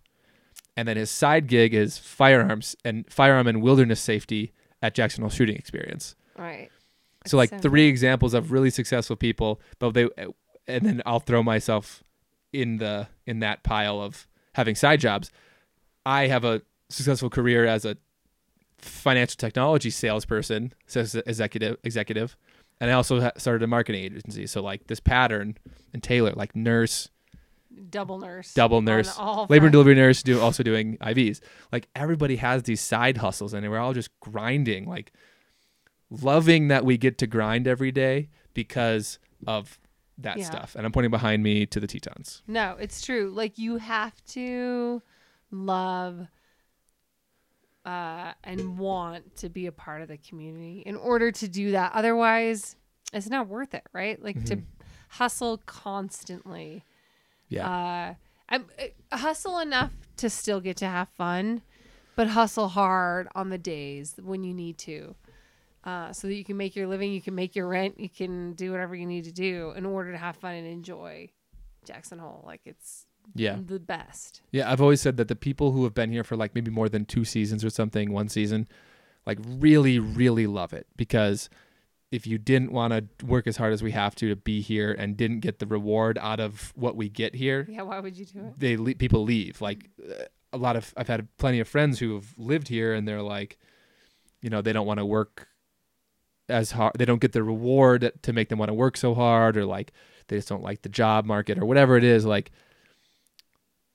[0.76, 5.30] and then his side gig is firearms and firearm and wilderness safety at Jackson Hole
[5.30, 6.16] Shooting Experience.
[6.38, 6.70] Right.
[7.26, 10.08] So like So- three examples of really successful people, but they
[10.68, 12.04] and then I'll throw myself
[12.54, 15.32] in the in that pile of having side jobs.
[16.06, 17.98] I have a successful career as a
[18.80, 22.38] financial technology salesperson, says executive executive,
[22.80, 24.46] and I also started a marketing agency.
[24.48, 25.58] So like this pattern
[25.94, 27.10] and Taylor, like nurse,
[27.90, 28.54] double nurse.
[28.54, 29.18] double nurse,
[29.50, 31.40] labor and delivery nurse, do also doing IVs.
[31.72, 35.12] Like everybody has these side hustles, and we're all just grinding, like
[36.10, 39.80] loving that we get to grind every day because of
[40.18, 40.46] that Yeah.
[40.46, 40.76] stuff.
[40.76, 42.42] And I'm pointing behind me to the Tetons.
[42.48, 43.30] No, it's true.
[43.30, 45.02] Like you have to
[45.52, 46.28] love
[47.88, 51.94] uh, and want to be a part of the community in order to do that.
[51.94, 52.76] Otherwise,
[53.14, 54.22] it's not worth it, right?
[54.22, 54.64] Like to Mhm.
[55.10, 56.84] hustle constantly.
[57.50, 58.14] Yeah, Uh,
[58.50, 58.66] I'm,
[59.12, 61.62] uh, hustle enough to still get to have fun,
[62.18, 65.16] but hustle hard on the days when you need to.
[65.86, 68.52] Uh, so that you can make your living, you can make your rent, you can
[68.54, 71.30] do whatever you need to do in order to have fun and enjoy
[71.86, 72.44] Jackson Hole.
[72.46, 74.42] Like it's yeah, the best.
[74.52, 74.72] yeah.
[74.72, 77.06] I've always said that the people who have been here for like maybe more than
[77.06, 78.68] two seasons or something, one season,
[79.26, 81.50] like really, really love it because
[82.10, 84.94] if you didn't want to work as hard as we have to to be here
[84.98, 88.26] and didn't get the reward out of what we get here, Yeah, why would you
[88.26, 88.54] do it?
[88.58, 89.60] they le- people leave.
[89.62, 90.24] Like uh,
[90.54, 93.58] a lot of I've had plenty of friends who have lived here and they're like,
[94.42, 95.50] you know, they don't want to work
[96.48, 96.94] as hard.
[96.98, 99.92] They don't get the reward to make them want to work so hard, or like
[100.30, 102.26] they just don't like the job market or whatever it is.
[102.26, 102.52] Like,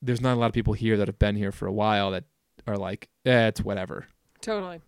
[0.03, 2.25] there's not a lot of people here that have been here for a while that
[2.67, 4.07] are like, eh, it's whatever.
[4.41, 4.81] Totally.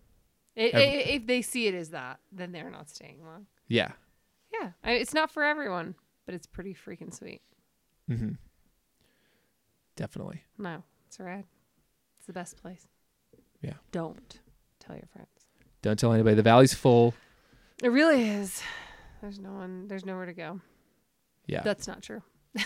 [0.57, 3.47] I Every- i if they see it as that, then they're not staying long.
[3.67, 3.91] Yeah.
[4.53, 7.41] Yeah, I, it's not for everyone, but it's pretty freaking sweet.
[8.09, 8.33] Mm-hmm.
[9.95, 10.43] Definitely.
[10.57, 11.45] No, it's rad.
[12.17, 12.87] It's the best place.
[13.61, 13.73] Yeah.
[13.91, 14.39] Don't
[14.79, 15.29] tell your friends.
[15.81, 16.35] Don't tell anybody.
[16.35, 17.13] The valley's full.
[17.83, 18.61] It really is.
[19.21, 19.87] There's no one.
[19.87, 20.61] There's nowhere to go.
[21.47, 21.61] Yeah.
[21.63, 22.21] That's not true.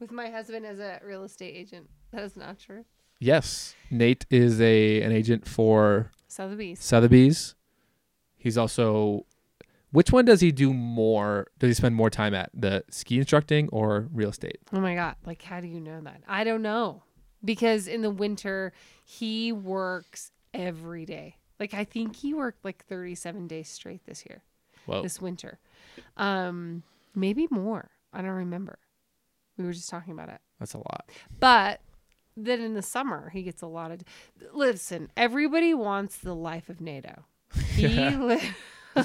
[0.00, 2.84] With my husband as a real estate agent, that is not true.
[3.18, 3.74] yes.
[3.90, 6.80] Nate is a an agent for Sotheby's.
[6.82, 7.54] Sotheby's.
[8.36, 9.26] He's also
[9.90, 11.46] which one does he do more?
[11.58, 12.50] Does he spend more time at?
[12.54, 14.58] The ski instructing or real estate?
[14.72, 15.16] Oh my god!
[15.24, 16.22] Like, how do you know that?
[16.28, 17.02] I don't know
[17.44, 18.72] because in the winter
[19.04, 21.36] he works every day.
[21.58, 24.42] Like, I think he worked like 37 days straight this year.
[24.86, 25.02] Whoa.
[25.02, 25.58] this winter.
[26.16, 26.82] Um,
[27.14, 27.90] maybe more.
[28.12, 28.78] I don't remember.
[29.58, 30.40] We were just talking about it.
[30.60, 31.10] That's a lot.
[31.40, 31.80] But
[32.36, 34.00] then in the summer, he gets a lot of.
[34.54, 37.24] Listen, everybody wants the life of NATO.
[37.74, 38.52] He, li-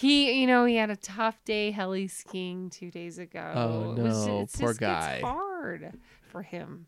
[0.00, 3.52] he, you know, he had a tough day heli skiing two days ago.
[3.54, 4.40] Oh, It was- no.
[4.40, 5.14] it's Poor just- guy.
[5.16, 5.92] It's hard
[6.28, 6.86] for him.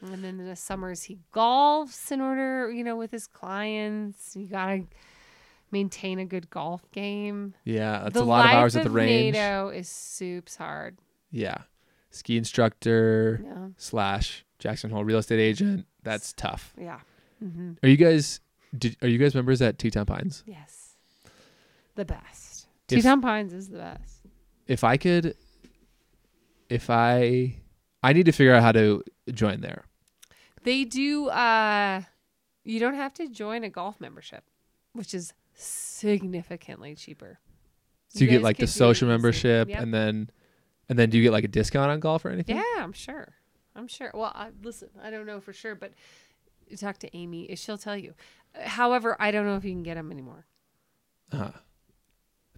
[0.00, 4.36] And then in the summers, he golfs in order, you know, with his clients.
[4.36, 4.84] You gotta
[5.72, 7.54] maintain a good golf game.
[7.64, 9.34] Yeah, that's the a lot of hours at the range.
[9.34, 10.98] NATO is soups hard.
[11.32, 11.58] Yeah.
[12.10, 13.68] Ski instructor Yeah.
[13.76, 15.86] slash Jackson Hole real estate agent.
[16.02, 16.72] That's tough.
[16.80, 17.00] Yeah.
[17.40, 18.40] hmm Are you guys
[18.76, 20.42] did are you guys members at Teton Pines?
[20.46, 20.96] Yes.
[21.94, 22.66] The best.
[22.90, 24.20] If- Teton Pines is the best.
[24.66, 25.34] If I could
[26.68, 27.56] if I
[28.02, 29.02] I need to figure out how to
[29.32, 29.84] join there.
[30.64, 32.02] They do uh
[32.64, 34.44] you don't have to join a golf membership,
[34.92, 37.38] which is significantly cheaper.
[38.08, 39.80] So you, get like the social membership Yep.
[39.82, 40.30] and then
[40.88, 42.56] and then do you get like a discount on golf or anything?
[42.56, 43.34] Yeah, I'm sure.
[43.76, 44.10] I'm sure.
[44.14, 45.92] Well, I, listen, I don't know for sure, but
[46.78, 48.14] talk to Amy, she'll tell you.
[48.60, 50.46] However, I don't know if you can get them anymore.
[51.32, 51.50] Uh-huh.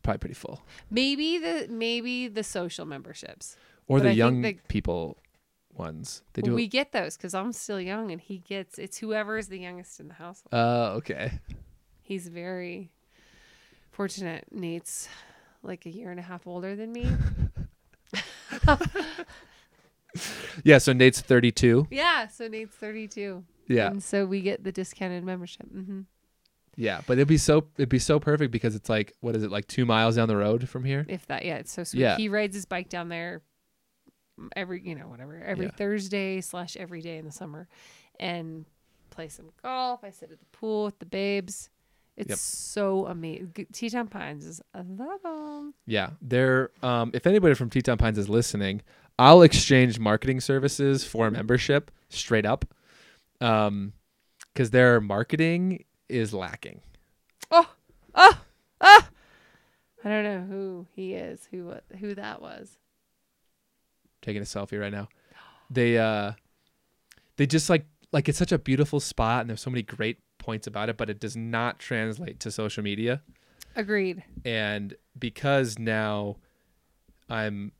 [0.02, 0.62] Probably pretty full.
[0.90, 3.56] Maybe the maybe the social memberships.
[3.86, 5.18] Or But the I young they- people
[5.74, 6.22] ones.
[6.32, 9.48] They do we get those because I'm still young, and he gets it's whoever is
[9.48, 10.52] the youngest in the household.
[10.54, 11.40] Uh okay.
[12.02, 12.92] He's very
[13.90, 14.46] fortunate.
[14.50, 15.08] Nate's
[15.62, 17.06] like a year and a half older than me.
[20.64, 21.86] Yeah, so Nate's 32.
[21.90, 23.44] yeah, so Nate's 32.
[23.68, 23.86] Yeah.
[23.86, 25.66] and so we get the discounted membership.
[25.70, 26.00] hmm
[26.76, 29.50] Yeah, but it'd be so it'd be so perfect because it's like what is it
[29.52, 31.06] like 2 miles down the road from here?
[31.08, 32.00] If that, yeah, it's so sweet.
[32.00, 32.16] Yeah.
[32.16, 33.42] He rides his bike down there
[34.56, 35.72] every, you know, whatever, every Yeah.
[35.76, 37.68] Thursday slash every day in the summer,
[38.18, 38.64] and
[39.10, 40.02] play some golf.
[40.02, 41.70] I sit at the pool with the babes.
[42.20, 42.38] It's Yep.
[42.38, 43.66] so amazing.
[43.72, 45.74] Teton Pines is a love 'em.
[45.86, 48.82] Yeah, they're um if anybody from Teton Pines is listening,
[49.18, 52.64] I'll exchange marketing services for membership straight up.
[53.40, 53.92] Um
[54.54, 56.80] cuz their marketing is lacking.
[57.50, 57.72] Oh,
[58.14, 58.40] oh,
[58.80, 59.08] oh!
[60.04, 62.76] I don't know who he is, who who that was.
[64.22, 65.08] Taking a selfie right now.
[65.70, 66.32] They uh
[67.36, 70.66] they just like like it's such a beautiful spot and there's so many great points
[70.66, 73.22] about it, but it does not translate to social media.
[73.76, 74.24] Agreed.
[74.44, 76.36] and because now
[77.28, 77.70] I'm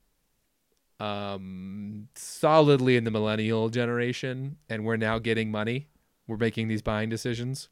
[1.00, 5.88] um solidly in the millennial generation and we're now getting money
[6.28, 7.68] we're making these buying decisions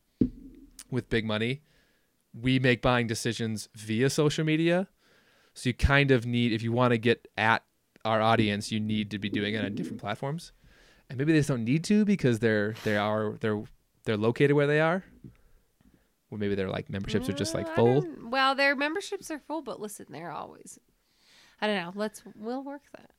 [0.91, 1.61] with big money
[2.35, 4.89] we make buying decisions via social media
[5.55, 7.63] so you kind of need if you want to get at
[8.05, 10.53] our audience you need to be doing it on different platforms
[11.11, 13.63] and maybe they just don't need to because they're they are they're
[14.09, 15.05] they're located where they are
[16.31, 19.61] or maybe their like memberships are just like Uh, full Well, their memberships are full,
[19.61, 20.79] but listen, they're always.
[21.61, 21.93] I don't know.
[21.95, 23.11] Let's we'll work that.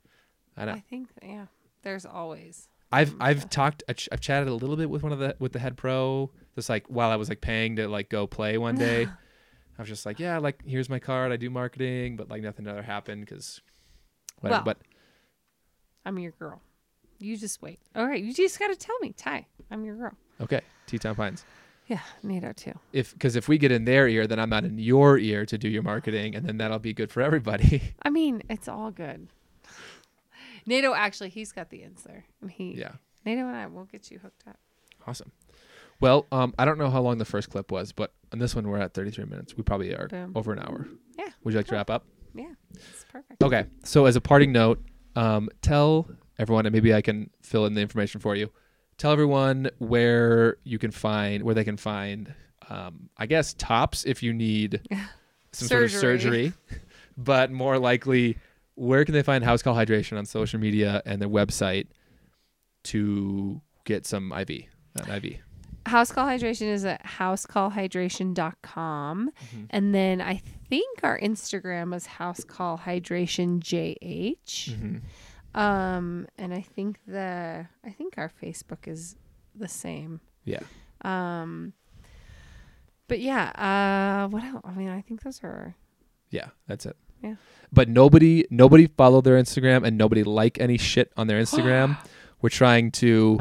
[0.57, 0.72] I.
[0.72, 1.45] I think yeah.
[1.84, 2.70] There's always.
[2.91, 5.60] I've I've talked I've I've chatted a little bit with one of the with the
[5.60, 9.06] head pro just like while I was like paying to like go play one day.
[9.06, 11.32] I was just like, yeah, like here's my card.
[11.32, 13.61] I do marketing, but like nothing ever happened because.
[14.41, 14.64] Well.
[14.64, 14.78] but
[16.03, 16.64] I'm your girl.
[17.20, 17.80] You just wait.
[17.95, 19.45] All right, you just got to tell me, Ty.
[19.70, 20.14] I'm your girl.
[20.41, 21.45] okay, Teton Pines.
[21.88, 22.74] Yeah, NATO too.
[22.94, 25.57] If because if we get in their ear, then I'm not in your ear to
[25.57, 27.82] do your marketing, and then that'll be good for everybody.
[28.03, 29.28] I mean, it's all good.
[30.66, 32.76] NATO actually, he's got the ins there, and he.
[32.78, 32.91] yeah,
[33.26, 34.57] NATO and I will get you hooked up.
[35.07, 35.32] awesome.
[36.02, 38.68] Well, um, I don't know how long the first clip was, but on this one
[38.68, 39.57] we're at 33 minutes.
[39.57, 40.32] We probably are Boom.
[40.36, 40.88] over an hour.
[41.18, 41.28] Yeah.
[41.44, 42.06] Would you like to wrap up?
[42.34, 43.44] Yeah, it's perfect.
[43.44, 43.66] Okay.
[43.84, 44.82] So as a parting note,
[45.16, 46.07] um, tell
[46.38, 48.49] everyone, and maybe I can fill in the information for you.
[48.99, 52.31] Tell everyone where you can find where they can find.
[52.69, 54.81] Um, I guess tops if you need
[55.53, 56.53] some sort of Surgery.
[57.17, 58.38] but more likely,
[58.76, 61.88] where can they find House Call Hydration on social media and their website
[62.84, 64.49] to get some IV?
[64.95, 65.38] An IV.
[65.85, 69.31] House Call Hydration is at housecallhydration.com.
[69.31, 69.65] Mhm.
[69.69, 74.71] And then I think our Instagram is House Call Hydration JH.
[74.76, 75.01] Mhm.
[75.55, 79.15] Um, and I think the I think our Facebook is
[79.55, 80.21] the same.
[80.45, 80.61] Yeah.
[81.01, 81.73] Um,
[83.07, 84.61] but yeah, uh, what else?
[84.63, 85.76] I mean, I think those are
[86.30, 86.95] Yeah, that's it.
[87.23, 87.35] Yeah.
[87.71, 91.97] But nobody nobody follow their Instagram and nobody like any shit on their Instagram.
[92.41, 93.39] We're trying to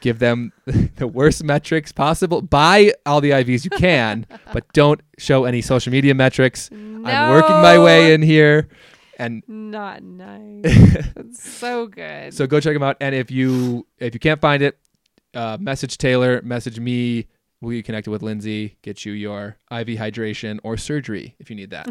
[0.00, 0.52] give them
[0.96, 2.42] the worst metrics possible.
[2.42, 6.68] Buy all the IVs you can, but don't show any social media metrics.
[6.70, 8.68] I'm working my way in here
[9.18, 10.62] and Not nice.
[11.16, 12.32] it's so good.
[12.34, 14.78] so go check them out and if you if you can't find it,
[15.34, 17.26] uh, message Taylor, message me.
[17.60, 21.70] We'll get connected with Lindsay, get you your IV hydration or surgery if you need
[21.70, 21.88] that.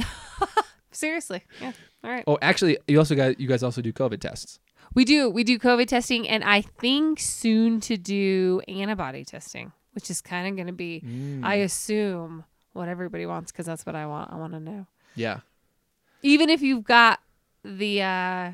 [0.92, 1.74] Seriously, yeah.
[2.04, 2.24] All right.
[2.26, 4.60] Oh, actually, you also got you guys also do COVID tests.
[4.96, 5.30] We do.
[5.30, 10.48] We do COVID testing, and I think soon to do antibody testing, which is kind
[10.48, 11.44] of going to be, Mm.
[11.44, 14.32] I assume, what everybody wants because that's what I want.
[14.32, 14.88] I want to know.
[15.16, 15.42] Yeah,
[16.24, 17.20] Even if you've got
[17.64, 18.52] the uh,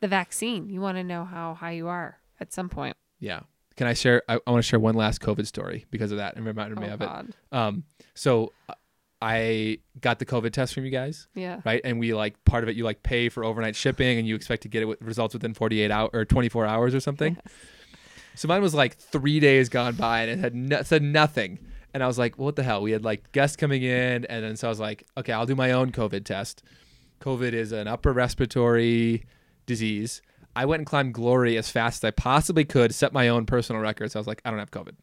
[0.00, 2.96] the vaccine, you want to know how high you are at some point.
[3.18, 3.40] yeah.
[3.76, 4.22] Can I share?
[4.28, 6.88] I, I want to share one last COVID story because of that and reminded me
[6.90, 7.08] oh of it.
[7.52, 8.52] Um, so
[9.22, 11.60] I got the COVID test from you guys, Yeah.
[11.64, 11.80] right?
[11.84, 12.74] And we like part of it.
[12.74, 15.54] You like pay for overnight shipping, and you expect to get it with results within
[15.54, 17.36] 48 hours or 24 hours or something.
[18.34, 21.60] So mine was like three days gone by, and it had no, said nothing.
[21.98, 22.80] And I was like, well, what the hell?
[22.80, 25.56] We had like guests coming in, and then so I was like, okay, I'll do
[25.56, 26.62] my own COVID test.
[27.20, 29.26] COVID is an upper respiratory
[29.66, 30.22] disease.
[30.54, 33.82] I went and climbed Glory as fast as I possibly could, set my own personal
[33.82, 34.14] records.
[34.14, 34.94] I was like, I don't have COVID.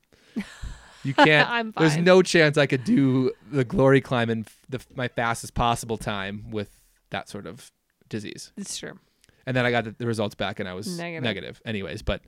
[1.04, 1.76] You can't.
[1.76, 6.50] There's no chance I could do the Glory climb in the, my fastest possible time
[6.50, 7.74] with that sort of
[8.08, 8.54] disease.
[8.56, 8.98] It's true.
[9.46, 11.24] And then I got the, the results back, and I was Negative.
[11.24, 11.62] negative.
[11.66, 12.22] Anyways, but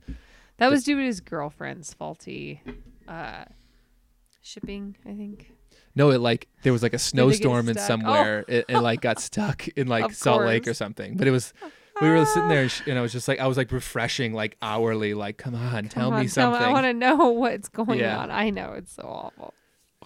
[0.58, 2.60] That was due to his girlfriend's faulty
[3.08, 3.46] uh,
[4.48, 5.52] shipping, I think.
[5.94, 8.44] no, it like there was like a snowstorm in somewhere.
[8.48, 8.52] Oh.
[8.52, 11.16] It, it like got stuck in like Of Salt Lake or something.
[11.16, 11.52] But it was
[12.00, 14.32] we were sitting there, and, sh- and I was just like I was like refreshing
[14.32, 16.62] like hourly, like come on, tell Come me on, tell something.
[16.62, 18.18] I want to know what's going Yeah.
[18.18, 18.30] on.
[18.30, 19.52] I know it's so awful.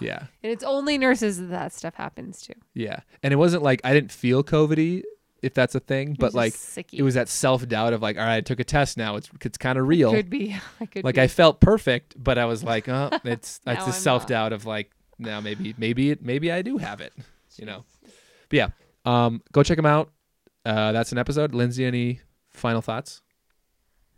[0.00, 2.54] yeah, And it's only nurses that that stuff happens to.
[2.74, 3.00] yeah.
[3.22, 5.02] And it wasn't like I didn't feel COVIDy,
[5.42, 6.98] if that's a thing, but like sicky.
[6.98, 9.16] it was that self doubt of like, all right, I took a test now.
[9.16, 10.12] It's it's kind of real.
[10.12, 10.56] Could be.
[10.80, 11.20] I could like be.
[11.20, 14.90] I felt perfect, but I was like, oh, it's it's the self doubt of like,
[15.18, 17.12] now maybe maybe it maybe I do have it,
[17.56, 17.84] you know.
[18.48, 18.68] But yeah,
[19.04, 20.10] um, go check them out.
[20.64, 21.54] Uh, that's an episode.
[21.54, 22.20] Lindsay, any
[22.50, 23.20] final thoughts?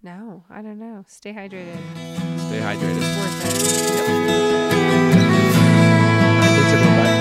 [0.03, 1.05] No, I don't know.
[1.09, 1.79] Stay hydrated.
[2.39, 2.99] Stay hydrated.
[2.99, 4.75] It's worth it.
[6.85, 7.14] All